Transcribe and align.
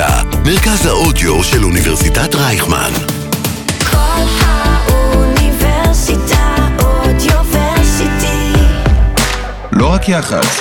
האוניברסיטה, 0.00 0.42
מרכז 0.44 0.86
האודיו 0.86 1.44
של 1.44 1.64
אוניברסיטת 1.64 2.34
רייכמן. 2.34 2.90
כל 3.90 4.22
האוניברסיטה 4.40 6.56
אודיוורסיטי. 6.78 8.52
לא 9.72 9.92
רק 9.92 10.08
יח"צ. 10.08 10.60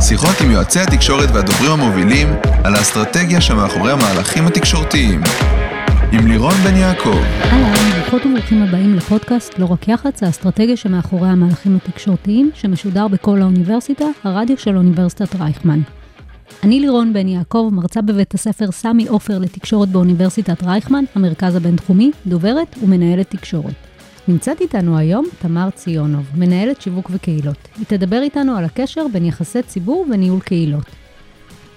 שיחות 0.00 0.40
עם 0.40 0.50
יועצי 0.50 0.80
התקשורת 0.80 1.28
והדוברים 1.34 1.70
המובילים 1.70 2.28
על 2.64 2.74
האסטרטגיה 2.74 3.40
שמאחורי 3.40 3.92
המהלכים 3.92 4.46
התקשורתיים. 4.46 5.22
עם 6.12 6.26
לירון 6.26 6.54
בן 6.54 6.76
יעקב. 6.76 7.18
אהלן, 7.42 7.90
ברוכות 7.90 8.26
וברוכים 8.26 8.62
הבאים 8.62 8.94
לפודקאסט 8.94 9.58
לא 9.58 9.66
רק 9.66 9.88
יח"צ, 9.88 10.22
האסטרטגיה 10.22 10.76
שמאחורי 10.76 11.28
המהלכים 11.28 11.76
התקשורתיים, 11.76 12.50
שמשודר 12.54 13.08
בכל 13.08 13.42
האוניברסיטה, 13.42 14.04
הרדיו 14.24 14.58
של 14.58 14.76
אוניברסיטת 14.76 15.36
רייכמן. 15.40 15.80
אני 16.62 16.80
לירון 16.80 17.12
בן 17.12 17.28
יעקב, 17.28 17.68
מרצה 17.72 18.02
בבית 18.02 18.34
הספר 18.34 18.72
סמי 18.72 19.06
עופר 19.06 19.38
לתקשורת 19.38 19.88
באוניברסיטת 19.88 20.62
רייכמן, 20.62 21.04
המרכז 21.14 21.54
הבינתחומי, 21.54 22.10
דוברת 22.26 22.76
ומנהלת 22.82 23.30
תקשורת. 23.30 23.74
נמצאת 24.28 24.60
איתנו 24.60 24.98
היום 24.98 25.26
תמר 25.38 25.70
ציונוב, 25.70 26.24
מנהלת 26.34 26.82
שיווק 26.82 27.10
וקהילות. 27.12 27.68
היא 27.78 27.86
תדבר 27.86 28.22
איתנו 28.22 28.56
על 28.56 28.64
הקשר 28.64 29.06
בין 29.12 29.24
יחסי 29.24 29.62
ציבור 29.62 30.06
וניהול 30.10 30.40
קהילות. 30.40 30.84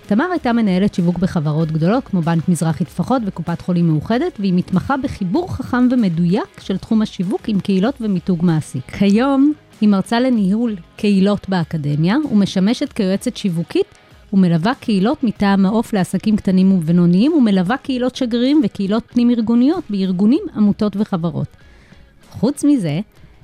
תמר 0.08 0.26
הייתה 0.32 0.54
מנהלת 0.54 0.94
שיווק 0.94 1.17
בחברות 1.17 1.72
גדולות 1.72 2.04
כמו 2.08 2.22
בנק 2.22 2.50
מזרחי 2.50 2.86
טפחות 2.86 3.22
וקופת 3.26 3.62
חולים 3.62 3.88
מאוחדת, 3.88 4.40
והיא 4.40 4.54
מתמחה 4.54 4.98
בחיבור 4.98 5.54
חכם 5.54 5.88
ומדויק 5.92 6.59
של 6.59 6.78
תחום 6.78 7.02
השיווק 7.02 7.42
עם 7.48 7.59
קהילות 7.59 7.95
ומיתוג 8.02 8.45
מעסיק. 8.45 8.92
כיום 8.92 9.54
היא 9.81 9.90
מרצה 9.90 10.20
לניהול 10.20 10.76
קהילות 10.98 11.50
באקדמיה 11.50 12.16
ומשמשת 12.31 12.94
כיועצת 12.94 13.38
שיווקית 13.38 13.86
ומלווה 14.33 14.73
קהילות 14.80 15.23
מטעם 15.23 15.63
מעוף 15.63 15.94
לעסקים 15.94 16.38
קטנים 16.38 16.72
ובינוניים 16.72 17.33
ומלווה 17.33 17.77
קהילות 17.77 18.16
שגרירים 18.16 18.61
וקהילות 18.63 19.03
פנים-ארגוניות 19.08 19.83
בארגונים, 19.89 20.44
עמותות 20.55 20.95
וחברות. 20.95 21.47
חוץ 22.31 22.63
מזה, 22.63 23.00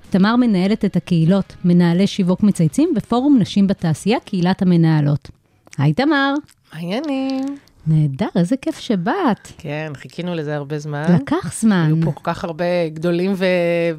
תמר 0.09 0.35
מנהלת 0.35 0.85
את 0.85 0.95
הקהילות 0.95 1.55
מנהלי 1.65 2.07
שיווק 2.07 2.43
מצייצים 2.43 2.89
בפורום 2.95 3.37
נשים 3.39 3.67
בתעשייה, 3.67 4.19
קהילת 4.19 4.61
המנהלות. 4.61 5.29
היי 5.77 5.93
תמר. 5.93 6.33
מעניינים. 6.73 7.57
נהדר, 7.87 8.27
איזה 8.35 8.57
כיף 8.57 8.79
שבאת. 8.79 9.47
כן, 9.57 9.91
חיכינו 9.95 10.35
לזה 10.35 10.55
הרבה 10.55 10.79
זמן. 10.79 11.05
לקח 11.21 11.53
זמן. 11.61 11.85
היו 11.87 12.05
פה 12.05 12.11
כל 12.11 12.21
כך 12.23 12.43
הרבה 12.43 12.65
גדולים 12.93 13.33
ו... 13.35 13.45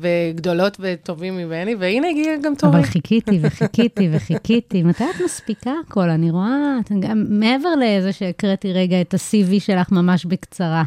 וגדולות 0.00 0.76
וטובים 0.80 1.36
ממני, 1.36 1.74
והנה 1.74 2.08
הגיע 2.08 2.32
גם 2.42 2.54
תורי. 2.54 2.72
אבל 2.78 2.82
חיכיתי 2.82 3.38
וחיכיתי 3.42 4.08
וחיכיתי. 4.12 4.82
מתי 4.82 5.04
את 5.04 5.20
מספיקה 5.24 5.70
הכל? 5.88 6.08
אני 6.10 6.30
רואה, 6.30 6.76
גם 7.00 7.24
מעבר 7.28 7.68
לזה 7.74 8.12
שהקראתי 8.12 8.72
רגע 8.72 9.00
את 9.00 9.14
ה-CV 9.14 9.60
שלך 9.60 9.92
ממש 9.92 10.24
בקצרה. 10.24 10.82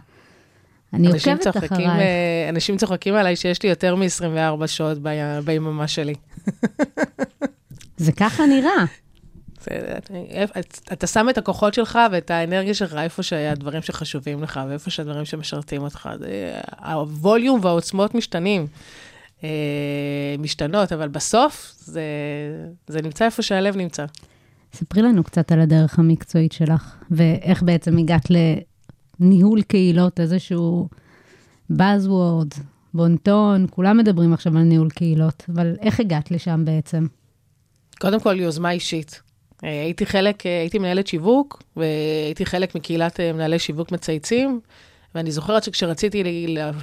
אני 0.94 1.08
עוקבת 1.08 1.40
צוחקים, 1.42 1.64
אחרייך. 1.72 1.90
אה, 1.92 2.50
אנשים 2.50 2.78
צוחקים 2.78 3.14
עליי 3.16 3.36
שיש 3.36 3.64
לי 3.64 3.70
יותר 3.70 3.96
מ-24 3.96 4.68
שעות 4.68 4.98
בי- 4.98 5.10
ביממה 5.46 5.88
שלי. 5.88 6.14
זה 7.98 8.12
ככה 8.12 8.46
נראה. 8.46 8.86
אתה 10.94 11.08
שם 11.08 11.30
את 11.30 11.38
הכוחות 11.38 11.74
שלך 11.74 12.00
ואת 12.12 12.32
האנרגיה 12.32 12.74
שלך 12.74 12.94
איפה 12.94 13.24
שהדברים 13.24 13.82
שחשובים 13.82 14.44
לך 14.44 14.60
ואיפה 14.70 14.90
שהדברים 14.90 15.26
שמשרתים 15.26 15.82
אותך. 15.82 16.10
הווליום 16.86 17.60
והעוצמות 17.64 18.16
משתנים, 18.16 18.68
אה, 19.44 19.50
משתנות, 20.40 20.94
אבל 20.94 21.08
בסוף 21.08 21.74
זה, 21.80 22.04
זה 22.88 23.02
נמצא 23.02 23.26
איפה 23.26 23.42
שהלב 23.42 23.76
נמצא. 23.78 24.06
ספרי 24.74 25.02
לנו 25.02 25.24
קצת 25.24 25.52
על 25.52 25.60
הדרך 25.60 26.00
המקצועית 26.00 26.52
שלך, 26.52 26.96
ואיך 27.12 27.64
בעצם 27.64 27.98
הגעת 27.98 28.28
לניהול 29.20 29.62
קהילות, 29.62 30.20
איזשהו 30.20 30.90
Buzzword, 31.72 32.60
בונטון, 32.94 33.66
כולם 33.70 33.98
מדברים 33.98 34.34
עכשיו 34.34 34.58
על 34.58 34.64
ניהול 34.64 34.90
קהילות, 34.90 35.44
אבל 35.54 35.76
איך 35.82 36.00
הגעת 36.00 36.32
לשם 36.32 36.66
בעצם? 36.66 37.06
קודם 38.00 38.20
כל, 38.20 38.40
יוזמה 38.40 38.72
אישית. 38.72 39.22
אה, 39.64 39.70
הייתי 39.70 40.06
חלק, 40.06 40.46
אה, 40.46 40.60
הייתי 40.60 40.80
מנהלת 40.80 41.08
שיווק, 41.08 41.64
והייתי 41.76 42.46
חלק 42.46 42.76
מקהילת 42.76 43.20
אה, 43.20 43.34
מנהלי 43.34 43.60
שיווק 43.60 43.92
מצייצים, 43.92 44.60
ואני 45.16 45.32
זוכרת 45.32 45.64
שכשרציתי 45.64 46.24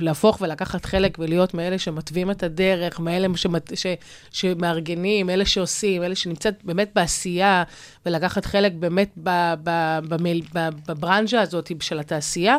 להפוך 0.01 0.41
ולקחת 0.41 0.85
חלק 0.85 1.17
ולהיות 1.19 1.55
מאלה 1.55 1.79
שמתווים 1.79 2.31
את 2.31 2.43
הדרך, 2.43 3.01
מאלה 3.01 3.29
שמת, 3.37 3.73
ש, 3.75 3.87
שמארגנים, 4.31 5.31
אלה 5.31 5.45
שעושים, 5.45 6.03
אלה 6.03 6.15
שנמצאת 6.15 6.65
באמת 6.65 6.91
בעשייה, 6.95 7.63
ולקחת 8.07 8.45
חלק 8.45 8.73
באמת 8.73 9.11
ב, 9.23 9.55
ב, 9.63 9.99
ב, 10.55 10.69
בברנז'ה 10.89 11.41
הזאת 11.41 11.73
של 11.81 11.99
התעשייה, 11.99 12.57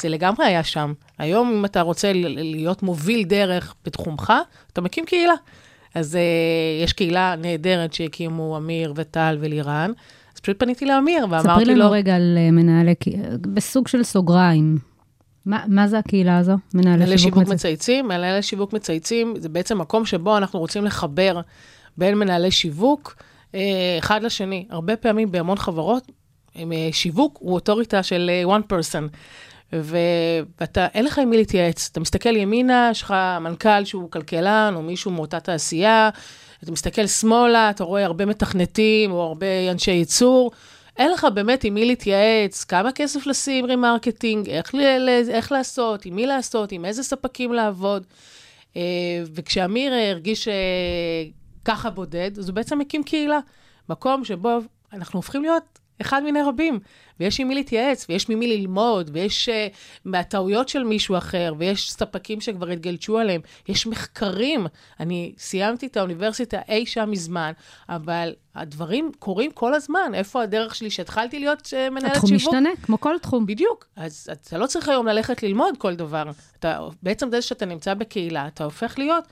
זה 0.00 0.08
לגמרי 0.08 0.46
היה 0.46 0.64
שם. 0.64 0.92
היום, 1.18 1.52
אם 1.58 1.64
אתה 1.64 1.80
רוצה 1.80 2.12
להיות 2.14 2.82
מוביל 2.82 3.24
דרך 3.24 3.74
בתחומך, 3.84 4.32
אתה 4.72 4.80
מקים 4.80 5.04
קהילה. 5.04 5.34
אז 5.94 6.14
uh, 6.14 6.84
יש 6.84 6.92
קהילה 6.92 7.34
נהדרת 7.38 7.92
שהקימו 7.92 8.56
אמיר 8.56 8.92
וטל 8.96 9.36
ולירן, 9.40 9.90
אז 10.34 10.40
פשוט 10.40 10.58
פניתי 10.58 10.86
לאמיר 10.86 11.26
ספרי 11.26 11.38
ואמרתי 11.38 11.64
לנו 11.64 11.78
לו, 11.78 11.90
רגע 11.90 12.16
על 12.16 12.38
אה, 12.38 12.50
מנהלי, 12.50 12.94
ק- 12.94 13.46
בסוג 13.54 13.88
של 13.88 14.02
סוגריים. 14.02 14.78
מה, 15.46 15.64
מה 15.68 15.88
זה 15.88 15.98
הקהילה 15.98 16.38
הזו? 16.38 16.52
מנהלי 16.74 17.06
שיווק 17.06 17.18
שיווק 17.18 17.38
מצ... 17.38 17.48
מצייצים, 17.48 18.08
מנהלי 18.08 18.42
שיווק 18.42 18.72
מצייצים 18.72 19.34
זה 19.38 19.48
בעצם 19.48 19.78
מקום 19.78 20.06
שבו 20.06 20.36
אנחנו 20.36 20.58
רוצים 20.58 20.84
לחבר 20.84 21.40
בין 21.96 22.18
מנהלי 22.18 22.50
שיווק 22.50 23.16
אה, 23.54 23.60
אחד 23.98 24.22
לשני. 24.22 24.66
הרבה 24.70 24.96
פעמים 24.96 25.32
בהמון 25.32 25.58
חברות, 25.58 26.10
אה, 26.56 26.62
שיווק 26.92 27.38
הוא 27.40 27.52
אוטוריטה 27.52 28.02
של 28.02 28.30
אה, 28.30 28.56
one 28.56 28.62
person. 28.72 29.16
ואתה, 29.72 30.86
אין 30.94 31.04
לך 31.04 31.18
עם 31.18 31.30
מי 31.30 31.36
להתייעץ. 31.36 31.88
אתה 31.92 32.00
מסתכל 32.00 32.36
ימינה, 32.36 32.88
יש 32.90 33.02
לך 33.02 33.14
מנכ"ל 33.40 33.84
שהוא 33.84 34.10
כלכלן, 34.10 34.72
או 34.76 34.82
מישהו 34.82 35.10
מאותה 35.10 35.40
תעשייה, 35.40 36.10
אתה 36.62 36.72
מסתכל 36.72 37.06
שמאלה, 37.06 37.70
אתה 37.70 37.84
רואה 37.84 38.04
הרבה 38.04 38.26
מתכנתים, 38.26 39.12
או 39.12 39.22
הרבה 39.22 39.70
אנשי 39.70 39.90
ייצור. 39.90 40.50
אין 40.96 41.12
לך 41.12 41.26
באמת 41.34 41.64
עם 41.64 41.74
מי 41.74 41.84
להתייעץ, 41.84 42.64
כמה 42.64 42.92
כסף 42.92 43.26
לשים 43.26 43.66
remarketing, 43.66 44.48
איך, 44.48 44.74
איך 45.30 45.52
לעשות, 45.52 46.04
עם 46.04 46.16
מי 46.16 46.26
לעשות, 46.26 46.72
עם 46.72 46.84
איזה 46.84 47.02
ספקים 47.02 47.52
לעבוד. 47.52 48.06
אה, 48.76 48.82
וכשאמיר 49.34 49.92
הרגיש 49.94 50.48
אה, 50.48 50.54
ככה 51.64 51.90
בודד, 51.90 52.38
אז 52.38 52.48
הוא 52.48 52.54
בעצם 52.54 52.80
הקים 52.80 53.02
קהילה. 53.02 53.38
מקום 53.88 54.24
שבו 54.24 54.58
אנחנו 54.92 55.18
הופכים 55.18 55.42
להיות 55.42 55.79
אחד 56.00 56.22
מיני 56.22 56.42
רבים, 56.42 56.80
ויש 57.20 57.40
עם 57.40 57.48
מי 57.48 57.54
להתייעץ, 57.54 58.06
ויש 58.08 58.28
ממי 58.28 58.46
ללמוד, 58.46 59.10
ויש 59.12 59.48
אה, 59.48 59.52
מהטעויות 60.04 60.68
של 60.68 60.82
מישהו 60.82 61.16
אחר, 61.16 61.54
ויש 61.58 61.92
ספקים 61.92 62.40
שכבר 62.40 62.68
התגלשו 62.68 63.18
עליהם, 63.18 63.40
יש 63.68 63.86
מחקרים. 63.86 64.66
אני 65.00 65.32
סיימתי 65.38 65.86
את 65.86 65.96
האוניברסיטה 65.96 66.60
אי 66.68 66.86
שם 66.86 67.10
מזמן, 67.10 67.52
אבל 67.88 68.34
הדברים 68.54 69.10
קורים 69.18 69.50
כל 69.50 69.74
הזמן. 69.74 70.12
איפה 70.14 70.42
הדרך 70.42 70.74
שלי 70.74 70.90
שהתחלתי 70.90 71.38
להיות 71.38 71.60
uh, 71.66 71.90
מנהלת 71.90 72.12
התחום 72.12 72.28
שיווק? 72.28 72.54
משתנה, 72.54 72.70
כמו 72.82 73.00
כל 73.00 73.14
תחום. 73.22 73.46
בדיוק. 73.46 73.86
אז 73.96 74.30
אתה 74.32 74.58
לא 74.58 74.66
צריך 74.66 74.88
היום 74.88 75.06
ללכת 75.06 75.42
ללמוד 75.42 75.74
כל 75.78 75.94
דבר. 75.94 76.24
אתה, 76.58 76.78
בעצם 77.02 77.30
זה 77.30 77.42
שאתה 77.42 77.66
נמצא 77.66 77.94
בקהילה, 77.94 78.46
אתה 78.46 78.64
הופך 78.64 78.98
להיות... 78.98 79.24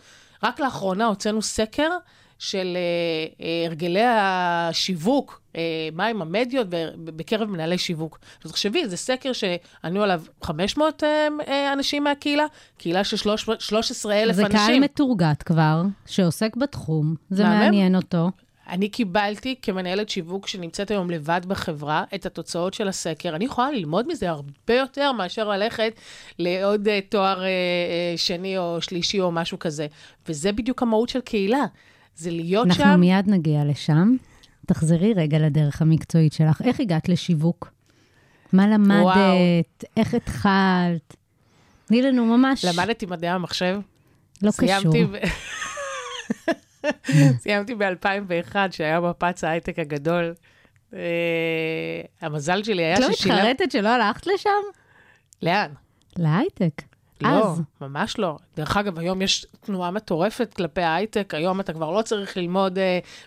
רק 0.43 0.61
לאחרונה 0.61 1.07
הוצאנו 1.07 1.43
סקר 1.43 1.91
של 2.39 2.77
אה, 2.77 3.45
אה, 3.47 3.67
הרגלי 3.67 4.05
השיווק, 4.05 5.41
אה, 5.59 5.89
מהם 5.93 6.23
המדיות 6.23 6.67
בקרב 7.05 7.49
מנהלי 7.49 7.79
שיווק. 7.79 8.19
אז 8.45 8.51
תחשבי, 8.51 8.89
זה 8.89 8.97
סקר 8.97 9.33
שענו 9.33 10.03
עליו 10.03 10.23
500 10.43 11.05
אה, 11.05 11.29
אה, 11.49 11.73
אנשים 11.73 12.05
מהקהילה, 12.05 12.45
קהילה 12.79 13.05
של 13.05 13.17
13,000 13.59 14.37
זה 14.37 14.47
אנשים. 14.47 14.59
קהל 14.59 14.81
מתורגת 14.81 15.43
כבר, 15.43 15.83
שעוסק 16.07 16.57
בתחום, 16.57 17.15
זה. 17.31 17.45
מעניין 17.45 17.97
אותו. 17.97 18.31
אני 18.69 18.89
קיבלתי 18.89 19.55
כמנהלת 19.63 20.09
שיווק 20.09 20.49
שנמצאת 20.49 20.91
היום 20.91 21.11
לבד 21.11 21.41
בחברה 21.47 22.05
את 22.15 22.27
התוצאות 22.27 22.75
של 22.75 22.89
הסקר. 22.89 23.37
אני 23.37 23.45
יכולה 23.45 23.71
ללמוד 23.71 24.09
מזה 24.09 24.31
הרבה 24.31 24.75
יותר 24.75 25.13
מאשר 25.13 25.49
ללכת 25.49 25.93
לעוד 26.39 26.89
תואר 27.09 27.43
שני 28.17 28.59
או 28.59 28.81
שלישי 28.81 29.21
או 29.21 29.33
משהו 29.33 29.59
כזה. 29.59 29.87
וזה 30.29 30.53
בדיוק 30.53 30.83
המהות 30.83 31.09
של 31.09 31.21
קהילה. 31.21 31.65
זה 32.19 32.31
להיות 32.31 32.67
אנחנו 32.67 32.85
שם. 32.85 33.01
מיד 33.01 33.29
נגיע 33.29 33.65
לשם. 33.65 34.17
תחזרי 34.67 35.13
רגע 35.13 35.39
לדרך 35.39 35.83
המקצועית 35.83 36.33
שלך. 36.33 36.63
איך 36.65 36.81
הגעת 36.81 37.09
לשיווק? 37.09 37.73
מה 38.53 38.69
למדת? 38.69 39.03
וואו. 39.03 39.37
איך 39.97 40.15
התחלת? 40.15 41.17
תני 41.87 42.03
לנו 42.03 42.27
ממש... 42.27 42.65
למדתי 42.65 43.07
מדעי 43.07 43.31
המחשב. 43.31 43.81
לא 44.43 44.51
קשור. 44.51 44.67
סיימתי 44.67 45.05
ב... 45.05 45.17
סיימתי 47.39 47.75
ב-2001, 47.75 48.57
שהיה 48.71 49.01
מפץ 49.01 49.45
ההייטק 49.45 49.79
הגדול. 49.79 50.35
Uh, 50.93 50.97
המזל 52.21 52.63
שלי 52.63 52.85
היה 52.85 52.95
את 52.95 53.01
לא. 53.01 53.09
מתחרטת 53.11 53.71
שלא 53.71 53.89
הלכת 53.89 54.27
לשם? 54.27 54.51
לאן? 55.43 55.71
להייטק. 56.17 56.83
לא, 57.23 57.53
אז. 57.53 57.63
ממש 57.81 58.19
לא. 58.19 58.37
דרך 58.57 58.77
אגב, 58.77 58.99
היום 58.99 59.23
יש 59.23 59.47
תנועה 59.61 59.91
מטורפת 59.91 60.55
כלפי 60.55 60.83
ההייטק, 60.83 61.35
היום 61.35 61.61
אתה 61.61 61.73
כבר 61.73 61.91
לא 61.91 62.03
צריך 62.03 62.37
ללמוד 62.37 62.79
uh, 62.79 62.81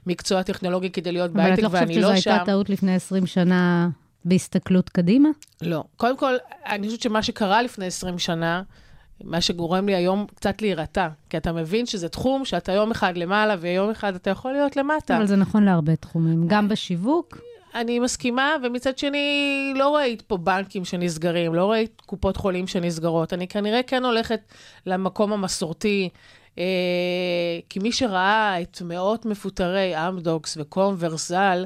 מקצוע 0.07 0.43
טכנולוגי 0.43 0.89
כדי 0.89 1.11
להיות 1.11 1.31
אבל 1.31 1.39
את 1.39 1.45
בהייטק, 1.45 1.63
לא 1.63 1.69
חושבת 1.69 1.81
ואני 1.81 1.93
שזו 1.93 2.01
לא 2.01 2.07
הייתה 2.07 2.37
שם. 2.37 2.45
טעות 2.45 2.69
לפני 2.69 2.95
20 2.95 3.25
שנה 3.25 3.89
בהסתכלות 4.25 4.89
קדימה? 4.89 5.29
לא. 5.61 5.83
קודם 5.97 6.17
כל, 6.17 6.33
אני 6.65 6.87
חושבת 6.87 7.01
שמה 7.01 7.23
שקרה 7.23 7.61
לפני 7.61 7.85
20 7.85 8.19
שנה, 8.19 8.61
מה 9.23 9.41
שגורם 9.41 9.85
לי 9.85 9.95
היום 9.95 10.25
קצת 10.35 10.61
להירתע, 10.61 11.07
כי 11.29 11.37
אתה 11.37 11.51
מבין 11.51 11.85
שזה 11.85 12.09
תחום 12.09 12.45
שאתה 12.45 12.71
יום 12.71 12.91
אחד 12.91 13.17
למעלה 13.17 13.55
ויום 13.59 13.89
אחד 13.89 14.15
אתה 14.15 14.29
יכול 14.29 14.51
להיות 14.51 14.77
למטה. 14.77 15.17
אבל 15.17 15.25
זה 15.25 15.35
נכון 15.35 15.63
להרבה 15.63 15.95
תחומים, 15.95 16.43
גם 16.47 16.67
בשיווק. 16.67 17.37
אני 17.75 17.99
מסכימה, 17.99 18.55
ומצד 18.63 18.97
שני, 18.97 19.73
לא 19.75 19.95
ראית 19.95 20.21
פה 20.21 20.37
בנקים 20.37 20.85
שנסגרים, 20.85 21.55
לא 21.55 21.71
ראית 21.71 22.01
קופות 22.05 22.37
חולים 22.37 22.67
שנסגרות. 22.67 23.33
אני 23.33 23.47
כנראה 23.47 23.83
כן 23.83 24.05
הולכת 24.05 24.39
למקום 24.85 25.33
המסורתי, 25.33 26.09
אה, 26.57 26.63
כי 27.69 27.79
מי 27.79 27.91
שראה 27.91 28.61
את 28.61 28.81
מאות 28.81 29.25
מפוטרי 29.25 30.07
אמדוקס 30.07 30.57
וקומברס, 30.57 31.65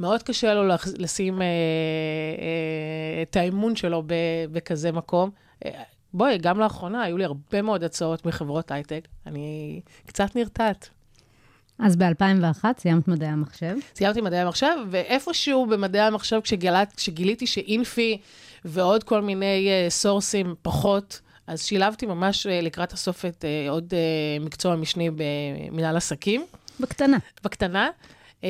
מאוד 0.00 0.22
קשה 0.22 0.54
לו 0.54 0.74
לשים 0.98 1.42
אה, 1.42 1.46
אה, 1.46 3.22
את 3.22 3.36
האמון 3.36 3.76
שלו 3.76 4.02
ב- 4.06 4.14
בכזה 4.52 4.92
מקום. 4.92 5.30
אה, 5.64 5.82
בואי, 6.14 6.38
גם 6.38 6.60
לאחרונה 6.60 7.02
היו 7.02 7.18
לי 7.18 7.24
הרבה 7.24 7.62
מאוד 7.62 7.84
הצעות 7.84 8.26
מחברות 8.26 8.70
הייטק. 8.70 9.08
אני 9.26 9.80
קצת 10.06 10.36
נרתעת. 10.36 10.88
אז 11.78 11.96
ב-2001 11.96 12.64
סיימת 12.78 13.08
מדעי 13.08 13.28
המחשב. 13.28 13.76
סיימתי 13.94 14.20
מדעי 14.20 14.40
המחשב, 14.40 14.76
ואיפשהו 14.90 15.66
במדעי 15.66 16.02
המחשב, 16.02 16.40
כשגילת, 16.44 16.92
כשגיליתי 16.96 17.46
שאינפי 17.46 18.18
ועוד 18.64 19.04
כל 19.04 19.20
מיני 19.20 19.68
אה, 19.68 19.90
קורסים 19.90 20.54
פחות, 20.62 21.20
אז 21.46 21.64
שילבתי 21.64 22.06
ממש 22.06 22.46
uh, 22.46 22.50
לקראת 22.50 22.92
הסוף 22.92 23.24
את 23.24 23.44
uh, 23.44 23.70
עוד 23.70 23.90
uh, 23.90 24.44
מקצוע 24.44 24.76
משני 24.76 25.10
במנהל 25.10 25.96
עסקים, 25.96 26.46
בקטנה. 26.80 27.18
בקטנה, 27.44 27.90
uh, 28.40 28.44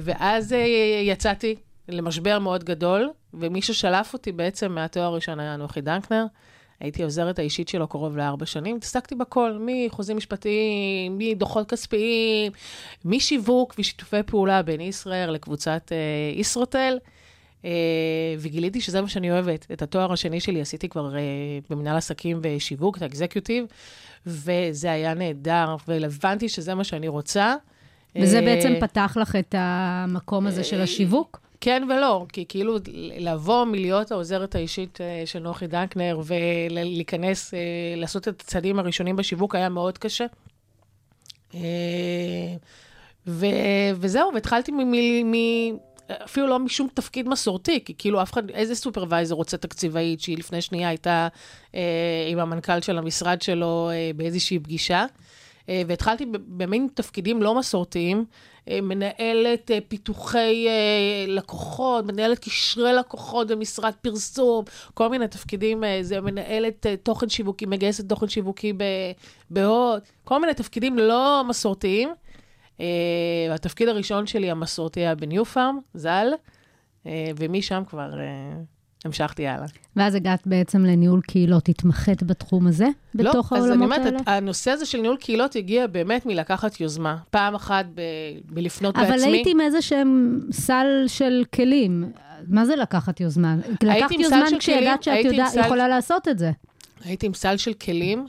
ואז 0.00 0.52
uh, 0.52 0.56
יצאתי 1.02 1.54
למשבר 1.88 2.38
מאוד 2.38 2.64
גדול, 2.64 3.10
ומי 3.34 3.62
ששלף 3.62 4.12
אותי 4.12 4.32
בעצם 4.32 4.72
מהתואר 4.72 5.04
הראשון 5.04 5.40
היה 5.40 5.56
נוחי 5.56 5.80
דנקנר. 5.80 6.24
הייתי 6.82 7.02
עוזרת 7.02 7.38
האישית 7.38 7.68
שלו 7.68 7.88
קרוב 7.88 8.16
לארבע 8.16 8.46
שנים, 8.46 8.76
התעסקתי 8.76 9.14
בכל, 9.14 9.58
מחוזים 9.60 10.16
משפטיים, 10.16 11.18
מדוחות 11.18 11.70
כספיים, 11.70 12.52
משיווק 13.04 13.74
ושיתופי 13.78 14.22
פעולה 14.26 14.62
בין 14.62 14.80
ישראייר 14.80 15.30
לקבוצת 15.30 15.92
אה, 15.92 16.40
ישרוטל, 16.40 16.98
אה, 17.64 17.70
וגיליתי 18.38 18.80
שזה 18.80 19.00
מה 19.00 19.08
שאני 19.08 19.30
אוהבת. 19.30 19.66
את 19.72 19.82
התואר 19.82 20.12
השני 20.12 20.40
שלי 20.40 20.60
עשיתי 20.60 20.88
כבר 20.88 21.16
אה, 21.16 21.20
במנהל 21.70 21.96
עסקים 21.96 22.40
ושיווק, 22.42 22.96
את 22.96 23.02
האקזקיוטיב, 23.02 23.64
וזה 24.26 24.92
היה 24.92 25.14
נהדר, 25.14 25.76
והבנתי 25.88 26.48
שזה 26.48 26.74
מה 26.74 26.84
שאני 26.84 27.08
רוצה. 27.08 27.54
וזה 28.16 28.38
אה, 28.38 28.44
בעצם 28.44 28.72
פתח 28.80 29.16
לך 29.20 29.36
את 29.36 29.54
המקום 29.58 30.46
הזה 30.46 30.64
של 30.64 30.80
השיווק? 30.80 31.40
כן 31.64 31.82
ולא, 31.88 32.26
כי 32.32 32.44
כאילו 32.48 32.78
לבוא 33.18 33.64
מלהיות 33.64 34.12
העוזרת 34.12 34.54
האישית 34.54 35.00
אה, 35.00 35.22
של 35.24 35.38
נוחי 35.38 35.66
דנקנר 35.66 36.20
ולהיכנס, 36.24 37.54
אה, 37.54 37.58
לעשות 37.96 38.28
את 38.28 38.40
הצעדים 38.40 38.78
הראשונים 38.78 39.16
בשיווק 39.16 39.54
היה 39.54 39.68
מאוד 39.68 39.98
קשה. 39.98 40.26
אה, 41.54 41.60
ו, 43.26 43.46
וזהו, 43.96 44.30
והתחלתי 44.34 44.72
מ... 44.72 44.92
אפילו 46.24 46.46
לא 46.46 46.58
משום 46.58 46.88
תפקיד 46.94 47.28
מסורתי, 47.28 47.84
כי 47.84 47.94
כאילו 47.98 48.22
אף 48.22 48.32
אחד, 48.32 48.50
איזה 48.50 48.74
סופרוויזר 48.74 49.34
רוצה 49.34 49.56
תקציבאית 49.56 50.20
שהיא 50.20 50.38
לפני 50.38 50.62
שנייה 50.62 50.88
הייתה 50.88 51.28
אה, 51.74 51.80
עם 52.28 52.38
המנכ"ל 52.38 52.80
של 52.80 52.98
המשרד 52.98 53.42
שלו 53.42 53.90
אה, 53.92 54.10
באיזושהי 54.16 54.58
פגישה. 54.58 55.04
אה, 55.68 55.82
והתחלתי 55.86 56.26
במין 56.32 56.88
תפקידים 56.94 57.42
לא 57.42 57.54
מסורתיים, 57.54 58.24
מנהלת 58.70 59.70
אה, 59.70 59.78
פיתוחי 59.88 60.66
אה, 60.68 61.24
לקוחות, 61.28 62.04
מנהלת 62.04 62.38
קשרי 62.38 62.92
לקוחות 62.92 63.48
במשרד 63.48 63.92
פרסום, 64.02 64.64
כל 64.94 65.08
מיני 65.08 65.28
תפקידים, 65.28 65.84
אה, 65.84 65.98
זה 66.02 66.20
מנהלת 66.20 66.86
אה, 66.86 66.96
תוכן 66.96 67.28
שיווקי, 67.28 67.66
מגייסת 67.66 68.08
תוכן 68.08 68.28
שיווקי 68.28 68.72
בהוט, 69.50 70.02
כל 70.24 70.40
מיני 70.40 70.54
תפקידים 70.54 70.98
לא 70.98 71.42
מסורתיים. 71.48 72.08
אה, 72.80 73.54
התפקיד 73.54 73.88
הראשון 73.88 74.26
שלי 74.26 74.50
המסורתי 74.50 75.00
היה 75.00 75.14
בניו 75.14 75.44
פארם, 75.44 75.78
ז"ל, 75.94 76.28
אה, 77.06 77.30
ומשם 77.36 77.82
כבר 77.88 78.20
אה, 78.20 78.52
המשכתי 79.04 79.46
הלאה. 79.46 79.66
ואז 79.96 80.14
הגעת 80.14 80.46
בעצם 80.46 80.84
לניהול 80.84 81.20
קהילות, 81.20 81.68
התמחית 81.68 82.22
בתחום 82.22 82.66
הזה, 82.66 82.86
בתוך 83.14 83.52
לא, 83.52 83.58
אז 83.58 83.64
אני 83.64 83.72
העולמות 83.72 83.98
אומרת, 83.98 84.06
האלה? 84.26 84.36
הנושא 84.36 84.70
הזה 84.70 84.86
של 84.86 84.98
ניהול 85.00 85.16
קהילות 85.16 85.56
הגיע 85.56 85.86
באמת 85.86 86.26
מלקחת 86.26 86.80
יוזמה. 86.80 87.16
פעם 87.30 87.54
אחת 87.54 87.84
ב- 87.94 88.00
בלפנות 88.44 88.96
אבל 88.96 89.10
בעצמי. 89.10 89.32
הייתי 89.32 89.50
עם 89.50 89.60
איזה 89.60 89.82
שהם 89.82 90.40
סל 90.52 90.86
של 91.06 91.42
כלים. 91.54 92.12
מה 92.48 92.66
זה 92.66 92.76
לקחת 92.76 93.20
יוזמה? 93.20 93.56
לקחת 93.82 94.10
יוזמה 94.10 94.44
כשידעת 94.58 95.02
שאת 95.02 95.24
יודע, 95.24 95.46
סל- 95.46 95.60
יכולה 95.60 95.88
לעשות 95.88 96.28
את 96.28 96.38
זה. 96.38 96.50
הייתי 97.04 97.26
עם 97.26 97.34
סל 97.34 97.56
של 97.56 97.72
כלים. 97.72 98.26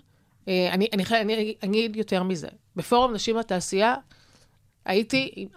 אה, 0.47 0.69
אני, 0.73 0.87
אני, 0.93 1.03
אני, 1.21 1.33
אני 1.63 1.79
אגיד 1.79 1.95
יותר 1.95 2.23
מזה. 2.23 2.47
בפורום 2.75 3.13
נשים 3.13 3.35
בתעשייה, 3.35 3.95
הייתי, 4.85 5.47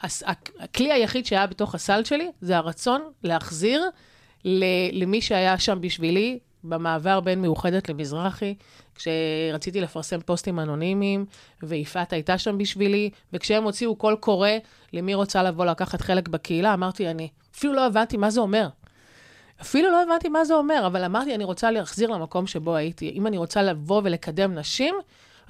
הכלי 0.58 0.92
היחיד 0.92 1.26
שהיה 1.26 1.46
בתוך 1.46 1.74
הסל 1.74 2.04
שלי, 2.04 2.30
זה 2.40 2.56
הרצון 2.56 3.00
להחזיר 3.24 3.82
למי 4.92 5.20
שהיה 5.20 5.58
שם 5.58 5.80
בשבילי, 5.80 6.38
במעבר 6.64 7.20
בין 7.20 7.42
מאוחדת 7.42 7.88
למזרחי, 7.88 8.54
כשרציתי 8.94 9.80
לפרסם 9.80 10.20
פוסטים 10.20 10.60
אנונימיים, 10.60 11.24
ויפעת 11.62 12.12
הייתה 12.12 12.38
שם 12.38 12.58
בשבילי, 12.58 13.10
וכשהם 13.32 13.64
הוציאו 13.64 13.96
קול 13.96 14.16
קורא 14.16 14.50
למי 14.92 15.14
רוצה 15.14 15.42
לבוא 15.42 15.64
לקחת 15.64 16.00
חלק 16.00 16.28
בקהילה, 16.28 16.74
אמרתי 16.74 17.08
אני. 17.08 17.28
אפילו 17.56 17.72
לא 17.72 17.86
הבנתי 17.86 18.16
מה 18.16 18.30
זה 18.30 18.40
אומר. 18.40 18.68
אפילו 19.60 19.90
לא 19.90 20.02
הבנתי 20.02 20.28
מה 20.28 20.44
זה 20.44 20.54
אומר, 20.54 20.86
אבל 20.86 21.04
אמרתי, 21.04 21.34
אני 21.34 21.44
רוצה 21.44 21.70
להחזיר 21.70 22.10
למקום 22.10 22.46
שבו 22.46 22.76
הייתי. 22.76 23.10
אם 23.14 23.26
אני 23.26 23.38
רוצה 23.38 23.62
לבוא 23.62 24.00
ולקדם 24.04 24.54
נשים, 24.54 24.94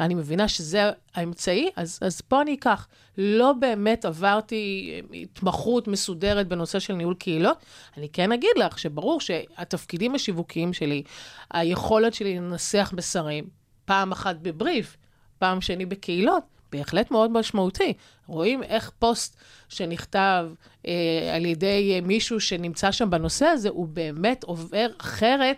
אני 0.01 0.15
מבינה 0.15 0.49
שזה 0.49 0.91
האמצעי, 1.15 1.71
אז, 1.77 1.99
אז 2.03 2.21
פה 2.21 2.43
אני 2.43 2.55
אקח. 2.55 2.89
לא 3.19 3.53
באמת 3.53 4.05
עברתי 4.05 4.93
אה, 4.93 5.19
התמחות 5.19 5.89
מסודרת 5.89 6.49
בנושא 6.49 6.79
של 6.79 6.95
ניהול 6.95 7.15
קהילות. 7.15 7.59
אני 7.97 8.09
כן 8.09 8.33
אגיד 8.33 8.51
לך 8.57 8.79
שברור 8.79 9.21
שהתפקידים 9.21 10.15
השיווקיים 10.15 10.73
שלי, 10.73 11.03
היכולת 11.51 12.15
שלי 12.15 12.37
לנסח 12.37 12.93
מסרים, 12.97 13.45
פעם 13.85 14.13
אחת 14.13 14.37
בבריף, 14.37 14.97
פעם 15.39 15.61
שני 15.61 15.87
בקהילות, 15.87 16.43
בהחלט 16.73 17.11
מאוד 17.11 17.31
משמעותי. 17.31 17.93
רואים 18.27 18.63
איך 18.63 18.91
פוסט 18.99 19.37
שנכתב 19.69 20.49
אה, 20.87 20.93
על 21.35 21.45
ידי 21.45 21.93
אה, 21.95 22.01
מישהו 22.01 22.41
שנמצא 22.41 22.93
שם 22.93 23.11
בנושא 23.11 23.47
הזה, 23.47 23.69
הוא 23.69 23.89
באמת 23.89 24.45
עובר 24.45 24.87
אחרת 24.99 25.57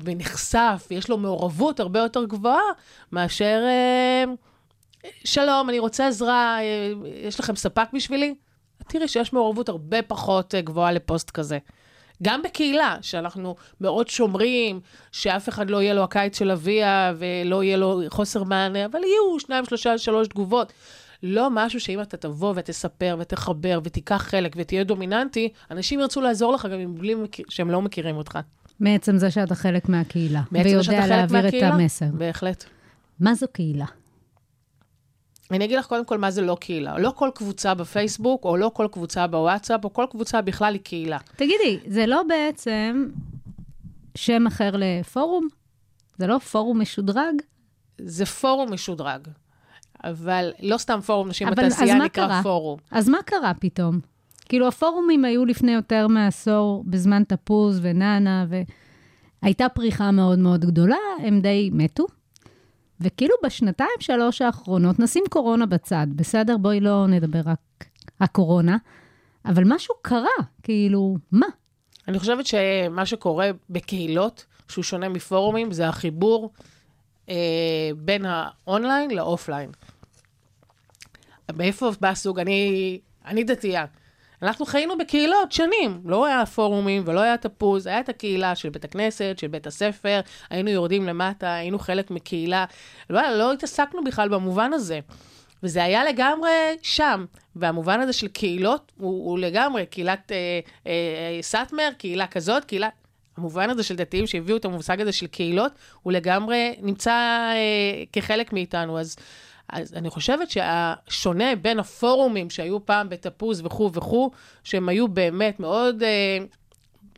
ונחשף, 0.00 0.86
ויש 0.90 1.08
לו 1.08 1.18
מעורבות 1.18 1.80
הרבה 1.80 2.00
יותר 2.00 2.24
גבוהה 2.24 2.62
מאשר, 3.12 3.60
אה, 3.66 4.24
שלום, 5.24 5.68
אני 5.70 5.78
רוצה 5.78 6.08
עזרה, 6.08 6.58
אה, 6.60 6.92
יש 7.26 7.40
לכם 7.40 7.56
ספק 7.56 7.86
בשבילי? 7.92 8.34
תראי 8.88 9.08
שיש 9.08 9.32
מעורבות 9.32 9.68
הרבה 9.68 10.02
פחות 10.02 10.54
אה, 10.54 10.60
גבוהה 10.60 10.92
לפוסט 10.92 11.30
כזה. 11.30 11.58
גם 12.22 12.42
בקהילה, 12.42 12.96
שאנחנו 13.02 13.56
מאוד 13.80 14.08
שומרים, 14.08 14.80
שאף 15.12 15.48
אחד 15.48 15.70
לא 15.70 15.82
יהיה 15.82 15.94
לו 15.94 16.02
הקיץ 16.02 16.38
של 16.38 16.50
אביה 16.50 17.14
ולא 17.18 17.64
יהיה 17.64 17.76
לו 17.76 18.00
חוסר 18.08 18.42
מענה, 18.44 18.84
אבל 18.84 18.98
יהיו 18.98 19.40
שניים, 19.40 19.64
שלושה, 19.64 19.98
שלוש 19.98 20.28
תגובות. 20.28 20.72
לא 21.22 21.48
משהו 21.50 21.80
שאם 21.80 22.00
אתה 22.00 22.16
תבוא 22.16 22.52
ותספר 22.56 23.16
ותחבר 23.18 23.80
ותיקח 23.84 24.16
חלק 24.16 24.52
ותהיה 24.56 24.84
דומיננטי, 24.84 25.48
אנשים 25.70 26.00
ירצו 26.00 26.20
לעזור 26.20 26.52
לך 26.52 26.66
גם 26.72 26.78
מבלי 26.78 27.14
מכיר- 27.14 27.44
שהם 27.48 27.70
לא 27.70 27.82
מכירים 27.82 28.16
אותך. 28.16 28.38
מעצם 28.80 29.18
זה 29.18 29.30
שאתה 29.30 29.54
חלק 29.54 29.88
מהקהילה, 29.88 30.42
בעצם 30.52 30.82
שאתה 30.82 30.92
ויודע 30.92 31.02
חלק 31.02 31.10
להעביר 31.10 31.38
את 31.38 31.44
מהקהילה? 31.44 31.68
המסר. 31.68 32.06
בהחלט. 32.12 32.64
מה 33.20 33.34
זו 33.34 33.46
קהילה? 33.52 33.86
אני 35.50 35.64
אגיד 35.64 35.78
לך 35.78 35.86
קודם 35.86 36.04
כל 36.04 36.18
מה 36.18 36.30
זה 36.30 36.42
לא 36.42 36.56
קהילה. 36.60 36.98
לא 36.98 37.12
כל 37.16 37.30
קבוצה 37.34 37.74
בפייסבוק, 37.74 38.44
או 38.44 38.56
לא 38.56 38.70
כל 38.74 38.88
קבוצה 38.92 39.26
בוואטסאפ, 39.26 39.84
או 39.84 39.92
כל 39.92 40.06
קבוצה 40.10 40.42
בכלל 40.42 40.72
היא 40.72 40.82
קהילה. 40.82 41.18
תגידי, 41.36 41.78
זה 41.86 42.06
לא 42.06 42.22
בעצם 42.28 43.08
שם 44.14 44.46
אחר 44.46 44.70
לפורום? 44.78 45.48
זה 46.18 46.26
לא 46.26 46.38
פורום 46.38 46.80
משודרג? 46.80 47.34
זה 47.98 48.26
פורום 48.26 48.72
משודרג. 48.72 49.28
אבל 50.04 50.50
לא 50.60 50.78
סתם 50.78 51.00
פורום 51.00 51.28
נשים 51.28 51.48
אבל 51.48 51.56
בתעשייה 51.56 51.94
נקרא 51.94 52.26
קרה? 52.26 52.42
פורום. 52.42 52.78
אז 52.90 53.08
מה 53.08 53.18
קרה 53.24 53.52
פתאום? 53.60 54.00
כאילו, 54.48 54.68
הפורומים 54.68 55.24
היו 55.24 55.44
לפני 55.44 55.72
יותר 55.72 56.06
מעשור, 56.08 56.84
בזמן 56.86 57.22
תפוז 57.24 57.80
ונאנה, 57.82 58.46
והייתה 59.42 59.68
פריחה 59.68 60.10
מאוד 60.10 60.38
מאוד 60.38 60.64
גדולה, 60.64 60.96
הם 61.22 61.40
די 61.40 61.70
מתו. 61.72 62.06
וכאילו 63.00 63.34
בשנתיים, 63.44 63.90
שלוש 64.00 64.42
האחרונות, 64.42 64.98
נשים 64.98 65.24
קורונה 65.30 65.66
בצד, 65.66 66.06
בסדר? 66.16 66.56
בואי 66.56 66.80
לא 66.80 67.06
נדבר 67.06 67.40
רק 67.44 67.84
הקורונה, 68.20 68.76
אבל 69.44 69.62
משהו 69.66 69.94
קרה, 70.02 70.28
כאילו, 70.62 71.16
מה? 71.32 71.46
אני 72.08 72.18
חושבת 72.18 72.46
שמה 72.46 73.06
שקורה 73.06 73.50
בקהילות, 73.70 74.46
שהוא 74.68 74.84
שונה 74.84 75.08
מפורומים, 75.08 75.72
זה 75.72 75.88
החיבור 75.88 76.52
אה, 77.28 77.90
בין 77.96 78.24
האונליין 78.26 79.10
לאופליין. 79.10 79.70
מאיפה 81.56 81.90
בא 82.00 82.08
הסוג? 82.08 82.38
אני, 82.38 83.00
אני 83.26 83.44
דתייה. 83.44 83.84
אנחנו 84.42 84.66
חיינו 84.66 84.98
בקהילות 84.98 85.52
שנים, 85.52 86.00
לא 86.04 86.26
היה 86.26 86.46
פורומים 86.46 87.02
ולא 87.06 87.20
היה 87.20 87.36
תפוז, 87.36 87.86
היה 87.86 88.00
את 88.00 88.08
הקהילה 88.08 88.54
של 88.54 88.68
בית 88.68 88.84
הכנסת, 88.84 89.34
של 89.36 89.46
בית 89.46 89.66
הספר, 89.66 90.20
היינו 90.50 90.70
יורדים 90.70 91.06
למטה, 91.06 91.54
היינו 91.54 91.78
חלק 91.78 92.10
מקהילה, 92.10 92.64
לא, 93.10 93.20
לא 93.30 93.52
התעסקנו 93.52 94.04
בכלל 94.04 94.28
במובן 94.28 94.72
הזה. 94.72 95.00
וזה 95.62 95.84
היה 95.84 96.04
לגמרי 96.04 96.50
שם, 96.82 97.24
והמובן 97.56 98.00
הזה 98.00 98.12
של 98.12 98.28
קהילות 98.28 98.92
הוא, 98.96 99.30
הוא 99.30 99.38
לגמרי 99.38 99.86
קהילת 99.86 100.32
אה, 100.32 100.60
אה, 100.86 101.38
סאטמר, 101.42 101.88
קהילה 101.98 102.26
כזאת, 102.26 102.64
קהילה... 102.64 102.88
המובן 103.36 103.70
הזה 103.70 103.82
של 103.82 103.96
דתיים 103.96 104.26
שהביאו 104.26 104.56
את 104.56 104.64
המושג 104.64 105.00
הזה 105.00 105.12
של 105.12 105.26
קהילות, 105.26 105.72
הוא 106.02 106.12
לגמרי 106.12 106.74
נמצא 106.80 107.10
אה, 107.10 108.04
כחלק 108.12 108.52
מאיתנו. 108.52 108.98
אז, 108.98 109.16
אז 109.68 109.94
אני 109.94 110.10
חושבת 110.10 110.50
שהשונה 110.50 111.56
בין 111.62 111.78
הפורומים 111.78 112.50
שהיו 112.50 112.86
פעם 112.86 113.08
בתפוז 113.08 113.60
וכו' 113.64 113.90
וכו', 113.92 114.30
שהם 114.64 114.88
היו 114.88 115.08
באמת 115.08 115.60
מאוד, 115.60 116.02
אה, 116.02 116.38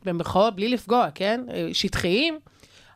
במרכאות, 0.05 0.55
בלי 0.55 0.69
לפגוע, 0.69 1.07
כן? 1.15 1.41
אה, 1.53 1.69
שטחיים, 1.73 2.39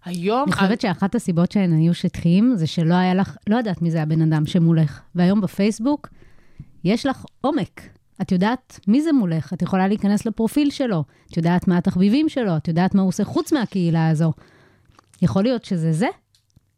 היום... 0.05 0.43
אני 0.43 0.51
חושבת 0.51 0.81
שאחת 0.81 1.15
הסיבות 1.15 1.51
שהן 1.51 1.73
היו 1.73 1.93
שטחיים, 1.93 2.55
זה 2.55 2.67
שלא 2.67 2.93
היה 2.93 3.13
לך, 3.13 3.37
לא 3.47 3.57
יודעת 3.57 3.81
מי 3.81 3.91
זה 3.91 4.01
הבן 4.01 4.21
אדם 4.21 4.45
שמולך. 4.45 5.01
והיום 5.15 5.41
בפייסבוק, 5.41 6.09
יש 6.83 7.05
לך 7.05 7.25
עומק. 7.41 7.81
את 8.21 8.31
יודעת 8.31 8.79
מי 8.87 9.01
זה 9.01 9.11
מולך, 9.11 9.53
את 9.53 9.61
יכולה 9.61 9.87
להיכנס 9.87 10.25
לפרופיל 10.25 10.69
שלו, 10.69 11.03
את 11.31 11.37
יודעת 11.37 11.67
מה 11.67 11.77
התחביבים 11.77 12.29
שלו, 12.29 12.57
את 12.57 12.67
יודעת 12.67 12.95
מה 12.95 13.01
הוא 13.01 13.07
עושה 13.07 13.23
חוץ 13.23 13.53
מהקהילה 13.53 14.09
הזו. 14.09 14.31
יכול 15.21 15.43
להיות 15.43 15.65
שזה 15.65 15.91
זה? 15.91 16.07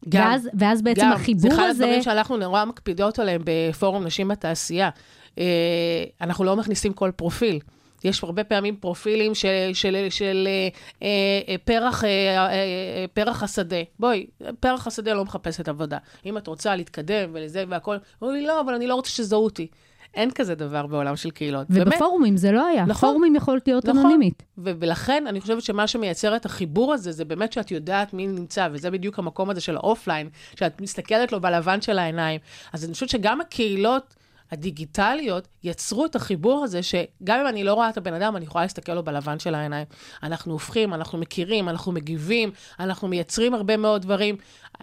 גם, 0.09 0.21
ואז, 0.21 0.49
ואז 0.59 0.81
בעצם 0.81 1.01
גם, 1.01 1.11
החיבור 1.11 1.41
זה 1.51 1.55
אחד 1.55 1.63
הזה... 1.69 1.83
הדברים 1.83 2.01
שאנחנו 2.01 2.37
נורא 2.37 2.65
מקפידות 2.65 3.19
עליהם 3.19 3.41
בפורום 3.45 4.03
נשים 4.03 4.27
בתעשייה. 4.27 4.89
אה, 5.37 6.03
אנחנו 6.21 6.45
לא 6.45 6.55
מכניסים 6.55 6.93
כל 6.93 7.11
פרופיל. 7.15 7.59
יש 8.03 8.23
הרבה 8.23 8.43
פעמים 8.43 8.75
פרופילים 8.75 9.35
של, 9.35 9.69
של, 9.73 10.07
של 10.09 10.47
אה, 10.47 11.07
אה, 11.47 11.55
פרח, 11.63 12.03
אה, 12.03 12.09
אה, 12.09 12.53
אה, 12.53 13.05
פרח 13.13 13.43
השדה. 13.43 13.77
בואי, 13.99 14.27
פרח 14.59 14.87
השדה 14.87 15.13
לא 15.13 15.25
מחפשת 15.25 15.67
עבודה. 15.67 15.97
אם 16.25 16.37
את 16.37 16.47
רוצה 16.47 16.75
להתקדם 16.75 17.29
ולזה 17.33 17.63
והכל, 17.67 17.97
אומרים 18.21 18.41
לי, 18.41 18.47
לא, 18.47 18.61
אבל 18.61 18.73
אני 18.73 18.87
לא 18.87 18.95
רוצה 18.95 19.09
שזהו 19.09 19.43
אותי. 19.43 19.67
אין 20.13 20.31
כזה 20.31 20.55
דבר 20.55 20.87
בעולם 20.87 21.15
של 21.15 21.31
קהילות. 21.31 21.69
באמת. 21.69 21.87
ובפורומים 21.87 22.37
זה 22.37 22.51
לא 22.51 22.65
היה. 22.65 22.85
נכון. 22.85 23.09
פורומים 23.09 23.35
יכולת 23.35 23.67
להיות 23.67 23.85
נכון. 23.85 23.99
אנונימית. 23.99 24.43
ולכן 24.57 25.23
אני 25.27 25.41
חושבת 25.41 25.63
שמה 25.63 25.87
שמייצר 25.87 26.35
את 26.35 26.45
החיבור 26.45 26.93
הזה, 26.93 27.11
זה 27.11 27.25
באמת 27.25 27.53
שאת 27.53 27.71
יודעת 27.71 28.13
מי 28.13 28.27
נמצא, 28.27 28.67
וזה 28.71 28.91
בדיוק 28.91 29.19
המקום 29.19 29.49
הזה 29.49 29.61
של 29.61 29.75
האופליין, 29.75 30.29
שאת 30.55 30.81
מסתכלת 30.81 31.31
לו 31.31 31.41
בלבן 31.41 31.81
של 31.81 31.99
העיניים. 31.99 32.39
אז 32.73 32.85
אני 32.85 32.93
חושבת 32.93 33.09
שגם 33.09 33.41
הקהילות 33.41 34.15
הדיגיטליות 34.51 35.47
יצרו 35.63 36.05
את 36.05 36.15
החיבור 36.15 36.63
הזה, 36.63 36.83
שגם 36.83 37.39
אם 37.39 37.47
אני 37.47 37.63
לא 37.63 37.73
רואה 37.73 37.89
את 37.89 37.97
הבן 37.97 38.13
אדם, 38.13 38.35
אני 38.35 38.45
יכולה 38.45 38.63
להסתכל 38.63 38.93
לו 38.93 39.03
בלבן 39.03 39.39
של 39.39 39.55
העיניים. 39.55 39.85
אנחנו 40.23 40.53
הופכים, 40.53 40.93
אנחנו 40.93 41.17
מכירים, 41.17 41.69
אנחנו 41.69 41.91
מגיבים, 41.91 42.51
אנחנו 42.79 43.07
מייצרים 43.07 43.53
הרבה 43.53 43.77
מאוד 43.77 44.01
דברים. 44.01 44.35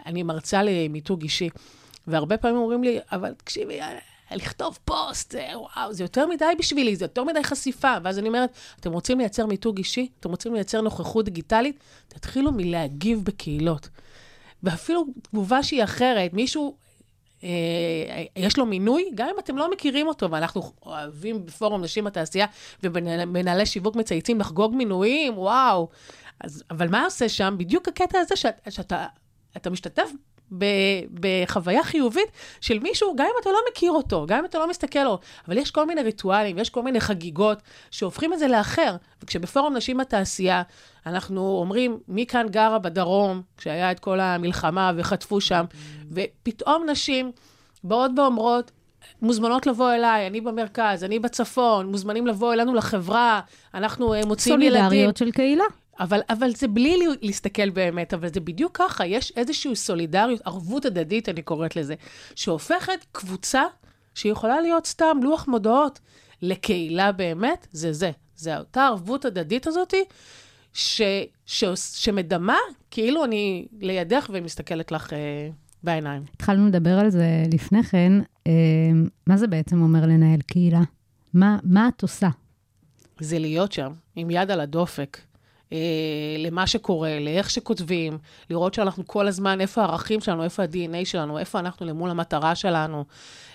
אני 0.06 0.22
מרצה 0.22 0.62
למיתוג 0.62 1.22
אישי, 1.22 1.48
והרבה 2.06 2.36
פעמים 2.36 2.56
אומרים 2.56 2.84
לי, 2.84 2.98
אבל 3.12 3.34
תקשיבי, 3.34 3.80
לכתוב 4.30 4.78
פוסט, 4.84 5.34
וואו, 5.54 5.92
זה 5.92 6.04
יותר 6.04 6.26
מדי 6.26 6.44
בשבילי, 6.58 6.96
זה 6.96 7.04
יותר 7.04 7.24
מדי 7.24 7.44
חשיפה. 7.44 7.94
ואז 8.02 8.18
אני 8.18 8.28
אומרת, 8.28 8.50
אתם 8.80 8.92
רוצים 8.92 9.18
לייצר 9.18 9.46
מיתוג 9.46 9.78
אישי? 9.78 10.08
אתם 10.20 10.30
רוצים 10.30 10.54
לייצר 10.54 10.80
נוכחות 10.80 11.24
דיגיטלית? 11.24 11.78
תתחילו 12.08 12.52
מלהגיב 12.52 13.24
בקהילות. 13.24 13.88
ואפילו 14.62 15.04
תגובה 15.22 15.62
שהיא 15.62 15.84
אחרת, 15.84 16.32
מישהו, 16.32 16.76
אה, 17.44 17.48
יש 18.36 18.58
לו 18.58 18.66
מינוי, 18.66 19.10
גם 19.14 19.28
אם 19.28 19.38
אתם 19.38 19.56
לא 19.56 19.70
מכירים 19.70 20.08
אותו, 20.08 20.30
ואנחנו 20.30 20.72
אוהבים 20.86 21.46
בפורום 21.46 21.82
נשים 21.82 22.04
בתעשייה 22.04 22.46
ומנהלי 22.82 23.66
שיווק 23.66 23.96
מצייצים 23.96 24.40
לחגוג 24.40 24.74
מינויים, 24.74 25.38
וואו. 25.38 25.88
אז, 26.40 26.64
אבל 26.70 26.88
מה 26.88 27.04
עושה 27.04 27.28
שם? 27.28 27.54
בדיוק 27.58 27.88
הקטע 27.88 28.18
הזה 28.18 28.36
שאת, 28.36 28.60
שאתה 28.70 29.06
אתה 29.56 29.70
משתתף 29.70 30.10
בחוויה 31.20 31.84
חיובית 31.84 32.28
של 32.60 32.78
מישהו, 32.78 33.16
גם 33.16 33.24
אם 33.24 33.42
אתה 33.42 33.50
לא 33.50 33.58
מכיר 33.70 33.92
אותו, 33.92 34.26
גם 34.26 34.38
אם 34.38 34.44
אתה 34.44 34.58
לא 34.58 34.68
מסתכל 34.68 35.04
לו, 35.04 35.18
אבל 35.48 35.58
יש 35.58 35.70
כל 35.70 35.86
מיני 35.86 36.02
ריטואלים, 36.02 36.58
יש 36.58 36.70
כל 36.70 36.82
מיני 36.82 37.00
חגיגות 37.00 37.58
שהופכים 37.90 38.32
את 38.32 38.38
זה 38.38 38.48
לאחר. 38.48 38.96
וכשבפורום 39.22 39.76
נשים 39.76 39.96
בתעשייה, 39.96 40.62
אנחנו 41.06 41.58
אומרים, 41.60 41.98
מי 42.08 42.26
כאן 42.26 42.46
גרה 42.50 42.78
בדרום, 42.78 43.42
כשהיה 43.56 43.90
את 43.90 44.00
כל 44.00 44.20
המלחמה 44.20 44.92
וחטפו 44.96 45.40
שם, 45.40 45.64
ופתאום 46.12 46.86
נשים 46.90 47.32
באות 47.84 48.10
ואומרות, 48.16 48.70
מוזמנות 49.22 49.66
לבוא 49.66 49.92
אליי, 49.92 50.26
אני 50.26 50.40
במרכז, 50.40 51.04
אני 51.04 51.18
בצפון, 51.18 51.86
מוזמנים 51.86 52.26
לבוא 52.26 52.52
אלינו 52.52 52.74
לחברה, 52.74 53.40
אנחנו 53.74 54.14
אה, 54.14 54.20
מוציאים 54.26 54.62
ילדים. 54.62 54.82
סולידריות 54.82 55.16
של 55.16 55.30
קהילה. 55.30 55.64
אבל, 56.00 56.20
אבל 56.30 56.50
זה 56.54 56.68
בלי 56.68 56.96
לי- 56.96 57.06
להסתכל 57.22 57.70
באמת, 57.70 58.14
אבל 58.14 58.28
זה 58.32 58.40
בדיוק 58.40 58.76
ככה, 58.78 59.06
יש 59.06 59.32
איזושהי 59.36 59.76
סולידריות, 59.76 60.40
ערבות 60.44 60.84
הדדית, 60.84 61.28
אני 61.28 61.42
קוראת 61.42 61.76
לזה, 61.76 61.94
שהופכת 62.34 63.04
קבוצה 63.12 63.62
שיכולה 64.14 64.60
להיות 64.60 64.86
סתם 64.86 65.16
לוח 65.22 65.48
מודעות 65.48 66.00
לקהילה 66.42 67.12
באמת, 67.12 67.66
זה 67.72 67.92
זה. 67.92 68.10
זה 68.36 68.58
אותה 68.58 68.86
ערבות 68.86 69.24
הדדית 69.24 69.66
הזאתי, 69.66 70.04
ש, 70.72 71.02
ש, 71.46 71.64
שמדמה 71.74 72.56
כאילו 72.90 73.24
אני 73.24 73.66
לידך 73.80 74.30
ומסתכלת 74.32 74.92
לך 74.92 75.12
אה, 75.12 75.48
בעיניים. 75.82 76.22
התחלנו 76.34 76.66
לדבר 76.66 76.98
על 76.98 77.10
זה 77.10 77.26
לפני 77.52 77.82
כן, 77.82 78.12
אה, 78.46 78.52
מה 79.26 79.36
זה 79.36 79.46
בעצם 79.46 79.82
אומר 79.82 80.06
לנהל 80.06 80.40
קהילה? 80.40 80.80
מה, 81.34 81.58
מה 81.62 81.88
את 81.96 82.02
עושה? 82.02 82.28
זה 83.20 83.38
להיות 83.38 83.72
שם, 83.72 83.92
עם 84.16 84.30
יד 84.30 84.50
על 84.50 84.60
הדופק. 84.60 85.18
אה, 85.72 85.78
למה 86.38 86.66
שקורה, 86.66 87.20
לאיך 87.20 87.50
שכותבים, 87.50 88.18
לראות 88.50 88.74
שאנחנו 88.74 89.06
כל 89.06 89.28
הזמן, 89.28 89.60
איפה 89.60 89.80
הערכים 89.80 90.20
שלנו, 90.20 90.44
איפה 90.44 90.62
ה-DNA 90.62 91.04
שלנו, 91.04 91.38
איפה 91.38 91.58
אנחנו 91.58 91.86
למול 91.86 92.10
המטרה 92.10 92.54
שלנו. 92.54 93.04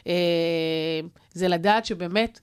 אה, 0.08 1.00
זה 1.34 1.48
לדעת 1.48 1.86
שבאמת 1.86 2.40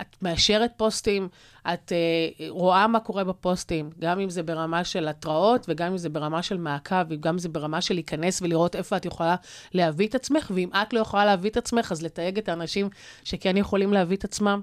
את 0.00 0.16
מאשרת 0.22 0.72
פוסטים, 0.76 1.28
את 1.72 1.92
אה, 1.92 2.48
רואה 2.48 2.86
מה 2.86 3.00
קורה 3.00 3.24
בפוסטים, 3.24 3.90
גם 3.98 4.20
אם 4.20 4.30
זה 4.30 4.42
ברמה 4.42 4.84
של 4.84 5.08
התראות, 5.08 5.66
וגם 5.68 5.90
אם 5.90 5.98
זה 5.98 6.08
ברמה 6.08 6.42
של 6.42 6.58
מעקב, 6.58 7.04
וגם 7.08 7.34
אם 7.34 7.38
זה 7.38 7.48
ברמה 7.48 7.80
של 7.80 7.94
להיכנס 7.94 8.42
ולראות 8.42 8.76
איפה 8.76 8.96
את 8.96 9.06
יכולה 9.06 9.36
להביא 9.72 10.08
את 10.08 10.14
עצמך, 10.14 10.50
ואם 10.54 10.68
את 10.82 10.92
לא 10.92 11.00
יכולה 11.00 11.24
להביא 11.24 11.50
את 11.50 11.56
עצמך, 11.56 11.92
אז 11.92 12.02
לתייג 12.02 12.38
את 12.38 12.48
האנשים 12.48 12.88
שכן 13.24 13.56
יכולים 13.56 13.92
להביא 13.92 14.16
את 14.16 14.24
עצמם. 14.24 14.60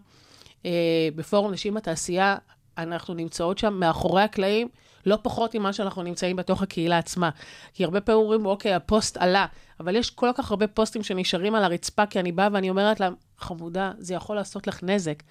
אה, 0.65 1.09
בפורום 1.15 1.51
נשים 1.51 1.73
בתעשייה, 1.73 2.37
אנחנו 2.77 3.13
נמצאות 3.13 3.57
שם 3.57 3.73
מאחורי 3.73 4.21
הקלעים, 4.21 4.67
לא 5.05 5.17
פחות 5.21 5.55
ממה 5.55 5.73
שאנחנו 5.73 6.03
נמצאים 6.03 6.35
בתוך 6.35 6.61
הקהילה 6.61 6.97
עצמה. 6.97 7.29
כי 7.73 7.83
הרבה 7.83 8.01
פעמים 8.01 8.21
אומרים, 8.21 8.45
אוקיי, 8.45 8.73
הפוסט 8.73 9.17
עלה, 9.17 9.45
אבל 9.79 9.95
יש 9.95 10.09
כל 10.09 10.29
כך 10.35 10.51
הרבה 10.51 10.67
פוסטים 10.67 11.03
שנשארים 11.03 11.55
על 11.55 11.63
הרצפה, 11.63 12.05
כי 12.05 12.19
אני 12.19 12.31
באה 12.31 12.47
ואני 12.51 12.69
אומרת 12.69 12.99
להם, 12.99 13.13
חמודה, 13.37 13.91
זה 13.97 14.13
יכול 14.13 14.35
לעשות 14.35 14.67
לך 14.67 14.83
נזק. 14.83 15.23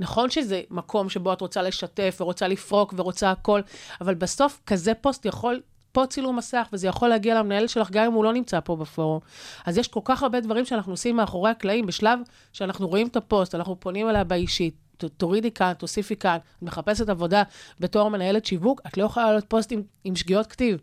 נכון 0.00 0.30
שזה 0.30 0.62
מקום 0.70 1.08
שבו 1.08 1.32
את 1.32 1.40
רוצה 1.40 1.62
לשתף 1.62 2.16
ורוצה 2.20 2.48
לפרוק 2.48 2.94
ורוצה 2.96 3.30
הכל, 3.30 3.60
אבל 4.00 4.14
בסוף 4.14 4.60
כזה 4.66 4.94
פוסט 4.94 5.26
יכול 5.26 5.60
פה 5.92 6.06
צילום 6.06 6.36
מסך, 6.36 6.68
וזה 6.72 6.88
יכול 6.88 7.08
להגיע 7.08 7.38
למנהל 7.38 7.66
שלך 7.66 7.90
גם 7.90 8.04
אם 8.04 8.12
הוא 8.12 8.24
לא 8.24 8.32
נמצא 8.32 8.60
פה 8.60 8.76
בפורום. 8.76 9.20
אז 9.66 9.78
יש 9.78 9.88
כל 9.88 10.00
כך 10.04 10.22
הרבה 10.22 10.40
דברים 10.40 10.64
שאנחנו 10.64 10.92
עושים 10.92 11.16
מאחורי 11.16 11.50
הקלעים, 11.50 11.86
בשלב 11.86 12.18
שאנחנו 12.52 12.88
רואים 12.88 13.06
את 13.06 13.16
הפוסט, 13.16 13.54
אנחנו 13.54 13.80
פונים 13.80 14.08
אליה 14.08 14.24
באישית. 14.24 14.87
תורידי 15.16 15.50
כאן, 15.50 15.72
תוסיפי 15.78 16.16
כאן, 16.16 16.36
את 16.58 16.62
מחפשת 16.62 17.08
עבודה 17.08 17.42
בתור 17.80 18.08
מנהלת 18.08 18.46
שיווק, 18.46 18.80
את 18.86 18.96
לא 18.96 19.04
יכולה 19.04 19.26
לעלות 19.26 19.44
פוסט 19.48 19.72
עם, 19.72 19.82
עם 20.04 20.16
שגיאות 20.16 20.46
כתיב. 20.46 20.78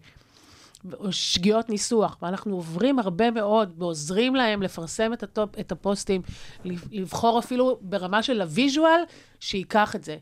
או 0.94 1.12
שגיאות 1.12 1.70
ניסוח, 1.70 2.18
ואנחנו 2.22 2.56
עוברים 2.56 3.00
הרבה 3.00 3.32
מאוד 3.32 3.74
ועוזרים 3.78 4.36
להם 4.36 4.62
לפרסם 4.62 5.14
את, 5.14 5.24
הטופ, 5.24 5.60
את 5.60 5.72
הפוסטים, 5.72 6.22
לב- 6.66 6.88
לבחור 6.92 7.40
אפילו 7.40 7.78
ברמה 7.82 8.24
של 8.24 8.42
ה 8.42 8.49
visual, 8.49 9.02
שייקח 9.40 9.96
את 9.96 10.04
זה. 10.04 10.18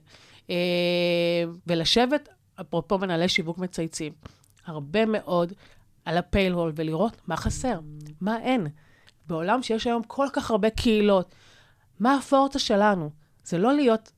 אה, 0.49 0.55
ולשבת, 1.67 2.29
אפרופו 2.61 2.97
מנהלי 2.97 3.29
שיווק 3.29 3.57
מצייצים, 3.57 4.13
הרבה 4.65 5.05
מאוד 5.05 5.53
על 6.05 6.17
הפיילול 6.17 6.71
ולראות 6.75 7.17
מה 7.27 7.37
חסר, 7.37 7.79
מה 8.21 8.39
אין. 8.39 8.67
בעולם 9.27 9.63
שיש 9.63 9.87
היום 9.87 10.03
כל 10.07 10.27
כך 10.33 10.51
הרבה 10.51 10.69
קהילות, 10.69 11.35
מה 11.99 12.15
הפורטה 12.15 12.59
שלנו? 12.59 13.09
זה 13.43 13.57
לא 13.57 13.73
להיות 13.73 14.11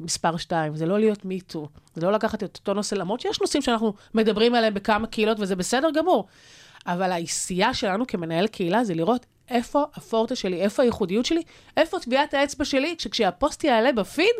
מספר 0.00 0.36
שתיים, 0.36 0.76
זה 0.76 0.86
לא 0.86 0.98
להיות 0.98 1.24
מיטו, 1.24 1.68
זה 1.94 2.06
לא 2.06 2.12
לקחת 2.12 2.44
את 2.44 2.56
אותו 2.56 2.74
נושא, 2.74 2.94
למרות 2.94 3.20
שיש 3.20 3.40
נושאים 3.40 3.62
שאנחנו 3.62 3.94
מדברים 4.14 4.54
עליהם 4.54 4.74
בכמה 4.74 5.06
קהילות 5.06 5.40
וזה 5.40 5.56
בסדר 5.56 5.90
גמור, 5.94 6.26
אבל 6.86 7.12
העשייה 7.12 7.74
שלנו 7.74 8.06
כמנהל 8.06 8.46
קהילה 8.46 8.84
זה 8.84 8.94
לראות 8.94 9.26
איפה 9.48 9.84
הפורטה 9.94 10.36
שלי, 10.36 10.60
איפה 10.60 10.82
הייחודיות 10.82 11.26
שלי, 11.26 11.42
איפה 11.76 12.00
טביעת 12.00 12.34
האצבע 12.34 12.64
שלי, 12.64 12.94
שכשהפוסט 12.98 13.64
יעלה 13.64 13.92
בפיד, 13.92 14.34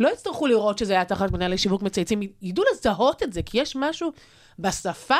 לא 0.00 0.08
יצטרכו 0.12 0.46
לראות 0.46 0.78
שזה 0.78 0.92
היה 0.92 1.04
תחת 1.04 1.30
מנהלי 1.30 1.58
שיווק 1.58 1.82
מצייצים, 1.82 2.20
ידעו 2.42 2.64
לזהות 2.72 3.22
את 3.22 3.32
זה, 3.32 3.42
כי 3.42 3.60
יש 3.60 3.76
משהו 3.76 4.12
בשפה 4.58 5.14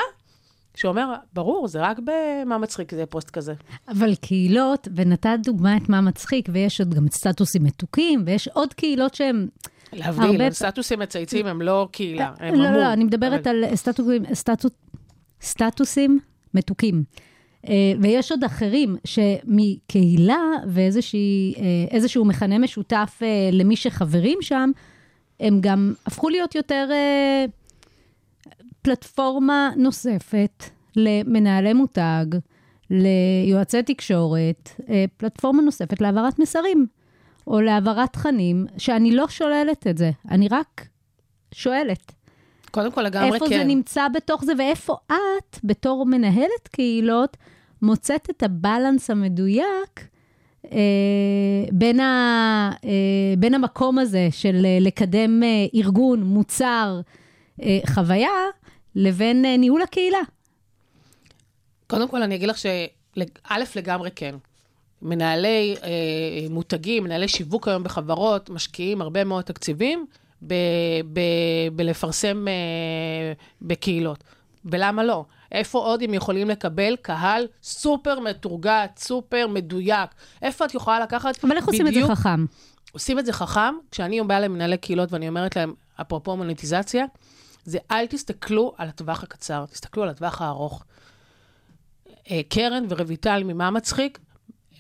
שאומר, 0.75 1.15
ברור, 1.33 1.69
זה 1.69 1.81
רק 1.81 1.99
במה 1.99 2.59
מצחיק 2.59 2.95
זה 2.95 3.07
פוסט 3.07 3.31
כזה. 3.31 3.55
אבל 3.89 4.15
קהילות, 4.15 4.89
ונתת 4.97 5.39
דוגמה 5.45 5.77
את 5.77 5.89
מה 5.89 6.01
מצחיק, 6.01 6.49
ויש 6.53 6.81
עוד 6.81 6.95
גם 6.95 7.07
סטטוסים 7.09 7.63
מתוקים, 7.65 8.23
ויש 8.27 8.49
עוד 8.49 8.75
קהילות 8.75 9.15
שהם... 9.15 9.49
להבדיל, 9.93 10.25
הרבה- 10.43 10.51
סטטוסים 10.51 10.99
מצייצים 10.99 11.47
הם 11.47 11.63
לא 11.63 11.89
קהילה, 11.93 12.33
הם 12.39 12.55
לא, 12.55 12.69
אמור. 12.69 12.81
לא, 12.81 12.93
אני 12.93 13.05
מדברת 13.05 13.47
אבל- 13.47 13.65
על 13.65 13.77
סטטוסים, 13.77 14.23
סטטוס, 14.35 14.73
סטטוסים 15.43 16.19
מתוקים. 16.55 17.03
אה, 17.69 17.73
ויש 18.01 18.31
עוד 18.33 18.45
אחרים 18.45 18.97
שמקהילה 19.05 20.41
ואיזשהו 20.67 22.25
מכנה 22.25 22.59
משותף 22.59 23.19
אה, 23.23 23.29
למי 23.53 23.77
שחברים 23.77 24.39
שם, 24.41 24.71
הם 25.41 25.61
גם 25.61 25.95
הפכו 26.07 26.29
להיות 26.29 26.55
יותר 26.55 26.89
אה, 26.91 27.45
פלטפורמה 28.83 29.71
נוספת 29.77 30.65
למנהלי 30.97 31.73
מותג, 31.73 32.25
ליועצי 32.91 33.83
תקשורת, 33.83 34.71
אה, 34.89 35.05
פלטפורמה 35.17 35.63
נוספת 35.63 36.01
להעברת 36.01 36.39
מסרים, 36.39 36.87
או 37.47 37.61
להעברת 37.61 38.13
תכנים, 38.13 38.67
שאני 38.79 39.13
לא 39.13 39.29
שוללת 39.29 39.87
את 39.87 39.99
זה, 39.99 40.11
אני 40.31 40.49
רק 40.49 40.87
שואלת. 41.55 42.13
קודם 42.71 42.93
כל 42.93 43.03
לגמרי 43.03 43.35
איפה 43.35 43.49
כן. 43.49 43.59
זה 43.59 43.65
נמצא 43.65 44.09
בתוך 44.09 44.45
זה, 44.45 44.53
ואיפה 44.59 44.97
את, 45.07 45.59
בתור 45.65 46.07
מנהלת 46.07 46.69
קהילות, 46.71 47.37
מוצאת 47.83 48.31
את 48.31 48.43
הבלנס 48.43 49.11
המדויק 49.11 50.09
אה, 50.73 50.79
בין, 51.73 52.01
ה, 52.01 52.71
אה, 52.85 53.35
בין 53.39 53.55
המקום 53.55 53.99
הזה 53.99 54.29
של 54.31 54.63
אה, 54.65 54.79
לקדם 54.81 55.43
אה, 55.43 55.67
ארגון, 55.75 56.23
מוצר, 56.23 57.01
אה, 57.63 57.79
חוויה, 57.87 58.29
לבין 58.95 59.45
אה, 59.45 59.57
ניהול 59.57 59.83
הקהילה. 59.83 60.19
קודם 61.87 62.09
כל, 62.09 62.23
אני 62.23 62.35
אגיד 62.35 62.49
לך 62.49 62.59
שא', 62.59 62.87
לגמרי 63.77 64.11
כן. 64.17 64.35
מנהלי 65.03 65.77
אה, 65.83 65.89
מותגים, 66.51 67.05
מנהלי 67.05 67.29
שיווק 67.29 67.69
היום 67.69 67.85
בחברות, 67.85 68.51
משקיעים 68.51 69.01
הרבה 69.03 69.25
מאוד 69.25 69.45
תקציבים 69.45 70.07
ב, 70.47 70.55
ב, 71.13 71.21
בלפרסם 71.73 72.49
אה, 72.49 73.33
בקהילות. 73.63 74.25
ולמה 74.65 75.05
לא? 75.05 75.25
איפה 75.53 75.79
עוד 75.79 76.03
הם 76.03 76.15
יכולים 76.15 76.51
לקבל 76.51 76.97
קהל 77.03 77.47
סופר 77.63 78.21
מתורגת, 78.21 78.91
סופר 78.99 79.47
מדויק? 79.47 80.11
איפה 80.43 80.65
את 80.65 80.75
יכולה 80.75 81.01
לקחת 81.01 81.45
אבל 81.45 81.57
איך 81.57 81.67
עושים 81.67 81.87
את 81.87 81.95
זה 81.95 82.01
בדיוק- 82.01 82.11
חכם? 82.19 82.45
עושים 82.93 83.19
את 83.19 83.27
זה 83.27 83.33
חכם, 83.33 83.75
כשאני 83.91 84.23
באה 84.23 84.41
למנהלי 84.41 84.77
קהילות 84.79 85.13
ואני 85.13 85.29
אומרת 85.29 85.57
להם, 85.57 85.75
אפרופו 86.01 86.37
מוניטיזציה, 86.37 87.05
זה 87.65 87.79
אל 87.91 88.07
תסתכלו 88.07 88.75
על 88.79 88.89
הטווח 88.89 89.23
הקצר, 89.23 89.65
תסתכלו 89.67 90.03
על 90.03 90.09
הטווח 90.09 90.43
הארוך. 90.43 90.85
אה, 92.31 92.41
קרן 92.49 92.85
ורויטל 92.89 93.43
ממה 93.45 93.71
מצחיק, 93.71 94.19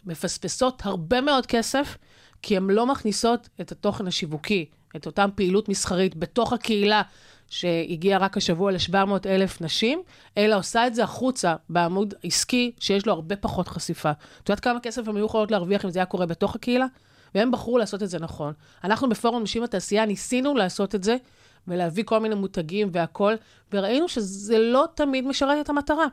מפספסות 0.07 0.83
הרבה 0.85 1.21
מאוד 1.21 1.47
כסף, 1.47 1.97
כי 2.43 2.57
הן 2.57 2.71
לא 2.71 2.87
מכניסות 2.87 3.49
את 3.61 3.73
התוכן 3.73 4.07
השיווקי, 4.07 4.67
את 4.97 5.07
אותה 5.07 5.25
פעילות 5.35 5.69
מסחרית 5.69 6.17
בתוך 6.17 6.53
הקהילה 6.53 7.03
שהגיעה 7.49 8.19
רק 8.19 8.37
השבוע 8.37 8.73
ל-700 8.73 9.27
אלף 9.27 9.61
נשים, 9.61 10.03
אלא 10.39 10.59
עושה 10.59 10.87
את 10.87 10.95
זה 10.95 11.05
החוצה 11.05 11.55
בעמוד 11.69 12.15
עסקי 12.25 12.73
שיש 12.81 13.07
לו 13.07 13.13
הרבה 13.13 13.37
פחות 13.37 13.69
חשיפה. 13.69 14.11
את 14.11 14.49
יודעת 14.49 14.61
כמה 14.61 14.81
כסף 14.81 15.09
הן 15.09 15.17
היו 15.17 15.27
יכולות 15.27 15.51
להרוויח 15.51 15.85
אם 15.85 15.91
זה 15.91 15.99
היה 15.99 16.07
קורה 16.07 16.27
בתוך 16.27 16.55
הקהילה? 16.55 16.87
והם 17.35 17.51
בחרו 17.51 17.79
לעשות 17.79 18.03
את 18.03 18.11
זה 18.11 18.19
נכון. 18.19 18.53
אנחנו 18.85 19.09
בפורום 19.09 19.43
נשים 19.43 19.63
בתעשייה 19.63 20.07
ניסינו 20.07 20.55
לעשות 20.55 20.95
את 20.95 21.05
זה, 21.05 21.17
ולהביא 21.69 22.05
כל 22.05 22.19
מיני 22.19 22.35
מותגים 22.35 22.88
והכול, 22.93 23.37
וראינו 23.73 24.09
שזה 24.09 24.59
לא 24.59 24.85
תמיד 24.95 25.26
משרת 25.26 25.64
את 25.64 25.71
המטרה. 25.71 26.07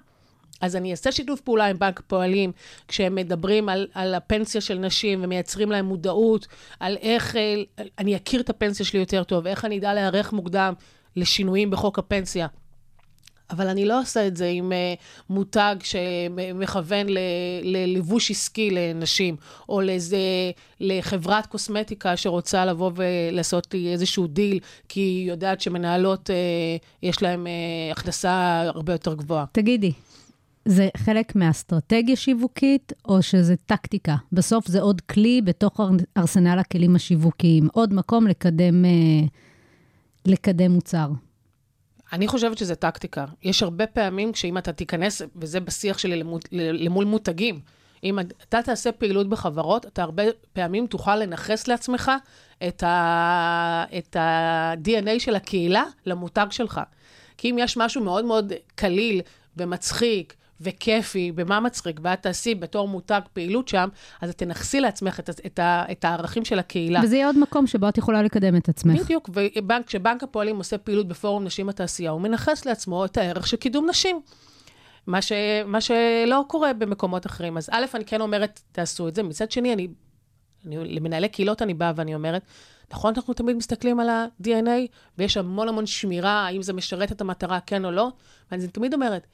אז 0.62 0.75
אני 0.75 0.92
אעשה 0.92 1.12
שיתוף 1.12 1.42
פעולה 1.42 1.66
עם 1.66 1.80
בנק 1.80 2.00
הפועלים, 2.00 2.51
כשהם 2.88 3.16
מדברים 3.16 3.70
על, 3.70 3.88
על 3.94 4.16
הפנסיה 4.16 4.62
של 4.62 4.77
נשים 4.77 5.20
ומייצרים 5.24 5.72
להם 5.72 5.86
מודעות, 5.86 6.48
על 6.80 6.98
איך 7.01 7.36
אה, 7.36 7.63
אני 8.00 8.16
אכיר 8.16 8.42
את 8.42 8.50
הפנסיה 8.50 8.86
שלי 8.86 9.00
יותר 9.00 9.24
טוב, 9.24 9.48
איך 9.48 9.66
אני 9.66 9.79
אדע 9.79 9.94
להיערך 9.94 10.33
מוקדם 10.33 10.74
לשינויים 11.16 11.70
בחוק 11.70 12.00
הפנסיה. 12.00 12.48
אבל 13.50 13.68
אני 13.68 13.86
לא 13.86 14.01
עושה 14.01 14.27
את 14.27 14.38
זה 14.38 14.48
עם 14.48 14.72
uh, 14.72 15.00
מותג 15.29 15.75
שמכוון 15.83 17.07
ללבוש 17.64 18.31
עסקי 18.31 18.70
לנשים, 18.72 19.36
או 19.70 19.81
לאיזה, 19.81 20.18
לחברת 20.79 21.46
קוסמטיקה 21.46 22.18
שרוצה 22.18 22.66
לבוא 22.66 22.92
ולעשות 22.96 23.74
לי 23.74 23.92
איזשהו 23.94 24.27
דיל, 24.27 24.60
כי 24.90 25.00
היא 25.00 25.29
יודעת 25.31 25.62
שמנהלות, 25.62 26.29
uh, 26.29 26.33
יש 27.03 27.24
להן 27.24 27.46
uh, 27.46 27.50
הכנסה 27.92 28.62
הרבה 28.62 28.94
יותר 28.94 29.14
גבוהה. 29.14 29.46
תגידי, 29.51 29.92
זה 30.66 30.90
חלק 30.98 31.36
מאסטרטגיה 31.36 32.16
שיווקית, 32.16 32.94
או 33.05 33.22
שזה 33.22 33.55
טקטיקה? 33.66 34.16
בסוף 34.31 34.68
זה 34.68 34.81
עוד 34.81 35.01
כלי 35.01 35.42
בתוך 35.42 35.79
אר- 35.79 35.90
ארסנל 36.18 36.60
הכלים 36.60 36.96
השיווקיים, 36.96 37.68
עוד 37.74 37.94
מקום 37.94 38.27
לקדם, 38.27 38.86
אה, 38.86 38.92
לקדם 40.25 40.72
מוצר. 40.72 41.07
אני 42.13 42.27
חושבת 42.27 42.57
שזה 42.57 42.75
טקטיקה. 42.75 43.25
יש 43.43 43.63
הרבה 43.63 43.87
פעמים 43.87 44.31
כשאם 44.31 44.57
אתה 44.57 44.74
תיכנס, 44.74 45.22
וזה 45.35 45.59
בשיח 45.59 45.98
שלי 45.98 46.15
למול, 46.15 46.39
למול 46.51 47.05
מותגים, 47.05 47.59
אם 48.03 48.20
אתה 48.20 48.61
תעשה 48.61 48.91
פעילות 48.91 49.29
בחברות, 49.29 49.85
אתה 49.85 50.03
הרבה 50.03 50.24
פעמים 50.53 50.87
תוכל 50.87 51.15
לנכס 51.15 51.67
לעצמך 51.67 52.11
את 52.67 52.83
ה-DNA 52.83 55.20
של 55.20 55.35
הקהילה 55.35 55.83
למותג 56.05 56.48
שלך. 56.50 56.81
כי 57.37 57.51
אם 57.51 57.55
יש 57.59 57.77
משהו 57.77 58.03
מאוד 58.03 58.25
מאוד 58.25 58.53
קליל 58.75 59.22
ומצחיק 59.57 60.33
וכיפי, 60.61 61.31
במה 61.31 61.59
מצחיק, 61.59 62.00
ואת 62.03 62.22
תעשי 62.22 62.55
בתור 62.55 62.87
מותג 62.87 63.22
פעילות 63.33 63.67
שם, 63.67 63.89
אז 64.22 64.29
את 64.29 64.37
תנכסי 64.37 64.79
לעצמך 64.79 65.20
את, 65.20 65.29
את, 65.29 65.59
את 65.91 66.05
הערכים 66.05 66.46
של 66.46 66.59
הקהילה. 66.59 67.00
וזה 67.03 67.15
יהיה 67.15 67.27
עוד 67.27 67.37
מקום 67.37 67.67
שבו 67.67 67.89
את 67.89 67.98
יכולה 67.98 68.24
לקדם 68.24 68.55
את 68.55 68.70
עצמך. 68.70 69.01
בדיוק, 69.01 69.29
וכשבנק 69.33 70.24
הפועלים 70.24 70.57
עושה 70.57 70.77
פעילות 70.77 71.07
בפורום 71.07 71.43
נשים 71.43 71.67
בתעשייה, 71.67 72.11
הוא 72.11 72.22
מנכס 72.22 72.65
לעצמו 72.65 73.05
את 73.05 73.17
הערך 73.17 73.48
של 73.48 73.57
קידום 73.57 73.89
נשים. 73.89 74.22
מה, 75.07 75.22
ש, 75.22 75.31
מה 75.65 75.81
שלא 75.81 76.43
קורה 76.48 76.74
במקומות 76.74 77.25
אחרים. 77.25 77.57
אז 77.57 77.70
א', 77.72 77.85
אני 77.93 78.05
כן 78.05 78.22
אומרת, 78.22 78.61
תעשו 78.72 79.07
את 79.07 79.15
זה. 79.15 79.24
מצד 79.24 79.51
שני, 79.51 79.74
אני, 79.74 79.87
אני 80.65 80.77
למנהלי 80.77 81.29
קהילות 81.29 81.61
אני 81.61 81.74
באה 81.74 81.91
ואני 81.96 82.15
אומרת, 82.15 82.41
נכון, 82.91 83.13
אנחנו 83.15 83.33
תמיד 83.33 83.55
מסתכלים 83.55 84.00
על 84.00 84.09
ה-DNA, 84.09 84.87
ויש 85.17 85.37
המון 85.37 85.70
המון 85.70 85.85
שמירה, 85.85 86.46
האם 86.46 86.61
זה 86.61 86.74
משרת 86.74 87.11
את 87.11 87.22
המטרה, 87.22 87.59
כן 87.59 87.85
או 87.85 87.91
לא, 87.91 88.09
ואני 88.51 88.67
תמיד 88.67 88.93
אומרת, 88.93 89.27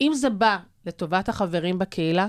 אם 0.00 0.12
זה 0.14 0.30
בא 0.30 0.58
לטובת 0.86 1.28
החברים 1.28 1.78
בקהילה, 1.78 2.26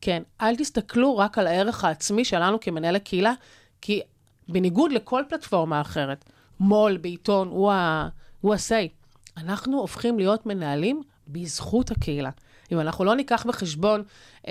כן, 0.00 0.22
אל 0.40 0.56
תסתכלו 0.56 1.16
רק 1.16 1.38
על 1.38 1.46
הערך 1.46 1.84
העצמי 1.84 2.24
שלנו 2.24 2.60
כמנהל 2.60 2.96
הקהילה, 2.96 3.32
כי 3.80 4.00
בניגוד 4.48 4.92
לכל 4.92 5.22
פלטפורמה 5.28 5.80
אחרת, 5.80 6.24
מו"ל 6.60 6.96
בעיתון 6.96 7.48
הוא 7.48 7.72
ה-say, 7.72 8.88
אנחנו 9.36 9.78
הופכים 9.78 10.18
להיות 10.18 10.46
מנהלים 10.46 11.02
בזכות 11.28 11.90
הקהילה. 11.90 12.30
אם 12.72 12.80
אנחנו 12.80 13.04
לא 13.04 13.14
ניקח 13.14 13.46
בחשבון 13.46 14.02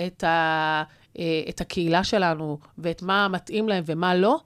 את, 0.07 0.23
ה, 0.23 0.83
אה, 1.19 1.41
את 1.49 1.61
הקהילה 1.61 2.03
שלנו 2.03 2.57
ואת 2.77 3.01
מה 3.01 3.27
מתאים 3.27 3.69
להם 3.69 3.83
ומה 3.85 4.15
לא, 4.15 4.39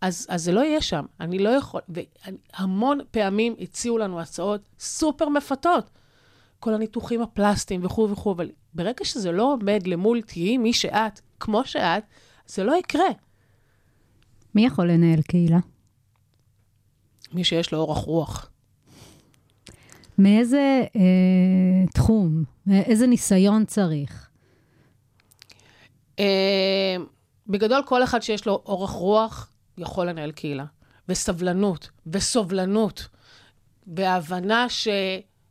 אז, 0.00 0.26
אז 0.30 0.44
זה 0.44 0.52
לא 0.52 0.60
יהיה 0.60 0.80
שם. 0.80 1.04
אני 1.20 1.38
לא 1.38 1.48
יכול, 1.48 1.80
והמון 1.88 2.98
פעמים 3.10 3.54
הציעו 3.60 3.98
לנו 3.98 4.20
הצעות 4.20 4.60
סופר 4.78 5.28
מפתות. 5.28 5.90
כל 6.62 6.74
הניתוחים 6.74 7.22
הפלסטיים 7.22 7.84
וכו' 7.84 8.10
וכו', 8.10 8.32
אבל 8.32 8.50
ברגע 8.74 9.04
שזה 9.04 9.32
לא 9.32 9.52
עומד 9.52 9.86
למול 9.86 10.22
תהיי 10.22 10.58
מי 10.58 10.72
שאת, 10.72 11.20
כמו 11.40 11.64
שאת, 11.64 12.02
זה 12.46 12.64
לא 12.64 12.76
יקרה. 12.76 13.08
מי 14.54 14.66
יכול 14.66 14.90
לנהל 14.90 15.22
קהילה? 15.22 15.58
מי 17.32 17.44
שיש 17.44 17.72
לו 17.72 17.78
אורך 17.78 17.98
רוח. 17.98 18.50
מאיזה 20.18 20.84
אה, 20.96 21.86
תחום, 21.94 22.44
איזה 22.70 23.06
ניסיון 23.06 23.64
צריך? 23.64 24.28
אה, 26.18 26.96
בגדול, 27.46 27.82
כל 27.86 28.04
אחד 28.04 28.22
שיש 28.22 28.46
לו 28.46 28.62
אורך 28.66 28.90
רוח 28.90 29.52
יכול 29.78 30.08
לנהל 30.08 30.32
קהילה. 30.32 30.64
וסבלנות, 31.08 31.90
וסובלנות, 32.06 33.08
והבנה 33.86 34.68
ש, 34.68 34.88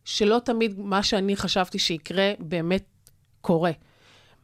שלא 0.06 0.40
תמיד 0.46 0.80
מה 0.80 1.04
שאני 1.04 1.36
חשבתי 1.36 1.80
שיקרה 1.80 2.32
באמת 2.40 2.84
קורה. 3.42 3.72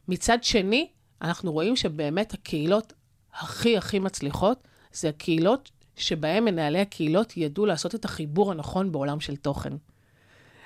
מצד 0.08 0.44
שני, 0.44 0.88
אנחנו 1.22 1.52
רואים 1.52 1.76
שבאמת 1.76 2.34
הקהילות 2.34 2.92
הכי 3.34 3.76
הכי 3.76 3.98
מצליחות, 3.98 4.68
זה 4.92 5.08
הקהילות 5.08 5.70
שבהן 5.96 6.44
מנהלי 6.44 6.80
הקהילות 6.80 7.36
ידעו 7.36 7.66
לעשות 7.66 7.94
את 7.94 8.04
החיבור 8.04 8.50
הנכון 8.50 8.92
בעולם 8.92 9.20
של 9.20 9.36
תוכן. 9.36 9.72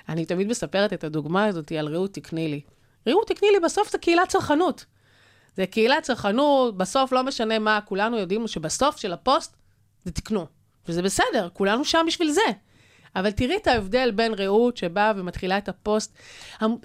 אני 0.09 0.25
תמיד 0.25 0.47
מספרת 0.47 0.93
את 0.93 1.03
הדוגמה 1.03 1.45
הזאת 1.45 1.71
על 1.71 1.87
רעות 1.87 2.13
תקני 2.13 2.47
לי. 2.47 2.61
רעות 3.07 3.27
תקני 3.27 3.49
לי, 3.51 3.59
בסוף 3.59 3.91
זה 3.91 3.97
קהילת 3.97 4.29
צרכנות. 4.29 4.85
זה 5.55 5.65
קהילת 5.65 6.03
צרכנות, 6.03 6.77
בסוף 6.77 7.11
לא 7.11 7.23
משנה 7.23 7.59
מה, 7.59 7.79
כולנו 7.85 8.17
יודעים 8.17 8.47
שבסוף 8.47 8.97
של 8.97 9.13
הפוסט 9.13 9.55
זה 10.03 10.11
תקנו. 10.11 10.45
וזה 10.87 11.01
בסדר, 11.01 11.49
כולנו 11.53 11.85
שם 11.85 12.03
בשביל 12.07 12.31
זה. 12.31 12.41
אבל 13.15 13.31
תראי 13.31 13.57
את 13.57 13.67
ההבדל 13.67 14.11
בין 14.11 14.33
רעות 14.33 14.77
שבאה 14.77 15.11
ומתחילה 15.15 15.57
את 15.57 15.69
הפוסט. 15.69 16.17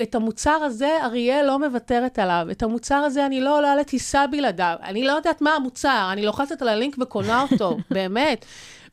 את 0.03 0.15
המוצר 0.15 0.51
הזה, 0.51 0.99
אריאל 1.03 1.47
לא 1.47 1.59
מוותרת 1.59 2.19
עליו. 2.19 2.47
את 2.51 2.63
המוצר 2.63 2.95
הזה, 2.95 3.27
אני 3.27 3.41
לא 3.41 3.59
עולה 3.59 3.77
לטיסה 3.77 4.27
בלעדיו. 4.27 4.77
אני 4.83 5.05
לא 5.05 5.13
יודעת 5.13 5.41
מה 5.41 5.55
המוצר, 5.55 6.09
אני 6.13 6.27
לוחצת 6.27 6.63
על 6.63 6.69
הלינק 6.69 6.97
וקונה 7.01 7.45
אותו, 7.51 7.77
באמת. 7.91 8.45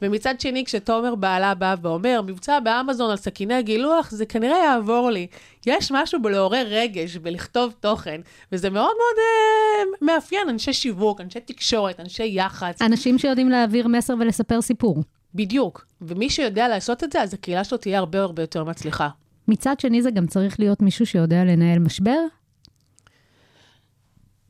ומצד 0.01 0.41
שני, 0.41 0.65
כשתומר 0.65 1.15
בעלה 1.15 1.53
בא 1.55 1.75
ואומר, 1.81 2.21
מבצע 2.21 2.59
באמזון 2.59 3.11
על 3.11 3.17
סכיני 3.17 3.63
גילוח, 3.63 4.11
זה 4.11 4.25
כנראה 4.25 4.57
יעבור 4.57 5.11
לי. 5.11 5.27
יש 5.65 5.91
משהו 5.91 6.21
בלעורר 6.21 6.65
רגש, 6.69 7.17
בלכתוב 7.17 7.73
תוכן, 7.79 8.21
וזה 8.51 8.69
מאוד 8.69 8.93
מאוד 8.97 9.17
אה, 9.17 9.97
מאפיין 10.01 10.49
אנשי 10.49 10.73
שיווק, 10.73 11.21
אנשי 11.21 11.39
תקשורת, 11.39 11.99
אנשי 11.99 12.31
יח"צ. 12.33 12.81
אנשים 12.81 13.17
שיודעים 13.17 13.49
להעביר 13.49 13.87
מסר 13.87 14.13
ולספר 14.19 14.61
סיפור. 14.61 15.03
בדיוק. 15.35 15.85
ומי 16.01 16.29
שיודע 16.29 16.67
לעשות 16.67 17.03
את 17.03 17.11
זה, 17.11 17.21
אז 17.21 17.33
הקהילה 17.33 17.63
שלו 17.63 17.77
תהיה 17.77 17.99
הרבה 17.99 18.21
הרבה 18.21 18.43
יותר 18.43 18.63
מצליחה. 18.63 19.09
מצד 19.47 19.79
שני, 19.79 20.01
זה 20.01 20.11
גם 20.11 20.27
צריך 20.27 20.59
להיות 20.59 20.81
מישהו 20.81 21.05
שיודע 21.05 21.43
לנהל 21.43 21.79
משבר. 21.79 22.19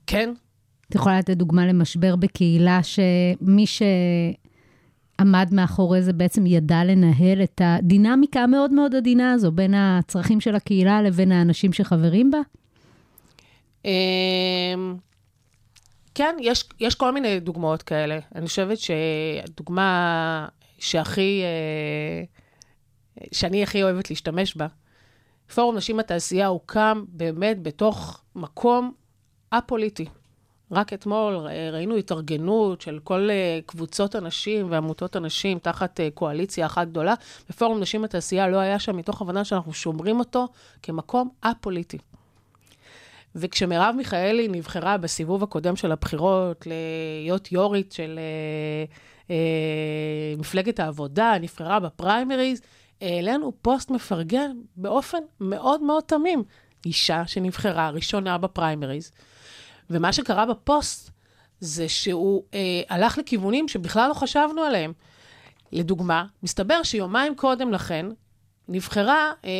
כן, 0.08 0.34
את 0.90 0.96
יכולה 0.96 1.20
לתת 1.20 1.38
דוגמה 1.38 1.68
למשבר 1.68 2.16
בקהילה 2.16 2.80
שמי 2.84 3.66
שעמד 3.68 5.50
מאחורי 5.52 6.02
זה 6.02 6.14
בעצם 6.14 6.46
ידע 6.46 6.84
לנהל 6.84 7.44
את 7.44 7.62
הדינמיקה 7.64 8.40
המאוד 8.40 8.72
מאוד 8.72 8.96
עדינה 8.96 9.34
הזו 9.34 9.52
בין 9.52 9.74
הצרכים 9.74 10.42
של 10.42 10.56
הקהילה 10.56 11.02
לבין 11.02 11.32
האנשים 11.32 11.74
שחברים 11.74 12.32
בה? 12.32 12.38
אמ, 13.86 14.96
כן, 16.16 16.36
יש, 16.42 16.64
יש 16.80 16.96
כל 16.96 17.12
מיני 17.12 17.40
דוגמאות 17.40 17.84
כאלה. 17.84 18.20
אני 18.36 18.48
חושבת 18.48 18.78
שהדוגמה 18.78 20.48
שהכי, 20.86 21.42
אה, 21.44 22.24
שאני 23.32 23.64
הכי 23.64 23.84
אוהבת 23.84 24.10
להשתמש 24.10 24.58
בה, 24.58 24.68
פורום 25.56 25.78
נשים 25.78 25.98
בתעשייה 25.98 26.48
הוקם 26.48 27.06
באמת 27.08 27.64
בתוך 27.64 28.22
מקום 28.36 28.94
א-פוליטי. 29.52 30.06
רק 30.72 30.94
אתמול 30.94 31.36
ר- 31.36 31.74
ראינו 31.74 31.96
התארגנות 31.96 32.82
של 32.82 33.00
כל 33.04 33.30
אה, 33.30 33.60
קבוצות 33.66 34.16
הנשים 34.16 34.72
ועמותות 34.72 35.16
הנשים 35.16 35.60
תחת 35.60 36.00
אה, 36.00 36.10
קואליציה 36.14 36.66
אחת 36.66 36.88
גדולה, 36.88 37.14
ופורום 37.50 37.80
נשים 37.80 38.02
בתעשייה 38.02 38.48
לא 38.48 38.58
היה 38.58 38.80
שם 38.80 38.98
מתוך 38.98 39.22
הבנה 39.22 39.46
שאנחנו 39.46 39.74
שומרים 39.74 40.20
אותו 40.20 40.48
כמקום 40.84 41.30
א-פוליטי. 41.42 41.98
וכשמרב 43.36 43.96
מיכאלי 43.98 44.48
נבחרה 44.48 44.98
בסיבוב 44.98 45.44
הקודם 45.44 45.76
של 45.76 45.92
הבחירות 45.92 46.68
להיות 46.68 47.52
יו"רית 47.52 47.92
של 47.92 48.20
אה, 48.20 48.24
אה, 48.24 49.15
מפלגת 50.38 50.80
העבודה, 50.80 51.34
נבחרה 51.42 51.80
בפריימריז, 51.80 52.62
העלינו 53.02 53.54
פוסט 53.62 53.92
מפרגן 53.92 54.52
באופן 54.76 55.20
מאוד 55.40 55.82
מאוד 55.82 56.04
תמים. 56.04 56.44
אישה 56.86 57.28
שנבחרה 57.28 57.90
ראשונה 57.90 58.38
בפריימריז. 58.38 59.12
ומה 59.90 60.14
שקרה 60.14 60.46
בפוסט 60.46 61.12
זה 61.60 61.90
שהוא 61.90 62.44
אה, 62.54 62.82
הלך 62.90 63.18
לכיוונים 63.18 63.68
שבכלל 63.68 64.10
לא 64.10 64.14
חשבנו 64.14 64.62
עליהם. 64.62 64.94
לדוגמה, 65.72 66.26
מסתבר 66.44 66.84
שיומיים 66.84 67.36
קודם 67.36 67.72
לכן 67.72 68.06
נבחרה 68.68 69.34
אה, 69.46 69.52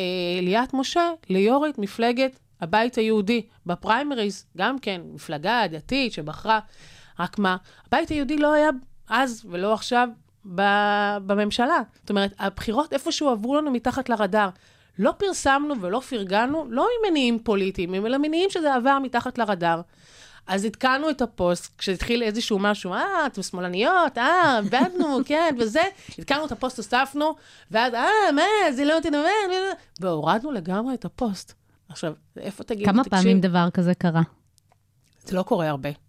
ליאת 0.42 0.74
משה 0.74 1.10
ליו"רית 1.30 1.78
מפלגת 1.78 2.38
הבית 2.60 2.94
היהודי 2.94 3.46
בפריימריז, 3.66 4.46
גם 4.56 4.78
כן, 4.78 5.00
מפלגה 5.14 5.62
דתית 5.70 6.12
שבחרה. 6.12 6.60
רק 7.18 7.38
מה, 7.38 7.56
הבית 7.86 8.08
היהודי 8.08 8.36
לא 8.36 8.52
היה 8.52 8.70
אז 9.08 9.44
ולא 9.50 9.74
עכשיו 9.74 10.08
בממשלה. 11.26 11.82
זאת 12.00 12.10
אומרת, 12.10 12.34
הבחירות 12.38 12.92
איפשהו 12.92 13.28
עברו 13.28 13.56
לנו 13.56 13.70
מתחת 13.70 14.08
לרדאר. 14.08 14.48
לא 14.98 15.12
פרסמנו 15.18 15.80
ולא 15.80 16.00
פרגנו, 16.00 16.66
לא 16.68 16.88
ממניעים 17.00 17.38
פוליטיים, 17.38 17.94
אלא 17.94 18.18
מניעים 18.18 18.50
שזה 18.50 18.74
עבר 18.74 18.98
מתחת 19.02 19.38
לרדאר. 19.38 19.80
אז 20.46 20.64
עדכנו 20.64 21.10
את 21.10 21.22
הפוסט, 21.22 21.78
כשהתחיל 21.78 22.22
איזשהו 22.22 22.58
משהו, 22.58 22.92
אה, 22.92 23.26
אתם 23.26 23.42
שמאלניות, 23.42 24.18
אה, 24.18 24.58
עבדנו, 24.58 25.18
כן, 25.28 25.54
וזה, 25.60 25.80
עדכנו 26.18 26.46
את 26.46 26.52
הפוסט, 26.52 26.76
הוספנו, 26.76 27.34
ואז, 27.70 27.94
אה, 27.94 28.32
מה, 28.34 28.72
זה 28.72 28.84
לא 28.84 29.00
תדבר, 29.02 29.72
והורדנו 30.00 30.52
לגמרי 30.52 30.94
את 30.94 31.04
הפוסט. 31.04 31.52
עכשיו, 31.88 32.12
איפה 32.36 32.64
תגידו, 32.64 32.92
כמה 32.92 33.04
תקשיב, 33.04 33.18
פעמים 33.18 33.40
דבר 33.40 33.68
כזה 33.70 33.94
קרה? 33.94 34.22
זה 35.24 35.36
לא 35.36 35.42
קורה 35.42 35.68
הרבה. 35.68 36.05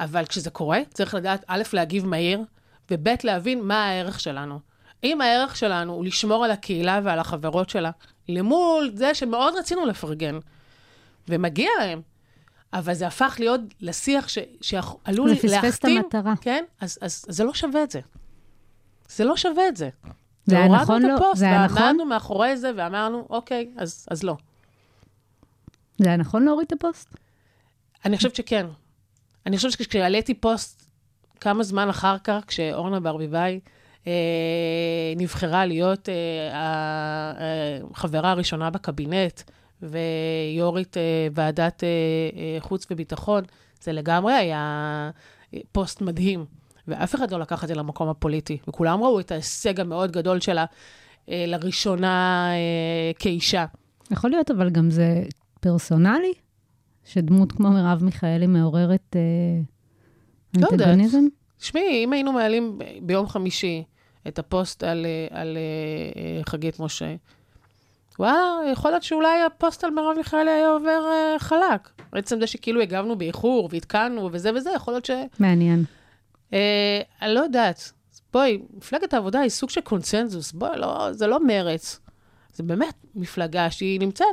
אבל 0.00 0.26
כשזה 0.26 0.50
קורה, 0.50 0.80
צריך 0.94 1.14
לדעת, 1.14 1.44
א', 1.46 1.62
להגיב 1.72 2.06
מהיר, 2.06 2.44
וב', 2.90 3.08
להבין 3.24 3.62
מה 3.62 3.84
הערך 3.84 4.20
שלנו. 4.20 4.60
אם 5.04 5.20
הערך 5.20 5.56
שלנו 5.56 5.92
הוא 5.92 6.04
לשמור 6.04 6.44
על 6.44 6.50
הקהילה 6.50 7.00
ועל 7.04 7.18
החברות 7.18 7.70
שלה, 7.70 7.90
למול 8.28 8.90
זה 8.94 9.14
שמאוד 9.14 9.54
רצינו 9.58 9.86
לפרגן, 9.86 10.38
ומגיע 11.28 11.70
להם, 11.78 12.00
אבל 12.72 12.94
זה 12.94 13.06
הפך 13.06 13.36
להיות 13.38 13.60
לשיח 13.80 14.28
ש, 14.28 14.38
שעלול 14.60 15.28
זה 15.28 15.34
פספס 15.36 15.44
את 15.44 15.64
להכתים, 15.64 15.98
המטרה. 15.98 16.34
כן? 16.40 16.64
אז, 16.80 16.98
אז, 17.02 17.24
אז 17.28 17.36
זה 17.36 17.44
לא 17.44 17.54
שווה 17.54 17.82
את 17.82 17.90
זה. 17.90 18.00
זה 19.08 19.24
לא 19.24 19.36
שווה 19.36 19.68
את 19.68 19.76
זה. 19.76 19.88
זה 20.46 20.58
היה 20.58 20.68
נכון 20.68 21.04
את 21.04 21.08
לא- 21.10 21.14
הפוסט, 21.16 21.36
זה 21.36 21.44
היה 21.46 21.64
נכון? 21.64 21.82
ועמדנו 21.82 22.04
מאחורי 22.04 22.56
זה, 22.56 22.70
ואמרנו, 22.76 23.26
אוקיי, 23.30 23.70
אז, 23.76 24.06
אז 24.10 24.22
לא. 24.22 24.36
זה 25.98 26.08
היה 26.08 26.16
נכון 26.16 26.44
להוריד 26.44 26.66
את 26.66 26.72
הפוסט? 26.72 27.08
אני 28.04 28.16
חושבת 28.16 28.34
שכן. 28.36 28.66
אני 29.50 29.56
חושבת 29.56 29.72
שכשהעליתי 29.72 30.34
פוסט 30.34 30.90
כמה 31.40 31.62
זמן 31.62 31.88
אחר 31.88 32.16
כך, 32.24 32.42
כשאורנה 32.46 33.00
ברביבאי 33.00 33.60
אה, 34.06 34.12
נבחרה 35.16 35.66
להיות 35.66 36.08
אה, 36.08 36.14
החברה 37.94 38.30
הראשונה 38.30 38.70
בקבינט 38.70 39.42
ויו"רית 39.82 40.96
אה, 40.96 41.02
ועדת 41.34 41.84
אה, 41.84 41.88
אה, 42.36 42.60
חוץ 42.60 42.86
וביטחון, 42.90 43.44
זה 43.80 43.92
לגמרי 43.92 44.32
היה 44.32 45.10
פוסט 45.72 46.00
מדהים. 46.00 46.44
ואף 46.88 47.14
אחד 47.14 47.30
לא 47.30 47.40
לקח 47.40 47.62
את 47.64 47.68
זה 47.68 47.74
למקום 47.74 48.08
הפוליטי, 48.08 48.58
וכולם 48.68 49.02
ראו 49.02 49.20
את 49.20 49.32
ההישג 49.32 49.80
המאוד 49.80 50.12
גדול 50.12 50.40
שלה 50.40 50.64
אה, 51.28 51.44
לראשונה 51.46 52.46
אה, 52.52 53.12
כאישה. 53.18 53.64
יכול 54.10 54.30
להיות, 54.30 54.50
אבל 54.50 54.70
גם 54.70 54.90
זה 54.90 55.22
פרסונלי? 55.60 56.49
שדמות 57.12 57.52
כמו 57.52 57.70
מרב 57.70 58.04
מיכאלי 58.04 58.46
מעוררת 58.46 59.16
אה, 59.16 59.20
לא 60.60 60.66
יודעת. 60.66 60.88
אנטגוניזם? 60.88 61.24
תשמעי, 61.58 62.04
אם 62.04 62.12
היינו 62.12 62.32
מעלים 62.32 62.78
ביום 63.02 63.26
חמישי 63.26 63.84
את 64.28 64.38
הפוסט 64.38 64.82
על, 64.82 65.06
אה, 65.06 65.40
על 65.40 65.56
אה, 65.56 66.22
אה, 66.22 66.40
חגית 66.44 66.80
משה, 66.80 67.14
וואלה, 68.18 68.70
יכול 68.72 68.90
להיות 68.90 69.02
שאולי 69.02 69.42
הפוסט 69.42 69.84
על 69.84 69.90
מרב 69.90 70.16
מיכאלי 70.16 70.50
היה 70.50 70.68
עובר 70.68 71.02
אה, 71.10 71.38
חלק. 71.38 71.88
בעצם 72.12 72.40
זה 72.40 72.46
שכאילו 72.46 72.80
הגבנו 72.80 73.18
באיחור 73.18 73.68
והתקנו 73.72 74.28
וזה 74.32 74.50
וזה, 74.54 74.70
יכול 74.76 74.94
להיות 74.94 75.04
ש... 75.04 75.10
מעניין. 75.38 75.84
אה, 76.52 77.00
אני 77.22 77.34
לא 77.34 77.40
יודעת. 77.40 77.92
בואי, 78.32 78.58
מפלגת 78.76 79.14
העבודה 79.14 79.40
היא 79.40 79.50
סוג 79.50 79.70
של 79.70 79.80
קונצנזוס. 79.80 80.52
בואי, 80.52 80.78
לא, 80.78 81.12
זה 81.12 81.26
לא 81.26 81.46
מרץ. 81.46 82.00
זה 82.54 82.62
באמת 82.62 82.94
מפלגה 83.14 83.70
שהיא 83.70 84.00
נמצאת 84.00 84.26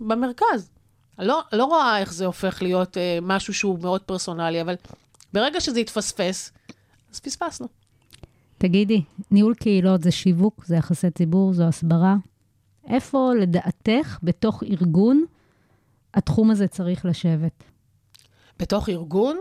במרכז. 0.00 0.70
אני 1.18 1.26
לא, 1.26 1.40
לא 1.52 1.64
רואה 1.64 1.98
איך 1.98 2.12
זה 2.12 2.26
הופך 2.26 2.62
להיות 2.62 2.96
אה, 2.96 3.18
משהו 3.22 3.54
שהוא 3.54 3.78
מאוד 3.82 4.02
פרסונלי, 4.02 4.60
אבל 4.60 4.74
ברגע 5.32 5.60
שזה 5.60 5.80
יתפספס, 5.80 6.52
אז 7.12 7.20
פספסנו. 7.20 7.66
תגידי, 8.58 9.02
ניהול 9.30 9.54
קהילות 9.54 10.02
זה 10.02 10.10
שיווק, 10.10 10.64
זה 10.64 10.76
יחסי 10.76 11.10
ציבור, 11.10 11.52
זו 11.52 11.64
הסברה. 11.64 12.16
איפה 12.88 13.32
לדעתך, 13.40 14.18
בתוך 14.22 14.62
ארגון, 14.62 15.24
התחום 16.14 16.50
הזה 16.50 16.68
צריך 16.68 17.04
לשבת? 17.04 17.64
בתוך 18.58 18.88
ארגון, 18.88 19.36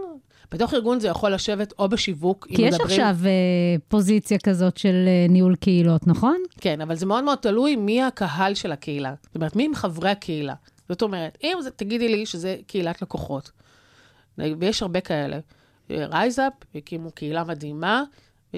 בתוך 0.51 0.73
ארגון 0.73 0.99
זה 0.99 1.07
יכול 1.07 1.33
לשבת 1.33 1.73
או 1.79 1.89
בשיווק, 1.89 2.47
כי 2.49 2.61
אם 2.61 2.67
יש 2.67 2.73
מדברים... 2.73 2.89
עכשיו 2.89 3.17
אה, 3.25 3.75
פוזיציה 3.87 4.37
כזאת 4.37 4.77
של 4.77 5.05
אה, 5.07 5.25
ניהול 5.29 5.55
קהילות, 5.55 6.07
נכון? 6.07 6.37
כן, 6.61 6.81
אבל 6.81 6.95
זה 6.95 7.05
מאוד 7.05 7.23
מאוד 7.23 7.37
תלוי 7.37 7.75
מי 7.75 8.03
הקהל 8.03 8.53
של 8.53 8.71
הקהילה. 8.71 9.13
זאת 9.21 9.35
אומרת, 9.35 9.55
מי 9.55 9.65
הם 9.65 9.75
חברי 9.75 10.09
הקהילה. 10.09 10.53
זאת 10.89 11.01
אומרת, 11.01 11.37
אם 11.43 11.57
זה, 11.61 11.71
תגידי 11.71 12.09
לי 12.09 12.25
שזה 12.25 12.57
קהילת 12.67 13.01
לקוחות, 13.01 13.51
ויש 14.37 14.81
הרבה 14.81 15.01
כאלה. 15.01 15.39
רייזאפ 15.89 16.53
הקימו 16.75 17.11
קהילה 17.11 17.43
מדהימה, 17.43 18.03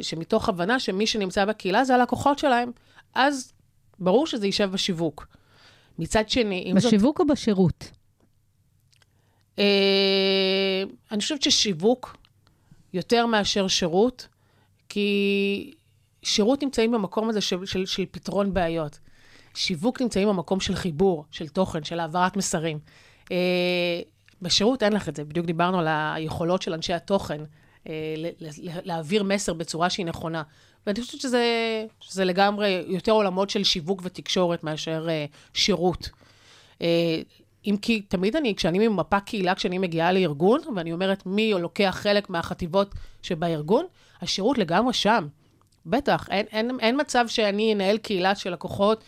שמתוך 0.02 0.50
הבנה 0.50 0.80
שמי 0.80 1.08
שנמצא 1.08 1.46
בקהילה 1.46 1.84
זה 1.84 1.96
הלקוחות 1.96 2.40
שלהם, 2.40 2.72
אז 3.14 3.54
ברור 4.00 4.28
שזה 4.28 4.46
יישב 4.46 4.72
בשיווק. 4.72 5.28
מצד 6.00 6.30
שני, 6.30 6.64
אם 6.72 6.80
זאת... 6.80 6.94
בשיווק 6.94 7.20
או 7.20 7.28
בשירות? 7.28 7.92
אה, 9.60 10.84
אני 11.12 11.22
חושבת 11.22 11.42
ששיווק 11.42 12.18
יותר 12.94 13.26
מאשר 13.26 13.68
שירות, 13.68 14.28
כי 14.90 15.74
שירות 16.24 16.64
נמצאים 16.64 16.92
במקום 16.92 17.30
הזה 17.30 17.42
של, 17.42 17.66
של, 17.66 17.86
של 17.86 18.06
פתרון 18.12 18.54
בעיות. 18.54 19.00
שיווק 19.56 20.02
נמצאים 20.02 20.28
במקום 20.28 20.60
של 20.60 20.76
חיבור, 20.76 21.26
של 21.32 21.48
תוכן, 21.48 21.84
של 21.84 22.00
העברת 22.00 22.38
מסרים. 22.38 22.80
אה, 23.32 24.02
בשירות 24.42 24.84
אין 24.84 24.94
לך 24.94 25.10
את 25.10 25.16
זה, 25.16 25.24
בדיוק 25.24 25.46
דיברנו 25.46 25.80
על 25.80 25.88
היכולות 25.90 26.62
של 26.62 26.74
אנשי 26.74 26.94
התוכן. 26.94 27.42
אה, 27.90 28.16
להעביר 28.84 29.24
מסר 29.24 29.54
בצורה 29.54 29.90
שהיא 29.90 30.06
נכונה. 30.06 30.44
ואני 30.88 31.02
חושבת 31.02 31.22
שזה, 31.22 31.44
שזה 32.00 32.26
לגמרי 32.26 32.84
יותר 32.88 33.12
עולמות 33.12 33.50
של 33.50 33.64
שיווק 33.64 34.02
ותקשורת 34.04 34.64
מאשר 34.64 35.08
אה, 35.10 35.26
שירות. 35.54 36.10
אם 37.66 37.76
כי 37.82 38.02
תמיד 38.02 38.36
אני, 38.36 38.56
כשאני 38.56 38.88
ממפה 38.88 39.20
קהילה, 39.20 39.56
כשאני 39.56 39.78
מגיעה 39.78 40.12
לארגון, 40.12 40.62
ואני 40.76 40.94
אומרת 40.94 41.26
מי 41.26 41.54
לוקח 41.54 41.98
חלק 42.02 42.30
מהחטיבות 42.30 42.96
שבארגון, 43.22 43.86
השירות 44.22 44.58
לגמרי 44.58 44.94
שם. 44.94 45.28
בטח, 45.86 46.28
אין, 46.30 46.46
אין, 46.52 46.80
אין 46.80 47.02
מצב 47.02 47.26
שאני 47.28 47.74
אנהל 47.74 47.98
קהילה 47.98 48.36
של 48.36 48.54
לקוחות, 48.54 49.04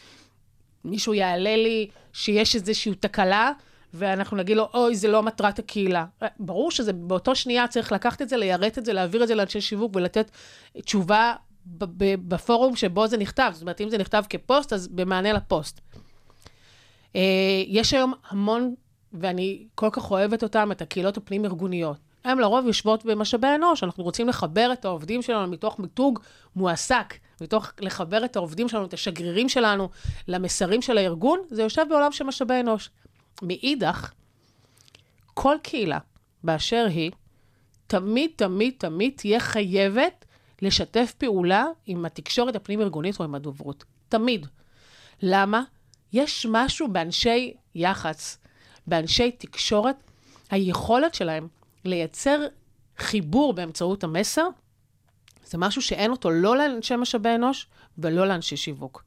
מישהו 0.86 1.13
יעלה 1.13 1.56
לי 1.56 1.88
שיש 2.13 2.56
איזושהי 2.56 2.96
תקלה, 2.96 3.52
ואנחנו 3.94 4.38
נגיד 4.38 4.58
לו, 4.58 4.70
אוי, 4.74 4.96
זה 4.96 5.08
לא 5.08 5.24
מטרת 5.24 5.60
הקהילה. 5.60 6.06
ברור 6.39 6.72
שזה 6.72 6.94
באותו 6.94 7.36
שנייה 7.36 7.67
צריך 7.67 7.91
לקחת 7.91 8.22
את 8.22 8.30
זה, 8.30 8.38
ליירט 8.38 8.78
את 8.78 8.86
זה, 8.86 8.94
להעביר 8.94 9.24
את 9.24 9.28
זה 9.28 9.36
לאנשי 9.36 9.62
שיווק 9.62 9.96
ולתת 9.96 10.32
תשובה 10.86 11.34
בפורום 12.28 12.76
שבו 12.76 13.08
זה 13.08 13.17
נכתב. 13.17 13.52
זאת 13.54 13.62
אומרת, 13.62 13.82
אם 13.82 13.89
זה 13.89 13.98
נכתב 13.98 14.24
כפוסט, 14.30 14.74
אז 14.74 14.88
במענה 14.88 15.34
לפוסט. 15.34 15.82
אה, 17.15 17.63
יש 17.67 17.94
היום 17.94 18.13
המון, 18.30 18.76
ואני 19.13 19.65
כל 19.76 19.89
כך 19.91 20.12
אוהבת 20.12 20.44
אותם, 20.44 20.72
את 20.72 20.82
הקהילות 20.82 21.17
הפנים-ארגוניות. 21.17 21.98
הן 22.24 22.38
לרוב 22.38 22.67
יושבות 22.67 23.06
במשאבי 23.06 23.48
אנוש, 23.56 23.84
אנחנו 23.84 24.04
רוצים 24.04 24.28
לחבר 24.28 24.70
את 24.74 24.86
העובדים 24.86 25.22
שלנו 25.22 25.48
מתוך 25.48 25.80
מיתוג 25.80 26.20
מועסק, 26.56 27.13
מתוך 27.41 27.71
לחבר 27.80 28.25
את 28.25 28.36
העובדים 28.36 28.69
שלנו, 28.69 28.86
את 28.86 28.93
השגרירים 28.93 29.49
שלנו, 29.49 29.89
למסרים 30.27 30.82
של 30.82 30.97
הארגון, 30.97 31.39
זה 31.49 31.62
יושב 31.62 31.86
בעולם 31.89 32.12
של 32.12 32.23
משאבי 32.23 32.60
אנוש. 32.60 32.89
מאידך, 33.41 34.12
כל 35.34 35.56
קהילה 35.63 35.99
באשר 36.43 36.86
היא, 36.89 37.12
תמיד, 37.88 38.32
תמיד, 38.36 38.73
תמיד 38.77 39.13
תהיה 39.15 39.39
חייבת 39.39 40.25
לשתף 40.62 41.13
פעולה 41.17 41.65
עם 41.86 42.06
התקשורת 42.06 42.56
הפנים-ארגונית 42.56 43.19
או 43.19 43.23
עם 43.25 43.36
הדוברות. 43.36 43.84
תמיד. 44.10 44.47
למה? 45.21 45.63
יש 46.13 46.45
משהו 46.49 46.88
באנשי 46.88 47.54
יח"צ, 47.75 48.38
באנשי 48.88 49.32
תקשורת, 49.32 49.95
היכולת 50.49 51.15
שלהם 51.15 51.47
לייצר 51.86 52.39
חיבור 52.97 53.54
באמצעות 53.54 54.04
המסר, 54.04 54.47
זה 55.52 55.58
משהו 55.58 55.82
שאין 55.82 56.12
אותו 56.12 56.32
לא 56.32 56.58
לאנשי 56.58 56.96
משאבי 56.96 57.36
אנוש 57.36 57.68
ולא 57.98 58.28
לאנשי 58.28 58.58
שיווק. 58.58 59.04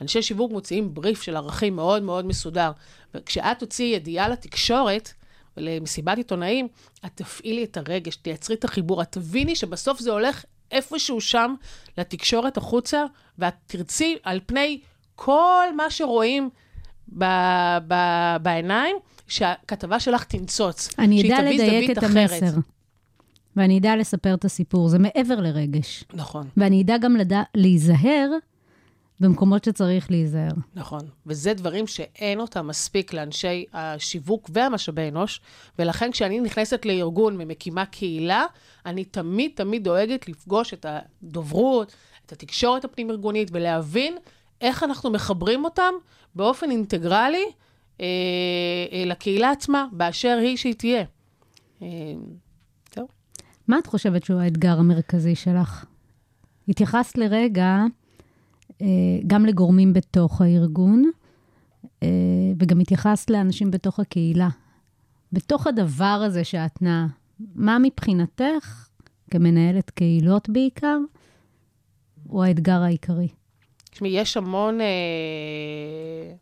אנשי 0.00 0.22
שיווק 0.22 0.52
מוציאים 0.52 0.94
בריף 0.94 1.22
של 1.22 1.36
ערכים 1.36 1.76
מאוד 1.76 2.02
מאוד 2.02 2.26
מסודר, 2.26 2.72
וכשאת 3.14 3.58
תוציאי 3.58 3.88
ידיעה 3.88 4.28
לתקשורת, 4.28 5.12
למסיבת 5.56 6.16
עיתונאים, 6.16 6.68
את 7.06 7.10
תפעילי 7.14 7.64
את 7.64 7.76
הרגש, 7.76 8.16
תייצרי 8.16 8.56
את 8.56 8.64
החיבור, 8.64 9.02
את 9.02 9.12
תביני 9.12 9.56
שבסוף 9.56 10.00
זה 10.00 10.12
הולך 10.12 10.44
איפשהו 10.70 11.20
שם 11.20 11.54
לתקשורת 11.98 12.56
החוצה, 12.56 13.04
ואת 13.38 13.54
תרצי 13.66 14.16
על 14.22 14.40
פני 14.46 14.80
כל 15.14 15.66
מה 15.76 15.90
שרואים 15.90 16.50
ב, 17.18 17.24
ב, 17.88 17.94
בעיניים, 18.42 18.96
שהכתבה 19.28 20.00
שלך 20.00 20.24
תנצוץ. 20.24 20.88
אני 20.98 21.22
אדע 21.22 21.42
לדייק 21.42 21.90
את 21.90 21.98
אחרת. 21.98 22.30
המסר, 22.42 22.58
ואני 23.56 23.78
אדע 23.78 23.96
לספר 23.96 24.34
את 24.34 24.44
הסיפור, 24.44 24.88
זה 24.88 24.98
מעבר 24.98 25.40
לרגש. 25.40 26.04
נכון. 26.14 26.48
ואני 26.56 26.82
אדע 26.82 26.98
גם 26.98 27.16
לדע, 27.16 27.42
להיזהר 27.54 28.30
במקומות 29.20 29.64
שצריך 29.64 30.10
להיזהר. 30.10 30.50
נכון, 30.74 31.00
וזה 31.26 31.54
דברים 31.54 31.86
שאין 31.86 32.40
אותם 32.40 32.66
מספיק 32.66 33.12
לאנשי 33.12 33.64
השיווק 33.72 34.50
והמשאבי 34.52 35.08
אנוש, 35.08 35.40
ולכן 35.78 36.12
כשאני 36.12 36.40
נכנסת 36.40 36.86
לארגון 36.86 37.36
ומקימה 37.40 37.86
קהילה, 37.86 38.44
אני 38.86 39.04
תמיד 39.04 39.50
תמיד 39.54 39.84
דואגת 39.84 40.28
לפגוש 40.28 40.74
את 40.74 40.86
הדוברות, 40.88 41.92
את 42.26 42.32
התקשורת 42.32 42.84
הפנים-ארגונית, 42.84 43.48
ולהבין 43.52 44.16
איך 44.60 44.82
אנחנו 44.82 45.10
מחברים 45.10 45.64
אותם 45.64 45.92
באופן 46.34 46.70
אינטגרלי 46.70 47.44
אה, 48.00 48.06
אה, 48.92 49.04
לקהילה 49.06 49.50
עצמה, 49.50 49.86
באשר 49.92 50.38
היא 50.42 50.56
שהיא 50.56 50.74
תהיה. 50.74 51.04
אה. 51.82 51.88
מה 53.68 53.78
את 53.78 53.86
חושבת 53.86 54.24
שהוא 54.24 54.40
האתגר 54.40 54.78
המרכזי 54.78 55.34
שלך? 55.34 55.84
התייחסת 56.68 57.18
לרגע 57.18 57.78
אה, 58.82 58.86
גם 59.26 59.46
לגורמים 59.46 59.92
בתוך 59.92 60.40
הארגון, 60.40 61.10
אה, 62.02 62.08
וגם 62.58 62.80
התייחסת 62.80 63.30
לאנשים 63.30 63.70
בתוך 63.70 64.00
הקהילה. 64.00 64.48
בתוך 65.32 65.66
הדבר 65.66 66.04
הזה 66.26 66.44
שאת 66.44 66.82
נעה, 66.82 67.06
מה 67.54 67.78
מבחינתך, 67.82 68.88
כמנהלת 69.30 69.90
קהילות 69.90 70.48
בעיקר, 70.48 70.98
הוא 72.24 72.44
האתגר 72.44 72.82
העיקרי? 72.82 73.28
תשמעי, 73.90 74.10
יש 74.20 74.36
המון, 74.36 74.80
אה, 74.80 76.34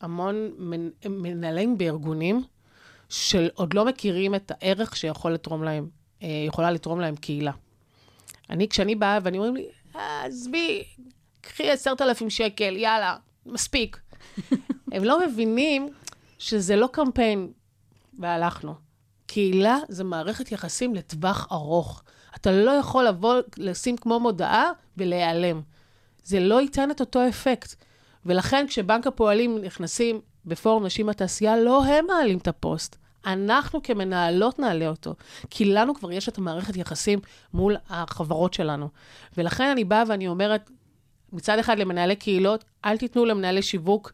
המון 0.00 0.34
מנ- 0.58 1.08
מנהלים 1.08 1.78
בארגונים 1.78 2.42
שעוד 3.08 3.74
לא 3.74 3.84
מכירים 3.84 4.34
את 4.34 4.52
הערך 4.54 4.96
שיכול 4.96 5.32
לתרום 5.32 5.62
להם, 5.64 5.88
יכולה 6.20 6.70
לתרום 6.70 7.00
להם 7.00 7.16
קהילה. 7.16 7.52
אני, 8.50 8.68
כשאני 8.68 8.94
באה 8.94 9.18
ואני 9.22 9.38
אומרים 9.38 9.56
לי, 9.56 9.66
"אה, 9.96 10.24
עזבי, 10.24 10.84
קחי 11.40 11.70
עשרת 11.70 12.02
אלפים 12.02 12.30
שקל, 12.30 12.76
יאללה, 12.76 13.16
מספיק. 13.46 14.00
הם 14.92 15.04
לא 15.04 15.26
מבינים 15.26 15.88
שזה 16.38 16.76
לא 16.76 16.88
קמפיין 16.92 17.52
והלכנו. 18.18 18.74
קהילה 19.26 19.78
זה 19.88 20.04
מערכת 20.04 20.52
יחסים 20.52 20.94
לטווח 20.94 21.48
ארוך. 21.52 22.02
אתה 22.36 22.52
לא 22.52 22.70
יכול 22.70 23.04
לבוא, 23.04 23.34
לשים 23.56 23.96
כמו 23.96 24.20
מודעה 24.20 24.70
ולהיעלם. 24.96 25.60
זה 26.24 26.40
לא 26.40 26.60
ייתן 26.60 26.90
את 26.90 27.00
אותו 27.00 27.28
אפקט. 27.28 27.74
ולכן 28.26 28.66
כשבנק 28.68 29.06
הפועלים 29.06 29.58
נכנסים 29.58 30.20
בפורום 30.44 30.86
נשים 30.86 31.06
בתעשייה, 31.06 31.56
לא 31.56 31.84
הם 31.84 32.06
מעלים 32.06 32.38
את 32.38 32.48
הפוסט. 32.48 32.96
אנחנו 33.26 33.82
כמנהלות 33.82 34.58
נעלה 34.58 34.88
אותו, 34.88 35.14
כי 35.50 35.64
לנו 35.64 35.94
כבר 35.94 36.12
יש 36.12 36.28
את 36.28 36.38
המערכת 36.38 36.76
יחסים 36.76 37.18
מול 37.54 37.76
החברות 37.88 38.54
שלנו. 38.54 38.88
ולכן 39.36 39.64
אני 39.64 39.84
באה 39.84 40.02
ואני 40.08 40.28
אומרת, 40.28 40.70
מצד 41.32 41.58
אחד 41.58 41.78
למנהלי 41.78 42.16
קהילות, 42.16 42.64
אל 42.84 42.96
תיתנו 42.96 43.24
למנהלי 43.24 43.62
שיווק 43.62 44.12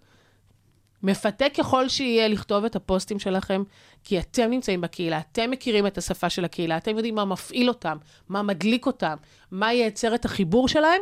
מפתה 1.03 1.45
ככל 1.59 1.88
שיהיה 1.88 2.29
לכתוב 2.29 2.64
את 2.64 2.77
הפוסטים 2.77 3.19
שלכם, 3.19 3.62
כי 4.05 4.19
אתם 4.19 4.51
נמצאים 4.51 4.81
בקהילה, 4.81 5.19
אתם 5.19 5.51
מכירים 5.51 5.87
את 5.87 5.99
השפה 5.99 6.31
של 6.31 6.45
הקהילה, 6.45 6.77
אתם 6.77 6.97
יודעים 6.97 7.14
מה 7.14 7.25
מפעיל 7.25 7.69
אותם, 7.69 7.97
מה 8.29 8.42
מדליק 8.42 8.87
אותם, 8.87 9.16
מה 9.51 9.73
ייצר 9.73 10.14
את 10.14 10.25
החיבור 10.25 10.69
שלהם. 10.69 11.01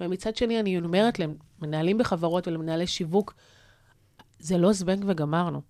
ומצד 0.00 0.36
שני, 0.36 0.60
אני 0.60 0.78
אומרת 0.78 1.18
למנהלים 1.18 1.98
בחברות 1.98 2.48
ולמנהלי 2.48 2.86
שיווק, 2.86 3.34
זה 4.38 4.58
לא 4.58 4.72
זבנג 4.72 5.04
וגמרנו. 5.06 5.60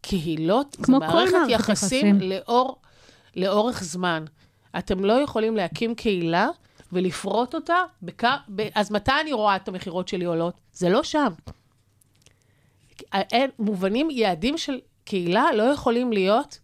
קהילות, 0.00 0.76
כמו 0.82 0.98
זה 0.98 1.06
מערכת 1.06 1.36
יחסים 1.48 2.06
יחסים. 2.06 2.20
לאור, 2.20 2.76
לאורך 3.36 3.84
זמן. 3.84 4.24
אתם 4.78 5.04
לא 5.04 5.12
יכולים 5.12 5.56
להקים 5.56 5.94
קהילה 5.94 6.48
ולפרוט 6.92 7.54
אותה, 7.54 7.76
בק... 8.02 8.24
ב... 8.24 8.68
אז 8.74 8.90
מתי 8.90 9.12
אני 9.20 9.32
רואה 9.32 9.56
את 9.56 9.68
המכירות 9.68 10.08
שלי 10.08 10.24
עולות? 10.24 10.60
זה 10.72 10.88
לא 10.88 11.02
שם. 11.02 11.32
אין, 13.12 13.50
מובנים, 13.58 14.10
יעדים 14.10 14.58
של 14.58 14.78
קהילה 15.04 15.52
לא 15.54 15.62
יכולים 15.62 16.12
להיות 16.12 16.58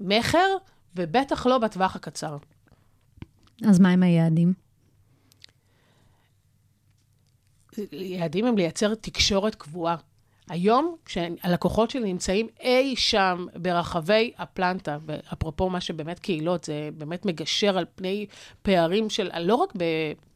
מכר, 0.00 0.56
ובטח 0.96 1.46
לא 1.46 1.58
בטווח 1.58 1.96
הקצר. 1.96 2.36
אז 3.68 3.80
מה 3.80 3.90
עם 3.90 4.02
היעדים? 4.02 4.52
יעדים 7.92 8.44
הם 8.44 8.56
לייצר 8.56 8.94
תקשורת 8.94 9.54
קבועה. 9.54 9.96
היום, 10.52 10.96
כשהלקוחות 11.04 11.90
שלי 11.90 12.12
נמצאים 12.12 12.48
אי 12.60 12.96
שם 12.96 13.46
ברחבי 13.56 14.32
הפלנטה, 14.38 14.98
ואפרופו 15.06 15.70
מה 15.70 15.80
שבאמת 15.80 16.18
קהילות, 16.18 16.64
זה 16.64 16.88
באמת 16.98 17.26
מגשר 17.26 17.78
על 17.78 17.84
פני 17.94 18.26
פערים 18.62 19.10
של, 19.10 19.30
לא 19.40 19.54
רק 19.54 19.72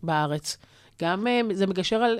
בארץ, 0.02 0.57
גם 1.02 1.26
אה, 1.26 1.40
זה 1.52 1.66
מגשר 1.66 1.96
על, 1.96 2.18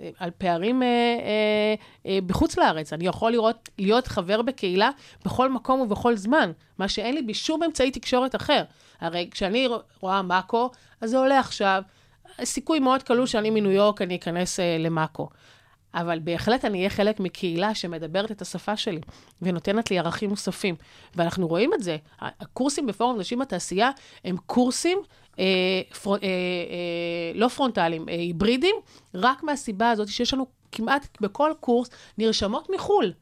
אה, 0.00 0.10
על 0.18 0.30
פערים 0.38 0.82
אה, 0.82 0.88
אה, 0.88 1.74
אה, 2.06 2.18
בחוץ 2.26 2.58
לארץ. 2.58 2.92
אני 2.92 3.06
יכול 3.06 3.32
לראות, 3.32 3.68
להיות 3.78 4.06
חבר 4.06 4.42
בקהילה 4.42 4.90
בכל 5.24 5.52
מקום 5.52 5.80
ובכל 5.80 6.16
זמן, 6.16 6.52
מה 6.78 6.88
שאין 6.88 7.14
לי 7.14 7.22
בשום 7.22 7.62
אמצעי 7.62 7.90
תקשורת 7.90 8.34
אחר. 8.34 8.62
הרי 9.00 9.28
כשאני 9.30 9.68
רואה 10.00 10.22
מאקו, 10.22 10.70
אז 11.00 11.10
זה 11.10 11.18
עולה 11.18 11.38
עכשיו. 11.38 11.82
סיכוי 12.44 12.78
מאוד 12.78 13.02
קלוש 13.02 13.32
שאני 13.32 13.50
מניו 13.50 13.70
יורק, 13.70 14.02
אני 14.02 14.16
אכנס 14.16 14.60
אה, 14.60 14.76
למאקו. 14.78 15.28
אבל 15.94 16.18
בהחלט 16.18 16.64
אני 16.64 16.78
אהיה 16.78 16.90
חלק 16.90 17.20
מקהילה 17.20 17.74
שמדברת 17.74 18.30
את 18.30 18.42
השפה 18.42 18.76
שלי 18.76 19.00
ונותנת 19.42 19.90
לי 19.90 19.98
ערכים 19.98 20.30
נוספים. 20.30 20.74
ואנחנו 21.16 21.48
רואים 21.48 21.74
את 21.74 21.82
זה. 21.82 21.96
הקורסים 22.20 22.86
בפורום 22.86 23.18
נשים 23.18 23.38
בתעשייה 23.38 23.90
הם 24.24 24.36
קורסים 24.46 24.98
אה, 25.38 25.44
פר, 26.02 26.14
אה, 26.14 26.18
אה, 26.22 26.28
לא 27.34 27.48
פרונטליים, 27.48 28.08
אה, 28.08 28.14
היברידיים, 28.14 28.76
רק 29.14 29.42
מהסיבה 29.42 29.90
הזאת 29.90 30.08
שיש 30.08 30.34
לנו 30.34 30.46
כמעט 30.72 31.18
בכל 31.20 31.52
קורס 31.60 31.90
נרשמות 32.18 32.70
מחו"ל. 32.74 33.12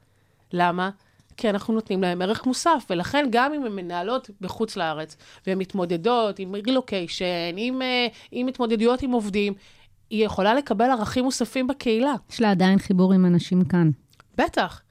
למה? 0.53 0.91
כי 1.37 1.51
אנחנו 1.51 1.75
נותנים 1.75 2.03
להם 2.03 2.23
ערך 2.23 2.47
מוסף, 2.47 2.87
ולכן 2.91 3.27
גם 3.31 3.53
אם 3.55 3.65
הן 3.65 3.73
מנהלות 3.73 4.31
בחוץ 4.41 4.77
לארץ, 4.77 5.17
והן 5.47 5.59
מתמודדות 5.59 6.39
עם 6.39 6.55
רילוקיישן, 6.55 7.55
עם, 7.57 7.83
אה, 7.83 8.07
עם 8.33 8.47
התמודדויות 8.47 9.03
עם 9.03 9.11
עובדים, 9.11 9.55
היא 10.11 10.25
יכולה 10.27 10.55
לקבל 10.55 10.91
ערכים 10.91 11.25
מוספים 11.25 11.67
בקהילה. 11.67 12.15
יש 12.31 12.41
לה 12.41 12.51
עדיין 12.51 12.79
חיבור 12.79 13.13
עם 13.13 13.27
אנשים 13.27 13.65
כאן. 13.65 13.91
בטח. 14.37 14.83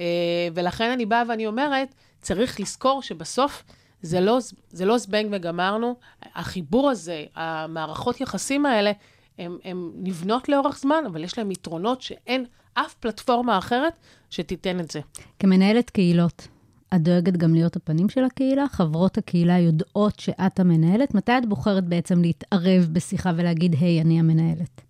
אה, 0.00 0.48
ולכן 0.54 0.90
אני 0.90 1.06
באה 1.06 1.22
ואני 1.28 1.46
אומרת, 1.46 1.94
צריך 2.20 2.60
לזכור 2.60 3.02
שבסוף 3.02 3.64
זה 4.02 4.20
לא, 4.20 4.38
זה 4.70 4.84
לא 4.84 4.98
זבנג 4.98 5.28
וגמרנו. 5.32 5.96
החיבור 6.34 6.90
הזה, 6.90 7.24
המערכות 7.34 8.20
יחסים 8.20 8.66
האלה, 8.66 8.92
הן 9.38 9.90
נבנות 9.94 10.48
לאורך 10.48 10.78
זמן, 10.78 11.04
אבל 11.06 11.24
יש 11.24 11.38
להן 11.38 11.50
יתרונות 11.50 12.02
שאין 12.02 12.44
אף 12.74 12.94
פלטפורמה 12.94 13.58
אחרת 13.58 13.98
שתיתן 14.30 14.80
את 14.80 14.90
זה. 14.90 15.00
כמנהלת 15.38 15.90
קהילות, 15.90 16.48
את 16.94 17.02
דואגת 17.02 17.36
גם 17.36 17.54
להיות 17.54 17.76
הפנים 17.76 18.08
של 18.08 18.24
הקהילה? 18.24 18.68
חברות 18.68 19.18
הקהילה 19.18 19.58
יודעות 19.58 20.20
שאת 20.20 20.60
המנהלת? 20.60 21.14
מתי 21.14 21.32
את 21.38 21.46
בוחרת 21.46 21.84
בעצם 21.84 22.22
להתערב 22.22 22.88
בשיחה 22.92 23.32
ולהגיד, 23.36 23.76
היי, 23.80 24.00
אני 24.00 24.20
המנהלת? 24.20 24.80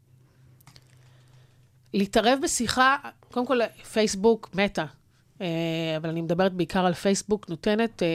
להתערב 1.95 2.39
בשיחה, 2.43 2.97
קודם 3.33 3.47
כל, 3.47 3.59
פייסבוק 3.93 4.51
מתה. 4.55 4.85
אה, 5.41 5.47
אבל 5.97 6.09
אני 6.09 6.23
מדברת 6.23 6.53
בעיקר 6.53 6.87
על 6.87 6.93
פייסבוק, 6.93 7.49
נותנת 7.49 8.03
אה, 8.03 8.09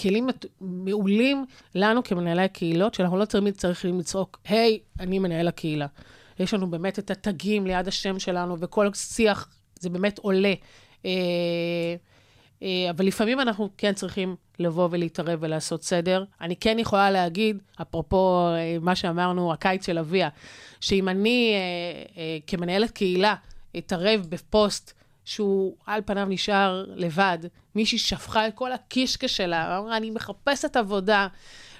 כלים 0.00 0.28
מעולים 0.60 1.44
לנו 1.74 2.02
כמנהלי 2.04 2.42
הקהילות, 2.42 2.94
שאנחנו 2.94 3.16
לא 3.16 3.24
תמיד 3.24 3.54
צריכים 3.54 3.98
לצעוק, 3.98 4.40
היי, 4.44 4.78
אני 5.00 5.18
מנהל 5.18 5.48
הקהילה. 5.48 5.86
יש 6.38 6.54
לנו 6.54 6.70
באמת 6.70 6.98
את 6.98 7.10
התגים 7.10 7.66
ליד 7.66 7.88
השם 7.88 8.18
שלנו, 8.18 8.56
וכל 8.60 8.92
שיח, 8.94 9.48
זה 9.80 9.90
באמת 9.90 10.18
עולה. 10.18 10.54
אה, 12.62 12.90
אבל 12.90 13.06
לפעמים 13.06 13.40
אנחנו 13.40 13.68
כן 13.78 13.92
צריכים 13.92 14.36
לבוא 14.58 14.88
ולהתערב 14.90 15.38
ולעשות 15.42 15.82
סדר. 15.82 16.24
אני 16.40 16.56
כן 16.56 16.78
יכולה 16.78 17.10
להגיד, 17.10 17.58
אפרופו 17.82 18.48
אה, 18.48 18.76
מה 18.80 18.96
שאמרנו, 18.96 19.52
הקיץ 19.52 19.86
של 19.86 19.98
אביה, 19.98 20.28
שאם 20.80 21.08
אני 21.08 21.54
אה, 22.16 22.38
כמנהלת 22.46 22.90
קהילה 22.90 23.34
אתערב 23.78 24.26
בפוסט 24.28 24.92
שהוא 25.24 25.76
על 25.86 26.00
פניו 26.06 26.26
נשאר 26.28 26.84
לבד, 26.96 27.38
מישהי 27.74 27.98
שפכה 27.98 28.48
את 28.48 28.54
כל 28.54 28.72
הקישקע 28.72 29.28
שלה, 29.28 29.78
אמרה, 29.78 29.96
אני 29.96 30.10
מחפשת 30.10 30.76
עבודה, 30.76 31.28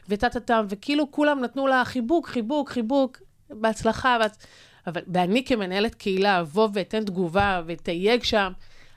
וטה-טה-טם, 0.09 0.67
וכאילו 0.69 1.11
כולם 1.11 1.41
נתנו 1.41 1.67
לה 1.67 1.85
חיבוק, 1.85 2.29
חיבוק, 2.29 2.71
חיבוק, 2.71 3.19
בהצלחה. 3.51 4.19
בהצ... 4.19 4.47
אבל 4.87 5.03
ואני 5.15 5.45
כמנהלת 5.45 5.95
קהילה 5.95 6.41
אבוא 6.41 6.69
ואתן 6.73 7.05
תגובה 7.05 7.63
ואתייג 7.67 8.23
שם, 8.23 8.53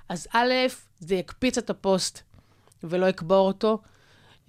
אז 0.09 0.27
א', 0.33 0.53
זה 1.07 1.15
יקפיץ 1.15 1.57
את 1.57 1.69
הפוסט 1.69 2.21
ולא 2.83 3.05
יקבור 3.05 3.47
אותו. 3.47 3.77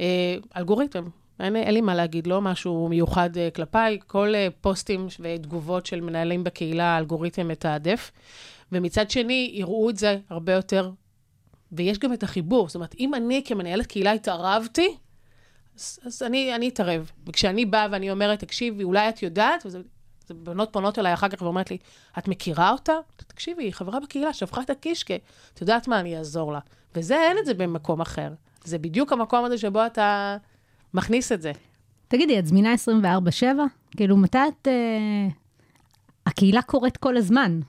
אה, 0.01 0.37
אלגוריתם, 0.57 1.05
אין, 1.41 1.57
אין 1.57 1.75
לי 1.75 1.81
מה 1.81 1.95
להגיד, 1.95 2.27
לא 2.27 2.41
משהו 2.41 2.89
מיוחד 2.89 3.37
אה, 3.37 3.49
כלפיי, 3.51 3.99
כל 4.07 4.35
אה, 4.35 4.49
פוסטים 4.61 5.07
ותגובות 5.21 5.87
של 5.87 6.01
מנהלים 6.01 6.45
בקהילה, 6.45 6.85
האלגוריתם 6.85 7.49
מתעדף. 7.49 8.11
ומצד 8.73 9.11
שני, 9.11 9.51
יראו 9.55 9.91
את 9.91 9.97
זה 9.97 10.19
הרבה 10.31 10.53
יותר, 10.53 10.91
ויש 11.73 11.99
גם 11.99 12.13
את 12.13 12.23
החיבור. 12.23 12.69
זאת 12.69 12.75
אומרת, 12.75 12.95
אם 12.99 13.15
אני 13.15 13.43
כמנהלת 13.45 13.87
קהילה 13.87 14.13
התערבתי, 14.13 14.97
אז, 15.77 15.99
אז 16.05 16.23
אני, 16.23 16.55
אני 16.55 16.69
אתערב. 16.69 17.11
וכשאני 17.27 17.67
באה 17.67 17.87
ואני 17.91 18.11
אומרת, 18.11 18.39
תקשיבי, 18.39 18.85
אולי 18.85 19.09
את 19.09 19.23
יודעת, 19.23 19.67
וזה, 19.67 19.81
בנות 20.31 20.73
פונות 20.73 20.99
אליי 20.99 21.15
אחר 21.15 21.29
כך 21.29 21.43
ואומרת 21.43 21.71
לי, 21.71 21.79
את 22.19 22.29
מכירה 22.29 22.71
אותה? 22.71 22.93
תקשיבי, 23.17 23.65
היא 23.65 23.73
חברה 23.73 24.01
בקהילה, 24.01 24.33
שפכה 24.33 24.61
את 24.61 24.71
הקישקע. 24.71 25.15
את 25.55 25.61
יודעת 25.61 25.89
מה, 25.89 26.01
אני 26.01 26.19
אעזור 26.19 26.53
לה. 26.53 26.59
וזה, 26.95 27.17
אין 27.17 27.39
את 27.39 27.47
זה 27.47 27.55
במקום 27.55 28.01
אחר. 28.01 28.29
זה 28.65 28.79
בדיוק 28.79 29.13
המקום 29.13 29.45
הזה 29.45 29.59
שבו 29.59 29.87
אתה 29.87 30.37
מכניס 30.95 31.33
את 31.33 31.43
זה. 31.43 31.53
תגידי, 32.09 32.39
את 32.39 32.47
זמינה 32.47 32.75
24-7? 33.43 33.45
כאילו, 33.97 34.17
מתי 34.17 34.39
את... 34.49 34.69
אה... 34.69 35.29
הקהילה 36.27 36.63
קורית 36.63 36.97
כל 36.97 37.17
הזמן. 37.17 37.61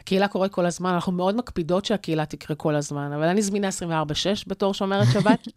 הקהילה 0.00 0.28
קורית 0.28 0.52
כל 0.52 0.66
הזמן, 0.66 0.90
אנחנו 0.90 1.12
מאוד 1.12 1.36
מקפידות 1.36 1.84
שהקהילה 1.84 2.26
תקרה 2.26 2.56
כל 2.56 2.74
הזמן, 2.74 3.12
אבל 3.12 3.24
אני 3.24 3.42
זמינה 3.42 3.68
24-6 3.68 3.72
בתור 4.46 4.74
שומרת 4.74 5.06
שבת. 5.12 5.48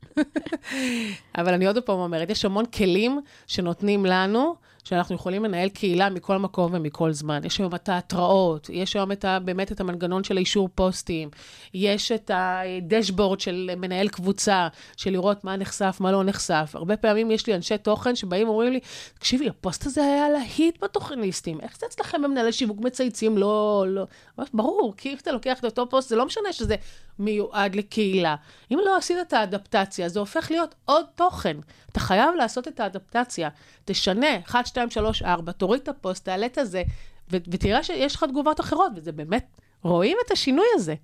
אבל 1.40 1.54
אני 1.54 1.68
עוד 1.68 1.78
פעם 1.78 2.00
אומרת, 2.00 2.30
יש 2.30 2.46
המון 2.46 2.66
כלים 2.66 3.22
שנותנים 3.48 4.06
לנו, 4.06 4.56
שאנחנו 4.84 5.16
יכולים 5.16 5.44
לנהל 5.44 5.70
קהילה 5.70 6.10
מכל 6.10 6.38
מקום 6.38 6.72
ומכל 6.74 7.12
זמן. 7.12 7.42
יש 7.46 7.58
היום 7.58 7.76
את 7.76 7.90
ההתראות, 7.90 8.70
יש 8.74 8.96
היום 8.96 9.12
את 9.12 9.26
ה, 9.26 9.40
באמת 9.40 9.72
את 9.72 9.80
המנגנון 9.80 10.24
של 10.24 10.38
אישור 10.38 10.70
פוסטים, 10.76 11.30
יש 11.74 12.12
את 12.12 12.32
הדשבורד 12.34 13.40
של 13.40 13.70
מנהל 13.78 14.08
קבוצה, 14.08 14.68
של 14.98 15.12
לראות 15.12 15.44
מה 15.44 15.56
נחשף, 15.56 15.98
מה 16.00 16.12
לא 16.12 16.24
נחשף. 16.24 16.72
הרבה 16.74 16.98
פעמים 16.98 17.32
יש 17.32 17.48
לי 17.48 17.56
אנשי 17.56 17.78
תוכן 17.78 18.16
שבאים 18.16 18.48
ואומרים 18.48 18.74
לי, 18.74 18.80
תקשיבי, 19.14 19.50
הפוסט 19.50 19.86
הזה 19.86 20.02
היה 20.04 20.30
להיט 20.30 20.84
בתוכניסטים, 20.84 21.60
איך 21.62 21.78
זה 21.80 21.86
אצלכם 21.86 22.22
במנהלי 22.22 22.52
שיווק 22.52 22.80
מצייצים? 22.80 23.38
לא, 23.38 23.86
לא. 23.88 24.06
ברור, 24.54 24.94
כי 24.98 25.10
אם 25.10 25.16
אתה 25.22 25.32
לוקח 25.32 25.60
את 25.60 25.66
אותו 25.66 25.90
פוסט, 25.90 26.10
זה 26.10 26.16
לא 26.16 26.26
משנה 26.26 26.54
שזה 26.54 26.76
מיועד 27.20 27.76
לקהילה. 27.76 28.36
אם 28.72 28.80
לא 28.86 28.98
עשית 28.98 29.18
את 29.22 29.34
האדפטציה, 29.34 30.10
זה 30.10 30.20
הופך 30.20 30.52
להיות 30.52 30.76
עוד 30.86 31.06
תוכן. 31.16 31.58
אתה 31.92 32.00
חייב 32.00 32.36
לעשות 32.36 32.68
את 32.68 32.80
האדפטציה. 32.80 33.50
תשנה, 33.86 34.40
1, 34.46 34.66
2, 34.66 34.79
3, 34.90 35.22
4, 35.22 35.52
תוריד 35.52 35.82
את 35.82 35.88
הפוסט, 35.88 36.26
תעלה 36.26 36.46
את 36.46 36.58
הזה, 36.58 36.84
ו- 37.32 37.38
ותראה 37.52 37.84
שיש 37.84 38.16
לך 38.16 38.24
תגובות 38.24 38.60
אחרות, 38.60 38.92
וזה 38.96 39.12
באמת, 39.12 39.48
רואים 39.84 40.18
את 40.26 40.32
השינוי 40.32 40.66
הזה. 40.76 40.96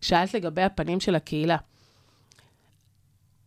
שאלת 0.00 0.34
לגבי 0.34 0.62
הפנים 0.62 1.00
של 1.00 1.14
הקהילה. 1.14 1.56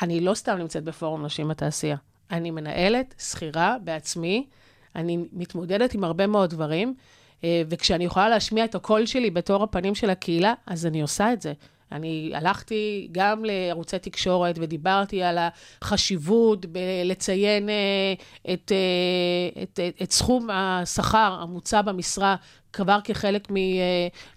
אני 0.01 0.19
לא 0.19 0.33
סתם 0.33 0.57
נמצאת 0.57 0.83
בפורום 0.83 1.25
נשים 1.25 1.47
בתעשייה. 1.47 1.97
אני 2.31 2.51
מנהלת, 2.51 3.15
שכירה 3.19 3.77
בעצמי, 3.83 4.47
אני 4.95 5.25
מתמודדת 5.33 5.93
עם 5.93 6.03
הרבה 6.03 6.27
מאוד 6.27 6.49
דברים, 6.49 6.95
אה, 7.43 7.61
וכשאני 7.69 8.03
יכולה 8.03 8.29
להשמיע 8.29 8.65
את 8.65 8.75
הקול 8.75 9.05
שלי 9.05 9.31
בתור 9.31 9.63
הפנים 9.63 9.95
של 9.95 10.09
הקהילה, 10.09 10.53
אז 10.67 10.85
אני 10.85 11.01
עושה 11.01 11.33
את 11.33 11.41
זה. 11.41 11.53
אני 11.91 12.31
הלכתי 12.35 13.07
גם 13.11 13.45
לערוצי 13.45 13.99
תקשורת 13.99 14.55
ודיברתי 14.61 15.23
על 15.23 15.37
החשיבות 15.81 16.65
בלציין 16.65 17.69
אה, 17.69 18.13
את, 18.53 18.71
אה, 18.71 19.63
את, 19.63 19.79
את, 19.89 20.01
את 20.03 20.11
סכום 20.11 20.49
השכר 20.49 21.37
המוצע 21.41 21.81
במשרה 21.81 22.35
כבר 22.73 22.99
כחלק 23.03 23.51
מ, 23.51 23.55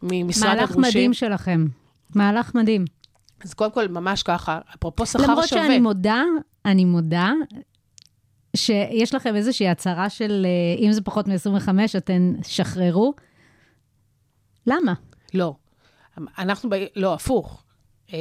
ממשרד 0.03 0.49
מהלך 0.49 0.71
הדרושים. 0.71 0.91
מדהים 0.91 1.15
שלכם. 1.15 1.67
מהלך 2.15 2.55
מדהים. 2.55 2.85
אז 3.45 3.55
קודם 3.55 3.73
כל, 3.73 3.89
ממש 3.89 4.23
ככה, 4.23 4.59
אפרופו 4.75 5.07
שכר 5.07 5.23
למרות 5.23 5.49
שווה. 5.49 5.63
שאני 5.63 5.79
מודה, 5.79 6.23
אני 6.65 6.85
מודה, 6.85 7.33
שיש 8.57 9.15
לכם 9.15 9.37
איזושהי 9.37 9.69
הצהרה 9.69 10.11
של 10.11 10.47
אה, 10.47 10.85
אם 10.87 10.93
זה 10.93 11.03
פחות 11.03 11.29
מ-25, 11.29 11.69
אתן 11.97 12.33
שחררו. 12.43 13.15
למה? 14.67 14.95
לא. 15.35 15.55
אנחנו, 16.39 16.71
ב... 16.71 16.75
לא, 16.97 17.15
הפוך. 17.15 17.63
אה, 18.13 18.19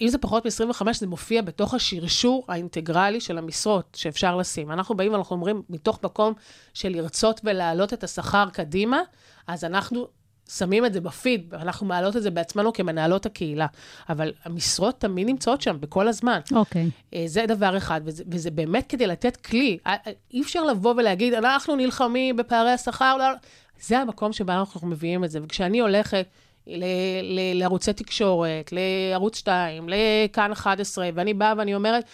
אם 0.00 0.08
זה 0.08 0.18
פחות 0.18 0.46
מ-25, 0.46 0.92
זה 0.92 1.06
מופיע 1.06 1.42
בתוך 1.42 1.74
השרשור 1.74 2.44
האינטגרלי 2.48 3.20
של 3.20 3.38
המשרות 3.38 3.96
שאפשר 4.00 4.36
לשים. 4.36 4.72
אנחנו 4.72 4.96
באים 4.96 5.12
ואנחנו 5.12 5.36
אומרים, 5.36 5.62
מתוך 5.70 5.98
מקום 6.04 6.34
של 6.74 6.88
לרצות 6.88 7.40
ולהעלות 7.44 7.92
את 7.92 8.04
השכר 8.04 8.48
קדימה, 8.52 9.00
אז 9.46 9.64
אנחנו 9.64 10.06
שמים 10.48 10.86
את 10.86 10.92
זה 10.92 11.00
בפיד, 11.00 11.54
אנחנו 11.54 11.86
מעלות 11.86 12.16
את 12.16 12.22
זה 12.22 12.30
בעצמנו 12.30 12.72
כמנהלות 12.72 13.26
הקהילה. 13.26 13.66
אבל 14.08 14.32
המשרות 14.44 15.00
תמיד 15.00 15.26
נמצאות 15.26 15.62
שם 15.62 15.76
בכל 15.80 16.08
הזמן. 16.08 16.40
אוקיי. 16.52 16.90
אה, 17.14 17.24
זה 17.26 17.44
דבר 17.48 17.76
אחד, 17.76 18.00
וזה, 18.04 18.24
וזה 18.30 18.50
באמת 18.50 18.86
כדי 18.88 19.06
לתת 19.06 19.36
כלי. 19.36 19.78
אה, 19.86 19.96
אי 20.32 20.42
אפשר 20.42 20.64
לבוא 20.64 20.94
ולהגיד, 20.96 21.34
אנחנו 21.34 21.76
נלחמים 21.76 22.36
בפערי 22.36 22.70
השכר, 22.70 23.16
לא, 23.16 23.30
לא." 23.30 23.36
זה 23.80 23.98
המקום 23.98 24.32
שבו 24.32 24.52
אנחנו 24.52 24.88
מביאים 24.88 25.24
את 25.24 25.30
זה. 25.30 25.38
וכשאני 25.42 25.80
הולכת 25.80 26.26
ל- 26.68 26.84
ל- 27.22 27.58
לערוצי 27.58 27.92
תקשורת, 27.92 28.72
לערוץ 28.72 29.36
2, 29.38 29.88
לכאן 29.88 30.52
11, 30.52 31.08
ואני 31.14 31.34
באה 31.34 31.52
ואני 31.58 31.74
אומרת, 31.74 32.04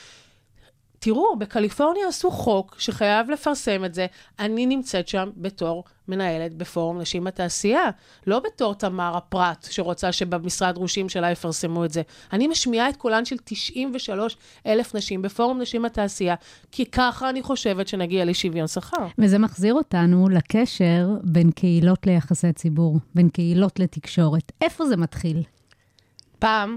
תראו, 1.04 1.36
בקליפורניה 1.38 2.08
עשו 2.08 2.30
חוק 2.30 2.76
שחייב 2.78 3.30
לפרסם 3.30 3.84
את 3.84 3.94
זה. 3.94 4.06
אני 4.38 4.66
נמצאת 4.66 5.08
שם 5.08 5.30
בתור 5.36 5.84
מנהלת 6.08 6.54
בפורום 6.54 7.00
נשים 7.00 7.24
בתעשייה, 7.24 7.90
לא 8.26 8.40
בתור 8.40 8.74
תמר 8.74 9.16
הפרט 9.16 9.66
שרוצה 9.70 10.12
שבמשרד 10.12 10.74
דרושים 10.74 11.08
שלה 11.08 11.30
יפרסמו 11.30 11.84
את 11.84 11.92
זה. 11.92 12.02
אני 12.32 12.46
משמיעה 12.46 12.88
את 12.88 12.96
קולן 12.96 13.24
של 13.24 13.36
93 13.44 14.36
אלף 14.66 14.94
נשים 14.94 15.22
בפורום 15.22 15.61
נשים 15.61 15.82
בתעשייה, 15.82 16.34
כי 16.72 16.86
ככה 16.86 17.30
אני 17.30 17.42
חושבת 17.42 17.88
שנגיע 17.88 18.24
לשוויון 18.24 18.66
שכר. 18.66 19.07
וזה 19.18 19.38
מחזיר 19.38 19.74
אותנו 19.74 20.28
לקשר 20.28 21.09
בין 21.22 21.50
קהילות 21.50 22.07
ליחסי 22.07 22.52
ציבור, 22.52 22.98
בין 23.14 23.28
קהילות 23.28 23.78
לתקשורת. 23.78 24.52
איפה 24.61 24.86
זה 24.86 24.96
מתחיל? 24.96 25.42
פעם, 26.38 26.76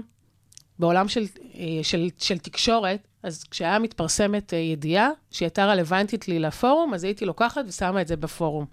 בעולם 0.78 1.08
של, 1.08 1.24
אה, 1.54 1.64
של, 1.82 2.08
של 2.18 2.38
תקשורת, 2.38 3.07
אז 3.22 3.44
כשהיה 3.44 3.78
מתפרסמת 3.78 4.54
אה, 4.54 4.58
ידיעה 4.58 5.10
שהייתה 5.30 5.66
רלוונטית 5.66 6.28
לי 6.28 6.38
לפורום, 6.38 6.94
אז 6.94 7.04
הייתי 7.04 7.24
לוקחת 7.24 7.64
ושמה 7.68 8.00
את 8.00 8.08
זה 8.08 8.16
בפורום. 8.16 8.66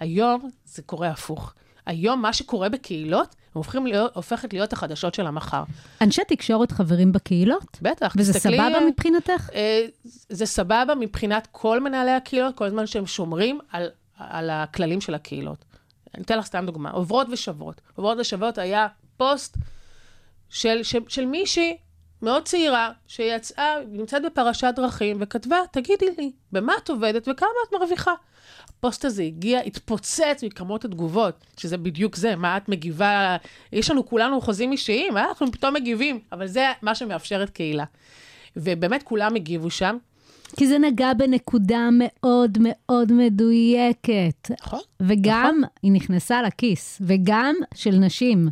היום 0.00 0.50
זה 0.64 0.82
קורה 0.82 1.08
הפוך. 1.08 1.54
היום 1.86 2.22
מה 2.22 2.32
שקורה 2.32 2.68
בקהילות, 2.68 3.34
הופכים 3.52 3.86
להיות, 3.86 4.16
הופכת 4.16 4.52
להיות 4.52 4.72
החדשות 4.72 5.14
של 5.14 5.26
המחר. 5.26 5.62
אנשי 6.00 6.22
תקשורת 6.28 6.72
חברים 6.72 7.12
בקהילות? 7.12 7.78
בטח, 7.82 8.14
וזה 8.16 8.32
תסתכלי, 8.32 8.56
סבבה 8.56 8.78
מבחינתך? 8.90 9.50
אה, 9.54 9.86
זה 10.28 10.46
סבבה 10.46 10.94
מבחינת 11.00 11.48
כל 11.52 11.80
מנהלי 11.80 12.10
הקהילות, 12.10 12.56
כל 12.56 12.64
הזמן 12.64 12.86
שהם 12.86 13.06
שומרים 13.06 13.58
על, 13.70 13.88
על 14.18 14.50
הכללים 14.50 15.00
של 15.00 15.14
הקהילות. 15.14 15.64
אני 16.14 16.22
אתן 16.22 16.38
לך 16.38 16.46
סתם 16.46 16.66
דוגמה, 16.66 16.90
עוברות 16.90 17.26
ושברות. 17.30 17.80
עוברות 17.94 18.18
ושברות 18.20 18.58
היה 18.58 18.86
פוסט 19.16 19.56
של, 20.48 20.82
של, 20.82 20.98
של 21.08 21.26
מישהי 21.26 21.76
מאוד 22.22 22.44
צעירה, 22.44 22.90
שיצאה, 23.06 23.74
נמצאת 23.88 24.22
בפרשת 24.22 24.72
דרכים, 24.76 25.16
וכתבה, 25.20 25.56
תגידי 25.70 26.06
לי, 26.18 26.32
במה 26.52 26.72
את 26.82 26.90
עובדת 26.90 27.28
וכמה 27.28 27.48
את 27.68 27.72
מרוויחה? 27.72 28.12
הפוסט 28.68 29.04
הזה 29.04 29.22
הגיע, 29.22 29.60
התפוצץ 29.60 30.44
מכמות 30.44 30.84
התגובות, 30.84 31.44
שזה 31.56 31.76
בדיוק 31.76 32.16
זה, 32.16 32.36
מה 32.36 32.56
את 32.56 32.68
מגיבה, 32.68 33.36
יש 33.72 33.90
לנו 33.90 34.06
כולנו 34.06 34.40
חוזים 34.40 34.72
אישיים, 34.72 35.16
אה? 35.16 35.28
אנחנו 35.28 35.52
פתאום 35.52 35.74
מגיבים, 35.74 36.20
אבל 36.32 36.46
זה 36.46 36.72
מה 36.82 36.94
שמאפשר 36.94 37.42
את 37.42 37.50
קהילה. 37.50 37.84
ובאמת 38.56 39.02
כולם 39.02 39.34
הגיבו 39.34 39.70
שם, 39.70 39.96
כי 40.56 40.66
זה 40.66 40.78
נגע 40.78 41.12
בנקודה 41.14 41.88
מאוד 41.92 42.58
מאוד 42.60 43.12
מדויקת. 43.12 44.50
נכון? 44.60 44.80
וגם 45.00 45.60
היא 45.82 45.92
נכנסה 45.92 46.42
לכיס, 46.42 47.02
וגם 47.06 47.54
של 47.74 47.90
נשים. 47.90 48.48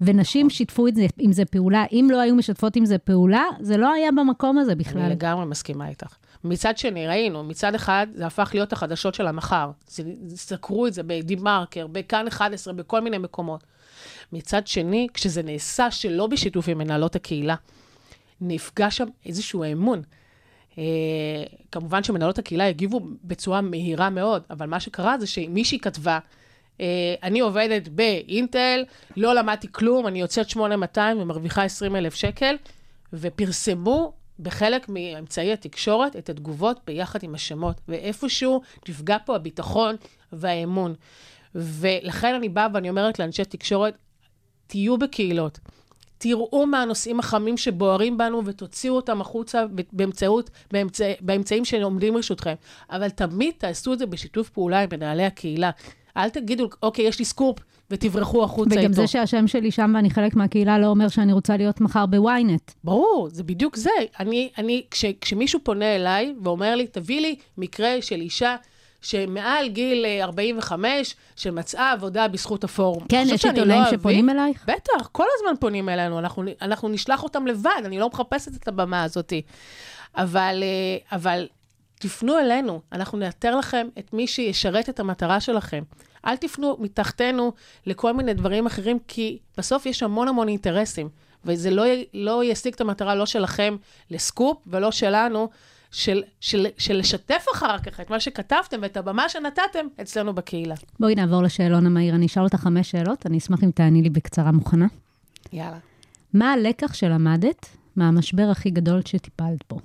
ונשים 0.00 0.46
נכון. 0.46 0.56
שיתפו 0.56 0.88
את 0.88 0.94
זה, 0.94 1.06
עם 1.18 1.32
זה 1.32 1.44
פעולה. 1.44 1.84
אם 1.92 2.08
לא 2.12 2.20
היו 2.20 2.34
משתפות 2.34 2.76
עם 2.76 2.86
זה 2.86 2.98
פעולה, 2.98 3.44
זה 3.60 3.76
לא 3.76 3.92
היה 3.92 4.12
במקום 4.12 4.58
הזה 4.58 4.74
בכלל. 4.74 5.02
אני 5.02 5.10
לגמרי 5.10 5.46
מסכימה 5.46 5.88
איתך. 5.88 6.16
מצד 6.44 6.78
שני, 6.78 7.06
ראינו, 7.06 7.44
מצד 7.44 7.74
אחד, 7.74 8.06
זה 8.14 8.26
הפך 8.26 8.50
להיות 8.54 8.72
החדשות 8.72 9.14
של 9.14 9.26
המחר. 9.26 9.70
סקרו 10.28 10.86
את 10.86 10.94
זה 10.94 11.02
בדה-מרקר, 11.02 11.86
בכאן 11.86 12.26
11, 12.26 12.74
בכל 12.74 13.00
מיני 13.00 13.18
מקומות. 13.18 13.64
מצד 14.32 14.66
שני, 14.66 15.06
כשזה 15.14 15.42
נעשה 15.42 15.90
שלא 15.90 16.26
בשיתוף 16.26 16.68
עם 16.68 16.78
מנהלות 16.78 17.16
הקהילה, 17.16 17.54
נפגע 18.40 18.90
שם 18.90 19.06
איזשהו 19.26 19.64
אמון. 19.72 20.02
אה, 20.78 20.84
כמובן 21.72 22.02
שמנהלות 22.02 22.38
הקהילה 22.38 22.68
הגיבו 22.68 23.00
בצורה 23.24 23.60
מהירה 23.60 24.10
מאוד, 24.10 24.42
אבל 24.50 24.66
מה 24.66 24.80
שקרה 24.80 25.18
זה 25.18 25.26
שמישהי 25.26 25.78
כתבה, 25.78 26.18
אני 27.22 27.40
עובדת 27.40 27.88
באינטל, 27.88 28.84
לא 29.16 29.34
למדתי 29.34 29.66
כלום, 29.72 30.06
אני 30.06 30.20
יוצאת 30.20 30.50
8200 30.50 31.20
ומרוויחה 31.20 31.62
20 31.62 31.96
אלף 31.96 32.14
שקל, 32.14 32.56
ופרסמו 33.12 34.12
בחלק 34.40 34.88
מאמצעי 34.88 35.52
התקשורת 35.52 36.16
את 36.16 36.28
התגובות 36.28 36.80
ביחד 36.86 37.22
עם 37.22 37.34
השמות, 37.34 37.80
ואיפשהו 37.88 38.62
נפגע 38.88 39.16
פה 39.24 39.36
הביטחון 39.36 39.96
והאמון. 40.32 40.94
ולכן 41.54 42.34
אני 42.34 42.48
באה 42.48 42.66
ואני 42.74 42.90
אומרת 42.90 43.18
לאנשי 43.18 43.44
תקשורת, 43.44 43.94
תהיו 44.66 44.98
בקהילות. 44.98 45.58
תראו 46.18 46.66
מה 46.66 46.82
הנושאים 46.82 47.18
החמים 47.18 47.56
שבוערים 47.56 48.18
בנו 48.18 48.44
ותוציאו 48.44 48.96
אותם 48.96 49.20
החוצה 49.20 49.64
באמצעות, 49.92 50.50
באמצע, 50.72 51.12
באמצעים 51.20 51.64
שעומדים 51.64 52.14
לרשותכם. 52.14 52.54
אבל 52.90 53.10
תמיד 53.10 53.54
תעשו 53.58 53.92
את 53.92 53.98
זה 53.98 54.06
בשיתוף 54.06 54.50
פעולה 54.50 54.80
עם 54.80 54.88
מנהלי 54.92 55.24
הקהילה. 55.24 55.70
אל 56.18 56.28
תגידו, 56.28 56.68
אוקיי, 56.82 57.04
יש 57.04 57.18
לי 57.18 57.24
סקופ, 57.24 57.58
ותברחו 57.90 58.44
החוצה 58.44 58.70
וגם 58.70 58.82
איתו. 58.82 58.92
זה 58.92 59.06
שהשם 59.06 59.46
שלי 59.46 59.70
שם 59.70 59.92
ואני 59.94 60.10
חלק 60.10 60.34
מהקהילה 60.34 60.78
לא 60.78 60.86
אומר 60.86 61.08
שאני 61.08 61.32
רוצה 61.32 61.56
להיות 61.56 61.80
מחר 61.80 62.06
בוויינט. 62.06 62.72
ברור, 62.84 63.28
זה 63.32 63.42
בדיוק 63.42 63.76
זה. 63.76 63.90
אני, 64.20 64.50
אני, 64.58 64.82
כש, 64.90 65.04
כשמישהו 65.20 65.60
פונה 65.62 65.96
אליי 65.96 66.34
ואומר 66.42 66.74
לי, 66.74 66.86
תביא 66.86 67.20
לי 67.20 67.36
מקרה 67.58 67.94
של 68.00 68.20
אישה 68.20 68.56
שמעל 69.02 69.68
גיל 69.68 70.04
אה, 70.04 70.24
45, 70.24 71.14
שמצאה 71.36 71.92
עבודה 71.92 72.28
בזכות 72.28 72.64
הפורום. 72.64 73.04
כן, 73.08 73.26
יש 73.30 73.44
עיתונאים 73.44 73.82
לא 73.82 73.90
שפונים 73.90 74.30
אביא? 74.30 74.40
אלייך? 74.42 74.64
בטח, 74.66 75.06
כל 75.12 75.26
הזמן 75.38 75.60
פונים 75.60 75.88
אלינו, 75.88 76.18
אנחנו, 76.18 76.42
אנחנו 76.62 76.88
נשלח 76.88 77.22
אותם 77.22 77.46
לבד, 77.46 77.82
אני 77.84 77.98
לא 77.98 78.08
מחפשת 78.08 78.56
את 78.56 78.68
הבמה 78.68 79.02
הזאת. 79.02 79.32
אבל, 80.16 80.62
אה, 80.62 81.16
אבל 81.16 81.46
תפנו 81.98 82.38
אלינו, 82.38 82.80
אנחנו 82.92 83.18
נאתר 83.18 83.56
לכם 83.56 83.88
את 83.98 84.12
מי 84.12 84.26
שישרת 84.26 84.88
את 84.88 85.00
המטרה 85.00 85.40
שלכם. 85.40 85.82
אל 86.26 86.36
תפנו 86.36 86.76
מתחתנו 86.80 87.52
לכל 87.86 88.12
מיני 88.12 88.34
דברים 88.34 88.66
אחרים, 88.66 88.98
כי 89.08 89.38
בסוף 89.58 89.86
יש 89.86 90.02
המון 90.02 90.28
המון 90.28 90.48
אינטרסים, 90.48 91.08
וזה 91.44 91.70
לא, 91.70 91.84
לא 92.14 92.44
ישיג 92.44 92.74
את 92.74 92.80
המטרה 92.80 93.14
לא 93.14 93.26
שלכם 93.26 93.76
לסקופ 94.10 94.58
ולא 94.66 94.90
שלנו, 94.90 95.48
של, 95.90 96.22
של, 96.40 96.66
של 96.78 96.96
לשתף 96.96 97.44
אחר 97.54 97.78
כך 97.78 98.00
את 98.00 98.10
מה 98.10 98.20
שכתבתם 98.20 98.78
ואת 98.82 98.96
הבמה 98.96 99.28
שנתתם 99.28 99.86
אצלנו 100.00 100.34
בקהילה. 100.34 100.74
בואי 101.00 101.14
נעבור 101.14 101.42
לשאלון 101.42 101.86
המהיר, 101.86 102.14
אני 102.14 102.26
אשאל 102.26 102.42
אותך 102.42 102.56
חמש 102.56 102.90
שאלות, 102.90 103.26
אני 103.26 103.38
אשמח 103.38 103.64
אם 103.64 103.70
תעני 103.70 104.02
לי 104.02 104.10
בקצרה 104.10 104.52
מוכנה. 104.52 104.86
יאללה. 105.52 105.78
מה 106.34 106.52
הלקח 106.52 106.94
שלמדת 106.94 107.66
מהמשבר 107.96 108.48
הכי 108.50 108.70
גדול 108.70 109.00
שטיפלת 109.04 109.64
בו? 109.70 109.80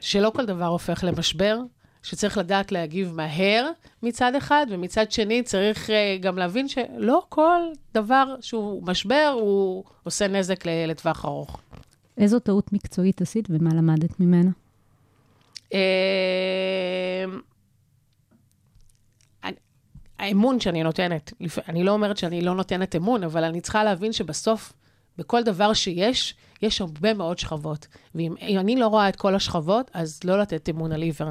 שלא 0.00 0.32
כל 0.34 0.46
דבר 0.46 0.66
הופך 0.66 1.04
למשבר, 1.04 1.58
שצריך 2.06 2.38
לדעת 2.38 2.72
להגיב 2.72 3.12
מהר 3.12 3.70
מצד 4.02 4.34
אחד, 4.34 4.66
ומצד 4.70 5.12
שני 5.12 5.42
צריך 5.42 5.90
uh, 5.90 5.92
גם 6.20 6.38
להבין 6.38 6.68
שלא 6.68 7.22
כל 7.28 7.60
דבר 7.94 8.36
שהוא 8.40 8.82
משבר, 8.86 9.36
הוא 9.40 9.84
עושה 10.02 10.28
נזק 10.28 10.66
לטווח 10.66 11.24
ארוך. 11.24 11.60
איזו 12.18 12.38
טעות 12.38 12.72
מקצועית 12.72 13.20
עשית 13.20 13.48
ומה 13.50 13.70
למדת 13.74 14.20
ממנה? 14.20 14.50
אה, 15.74 17.24
האמון 20.18 20.60
שאני 20.60 20.82
נותנת, 20.82 21.32
אני 21.68 21.84
לא 21.84 21.90
אומרת 21.90 22.16
שאני 22.16 22.40
לא 22.40 22.54
נותנת 22.54 22.96
אמון, 22.96 23.24
אבל 23.24 23.44
אני 23.44 23.60
צריכה 23.60 23.84
להבין 23.84 24.12
שבסוף, 24.12 24.72
בכל 25.18 25.42
דבר 25.42 25.72
שיש, 25.72 26.34
יש 26.62 26.80
הרבה 26.80 27.14
מאוד 27.14 27.38
שכבות. 27.38 27.86
ואם 28.14 28.34
אם 28.40 28.58
אני 28.58 28.76
לא 28.76 28.86
רואה 28.86 29.08
את 29.08 29.16
כל 29.16 29.34
השכבות, 29.34 29.90
אז 29.94 30.20
לא 30.24 30.40
לתת 30.40 30.68
אמון 30.68 30.92
על 30.92 31.02
עיוור. 31.02 31.28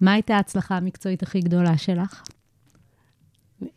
מה 0.00 0.12
הייתה 0.12 0.36
ההצלחה 0.36 0.76
המקצועית 0.76 1.22
הכי 1.22 1.40
גדולה 1.40 1.78
שלך? 1.78 2.22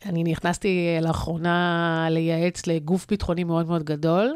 אני 0.06 0.24
נכנסתי 0.24 0.96
אה, 0.96 1.02
לאחרונה 1.02 2.08
לייעץ 2.10 2.68
לגוף 2.68 3.08
ביטחוני 3.10 3.44
מאוד 3.44 3.68
מאוד 3.68 3.84
גדול, 3.84 4.36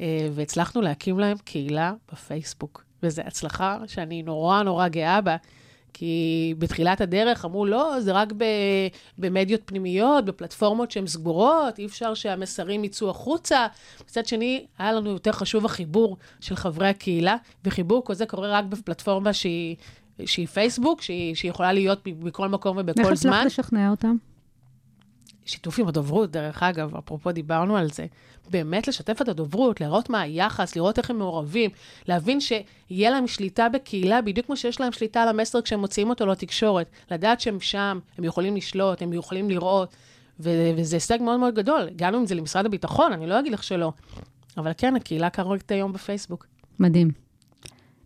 אה, 0.00 0.28
והצלחנו 0.34 0.80
להקים 0.82 1.18
להם 1.18 1.36
קהילה 1.44 1.92
בפייסבוק. 2.12 2.84
וזו 3.02 3.22
הצלחה 3.22 3.78
שאני 3.86 4.22
נורא 4.22 4.62
נורא 4.62 4.88
גאה 4.88 5.20
בה, 5.20 5.36
כי 5.92 6.54
בתחילת 6.58 7.00
הדרך 7.00 7.44
אמרו, 7.44 7.66
לא, 7.66 8.00
זה 8.00 8.12
רק 8.12 8.32
במדיות 9.18 9.60
פנימיות, 9.64 10.24
בפלטפורמות 10.24 10.90
שהן 10.90 11.06
סגורות, 11.06 11.78
אי 11.78 11.86
אפשר 11.86 12.14
שהמסרים 12.14 12.84
יצאו 12.84 13.10
החוצה. 13.10 13.66
מצד 14.04 14.26
שני, 14.26 14.66
היה 14.78 14.92
לנו 14.92 15.10
יותר 15.10 15.32
חשוב 15.32 15.64
החיבור 15.64 16.16
של 16.40 16.56
חברי 16.56 16.88
הקהילה, 16.88 17.36
וחיבור 17.64 18.02
כזה 18.06 18.26
קורה 18.26 18.58
רק 18.58 18.64
בפלטפורמה 18.64 19.32
שהיא... 19.32 19.76
שהיא 20.26 20.46
פייסבוק, 20.46 21.02
שהיא, 21.02 21.34
שהיא 21.34 21.50
יכולה 21.50 21.72
להיות 21.72 22.00
בכל 22.04 22.48
מקום 22.48 22.78
איך 22.78 22.86
ובכל 22.86 23.02
זמן. 23.16 23.32
הצלחת 23.32 23.46
לשכנע 23.46 23.90
אותם? 23.90 24.16
שיתוף 25.44 25.78
עם 25.78 25.88
הדוברות, 25.88 26.30
דרך 26.30 26.62
אגב, 26.62 26.96
אפרופו 26.96 27.32
דיברנו 27.32 27.76
על 27.76 27.90
זה, 27.90 28.06
באמת 28.50 28.88
לשתף 28.88 29.22
את 29.22 29.28
הדוברות, 29.28 29.80
לראות 29.80 30.10
מה 30.10 30.20
היחס, 30.20 30.76
לראות 30.76 30.98
איך 30.98 31.10
הם 31.10 31.18
מעורבים, 31.18 31.70
להבין 32.08 32.40
שיהיה 32.40 33.10
להם 33.10 33.26
שליטה 33.26 33.68
בקהילה, 33.68 34.22
בדיוק 34.22 34.46
כמו 34.46 34.56
שיש 34.56 34.80
להם 34.80 34.92
שליטה 34.92 35.22
על 35.22 35.28
המסר 35.28 35.62
כשהם 35.62 35.80
מוציאים 35.80 36.10
אותו 36.10 36.26
לתקשורת, 36.26 36.90
לדעת 37.10 37.40
שהם 37.40 37.60
שם, 37.60 37.98
הם 38.18 38.24
יכולים 38.24 38.56
לשלוט, 38.56 39.02
הם 39.02 39.12
יכולים 39.12 39.50
לראות, 39.50 39.94
ו- 40.40 40.70
וזה 40.76 40.96
הישג 40.96 41.18
מאוד 41.20 41.40
מאוד 41.40 41.54
גדול. 41.54 41.88
גם 41.96 42.14
אם 42.14 42.26
זה 42.26 42.34
למשרד 42.34 42.66
הביטחון, 42.66 43.12
אני 43.12 43.26
לא 43.26 43.40
אגיד 43.40 43.52
לך 43.52 43.62
שלא. 43.64 43.92
אבל 44.56 44.70
כן, 44.76 44.96
הקהילה 44.96 45.30
קראת 45.30 45.70
היום 45.70 45.92
בפייסבוק. 45.92 46.46
מדהים. 46.78 47.10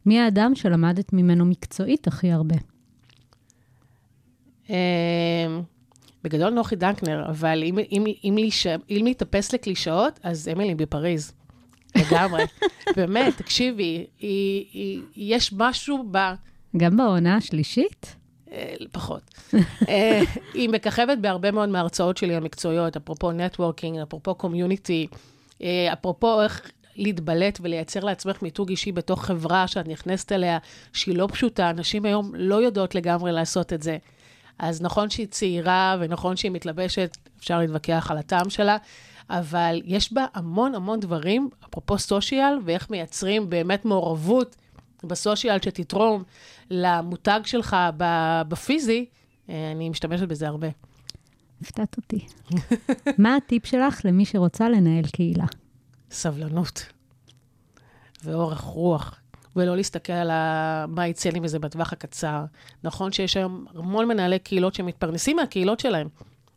מי 0.06 0.20
האדם 0.20 0.54
שלמדת 0.54 1.12
ממנו 1.12 1.44
מקצועית 1.44 2.06
הכי 2.06 2.32
הרבה? 2.32 2.54
אמ, 4.70 4.74
בגדול 6.24 6.50
נוחי 6.50 6.76
דנקנר, 6.76 7.26
אבל 7.28 7.62
אם, 7.62 7.78
אם, 7.78 8.04
אם, 8.24 8.34
להיש... 8.38 8.66
אם 8.66 9.00
להתאפס 9.04 9.52
לקלישאות, 9.52 10.20
אז 10.22 10.48
אמילי 10.52 10.74
בפריז. 10.74 11.32
לגמרי. 11.96 12.42
באמת, 12.96 13.36
תקשיבי, 13.36 14.06
היא, 14.18 14.66
היא, 14.72 15.02
יש 15.16 15.52
משהו 15.56 16.08
ב... 16.10 16.18
גם 16.76 16.96
בעונה 16.96 17.36
השלישית? 17.36 18.16
אה, 18.52 18.74
פחות. 18.92 19.22
אה, 19.88 20.22
היא 20.54 20.68
מככבת 20.68 21.18
בהרבה 21.18 21.50
מאוד 21.50 21.68
מההרצאות 21.68 22.16
שלי 22.16 22.34
המקצועיות, 22.34 22.96
אפרופו 22.96 23.32
networking, 23.32 23.98
אפרופו 23.98 24.34
community, 24.34 25.06
אה, 25.62 25.92
אפרופו 25.92 26.42
איך 26.42 26.70
להתבלט 26.96 27.58
ולייצר 27.62 28.00
לעצמך 28.04 28.42
מיתוג 28.42 28.68
אישי 28.70 28.92
בתוך 28.92 29.24
חברה 29.24 29.66
שאת 29.66 29.88
נכנסת 29.88 30.32
אליה, 30.32 30.58
שהיא 30.92 31.16
לא 31.16 31.28
פשוטה, 31.32 31.72
נשים 31.72 32.04
היום 32.04 32.32
לא 32.34 32.54
יודעות 32.62 32.94
לגמרי 32.94 33.32
לעשות 33.32 33.72
את 33.72 33.82
זה. 33.82 33.96
אז 34.58 34.82
נכון 34.82 35.10
שהיא 35.10 35.26
צעירה 35.26 35.96
ונכון 36.00 36.36
שהיא 36.36 36.50
מתלבשת, 36.50 37.16
אפשר 37.38 37.58
להתווכח 37.58 38.08
על 38.10 38.18
הטעם 38.18 38.50
שלה, 38.50 38.76
אבל 39.30 39.82
יש 39.84 40.12
בה 40.12 40.26
המון 40.34 40.74
המון 40.74 41.00
דברים, 41.00 41.48
אפרופו 41.70 41.98
social, 41.98 42.58
ואיך 42.64 42.90
מייצרים 42.90 43.50
באמת 43.50 43.84
מעורבות 43.84 44.56
בסושיאל 45.04 45.58
שתתרום 45.58 46.22
למותג 46.70 47.40
שלך 47.44 47.76
בפיזי, 48.48 49.06
אה, 49.50 49.72
אני 49.72 49.88
משתמשת 49.88 50.28
בזה 50.28 50.48
הרבה. 50.48 50.68
הפתעת 51.62 51.96
אותי. 51.96 52.26
מה 53.22 53.36
הטיפ 53.36 53.66
שלך 53.66 54.00
למי 54.04 54.24
שרוצה 54.24 54.68
לנהל 54.68 55.06
קהילה? 55.12 55.46
סבלנות 56.10 56.86
ואורך 58.24 58.60
רוח, 58.60 59.20
ולא 59.56 59.76
להסתכל 59.76 60.12
על. 60.12 60.30
מה 60.88 61.06
יצא 61.06 61.30
לי 61.30 61.40
מזה 61.40 61.58
בטווח 61.58 61.92
הקצר. 61.92 62.44
נכון 62.84 63.12
שיש 63.12 63.36
היום 63.36 63.66
המון 63.74 64.08
מנהלי 64.08 64.38
קהילות 64.38 64.74
שמתפרנסים 64.74 65.36
מהקהילות 65.36 65.80
שלהם, 65.80 66.08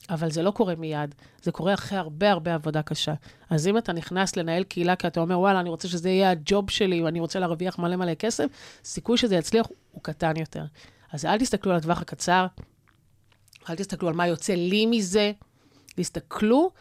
אבל 0.09 0.31
זה 0.31 0.41
לא 0.41 0.51
קורה 0.51 0.75
מיד, 0.75 1.15
זה 1.41 1.51
קורה 1.51 1.73
אחרי 1.73 1.97
הרבה 1.97 2.31
הרבה 2.31 2.53
עבודה 2.53 2.81
קשה. 2.81 3.13
אז 3.49 3.67
אם 3.67 3.77
אתה 3.77 3.93
נכנס 3.93 4.35
לנהל 4.35 4.63
קהילה 4.63 4.95
כי 4.95 5.07
אתה 5.07 5.19
אומר, 5.19 5.39
וואלה, 5.39 5.59
אני 5.59 5.69
רוצה 5.69 5.87
שזה 5.87 6.09
יהיה 6.09 6.31
הג'וב 6.31 6.69
שלי 6.69 7.01
ואני 7.01 7.19
רוצה 7.19 7.39
להרוויח 7.39 7.79
מלא 7.79 7.95
מלא 7.95 8.13
כסף, 8.13 8.45
סיכוי 8.83 9.17
שזה 9.17 9.35
יצליח 9.35 9.65
הוא 9.91 10.03
קטן 10.03 10.37
יותר. 10.37 10.63
אז 11.11 11.25
אל 11.25 11.39
תסתכלו 11.39 11.71
על 11.71 11.77
הטווח 11.77 12.01
הקצר, 12.01 12.47
אל 13.69 13.75
תסתכלו 13.75 14.07
על 14.07 14.15
מה 14.15 14.27
יוצא 14.27 14.53
לי 14.53 14.85
מזה, 14.85 15.31
תסתכלו 15.95 16.71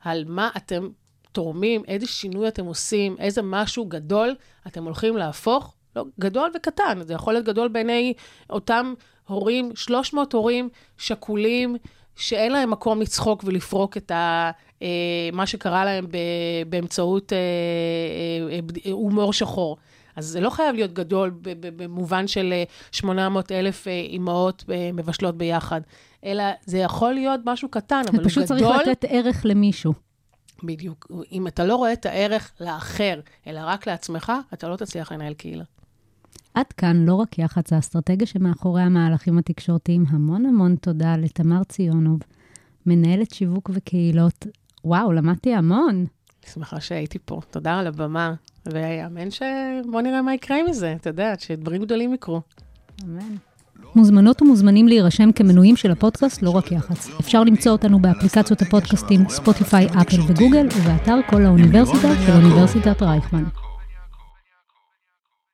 על 0.00 0.24
מה 0.26 0.50
אתם 0.56 0.88
תורמים, 1.34 1.82
איזה 1.88 2.06
שינוי 2.06 2.48
אתם 2.48 2.64
עושים, 2.66 3.16
איזה 3.18 3.42
משהו 3.42 3.84
גדול 3.86 4.34
אתם 4.66 4.84
הולכים 4.84 5.16
להפוך. 5.16 5.74
לא, 5.96 6.04
גדול 6.20 6.50
וקטן, 6.56 6.98
זה 7.02 7.14
יכול 7.14 7.32
להיות 7.32 7.44
גדול 7.46 7.68
בעיני 7.68 8.12
אותם 8.50 8.94
הורים, 9.28 9.70
300 9.74 10.32
הורים 10.32 10.68
שכולים, 10.98 11.76
שאין 12.16 12.52
להם 12.52 12.70
מקום 12.70 13.00
לצחוק 13.00 13.42
ולפרוק 13.46 13.96
את 13.96 14.10
ה, 14.10 14.50
אה, 14.82 14.88
מה 15.32 15.46
שקרה 15.46 15.84
להם 15.84 16.06
ב, 16.06 16.16
באמצעות 16.68 17.32
אה, 17.32 17.38
אה, 18.56 18.62
בד- 18.62 18.88
הומור 18.90 19.32
שחור. 19.32 19.76
אז 20.16 20.26
זה 20.26 20.40
לא 20.40 20.50
חייב 20.50 20.74
להיות 20.74 20.92
גדול 20.92 21.32
במובן 21.76 22.26
של 22.26 22.52
אה, 22.52 22.64
800 22.92 23.52
אלף 23.52 23.88
אה, 23.88 23.92
אימהות 23.92 24.64
אה, 24.70 24.90
מבשלות 24.92 25.36
ביחד, 25.38 25.80
אלא 26.24 26.44
זה 26.66 26.78
יכול 26.78 27.12
להיות 27.14 27.40
משהו 27.44 27.68
קטן, 27.68 28.02
אבל 28.08 28.18
הוא 28.18 28.28
פשוט 28.28 28.44
צריך 28.44 28.60
גדול. 28.62 28.76
לתת 28.90 29.04
ערך 29.08 29.40
למישהו. 29.44 29.92
בדיוק. 30.66 31.06
אם 31.32 31.46
אתה 31.46 31.64
לא 31.64 31.76
רואה 31.76 31.92
את 31.92 32.06
הערך 32.06 32.52
לאחר, 32.60 33.20
אלא 33.46 33.60
רק 33.64 33.86
לעצמך, 33.86 34.32
אתה 34.54 34.68
לא 34.68 34.76
תצליח 34.76 35.12
לנהל 35.12 35.34
קהילה. 35.34 35.64
עד 36.54 36.72
כאן 36.72 36.96
לא 36.96 37.14
רק 37.14 37.38
יח"צ 37.38 37.72
האסטרטגיה 37.72 38.26
שמאחורי 38.26 38.82
המהלכים 38.82 39.38
התקשורתיים. 39.38 40.04
המון 40.08 40.46
המון 40.46 40.76
תודה 40.76 41.16
לתמר 41.16 41.64
ציונוב, 41.64 42.20
מנהלת 42.86 43.34
שיווק 43.34 43.70
וקהילות. 43.74 44.46
וואו, 44.84 45.12
למדתי 45.12 45.54
המון. 45.54 45.94
אני 46.44 46.52
שמחה 46.52 46.80
שהייתי 46.80 47.18
פה. 47.24 47.40
תודה 47.50 47.78
על 47.78 47.86
הבמה, 47.86 48.34
ואמן 48.66 49.30
ש... 49.30 49.42
בוא 49.90 50.00
נראה 50.00 50.22
מה 50.22 50.34
יקרה 50.34 50.56
מזה, 50.68 50.92
אתה 50.92 51.10
יודע, 51.10 51.34
שדברים 51.38 51.82
גדולים 51.82 52.14
יקרו. 52.14 52.40
אמן. 53.04 53.36
מוזמנות 53.96 54.42
ומוזמנים 54.42 54.88
להירשם 54.88 55.32
כמנויים 55.32 55.76
של 55.76 55.90
הפודקאסט 55.90 56.42
לא 56.42 56.50
רק 56.50 56.72
יח"צ. 56.72 57.08
אפשר 57.20 57.44
למצוא 57.44 57.72
אותנו 57.72 57.98
באפליקציות 57.98 58.62
הפודקאסטים 58.62 59.28
ספוטיפיי, 59.28 59.86
אפל 59.86 60.20
וגוגל, 60.28 60.68
ובאתר 60.76 61.16
כל 61.26 61.44
האוניברסיטה 61.44 62.08
של 62.26 62.32
אוניברסיטת 62.32 63.02
רייכמן. 63.02 63.63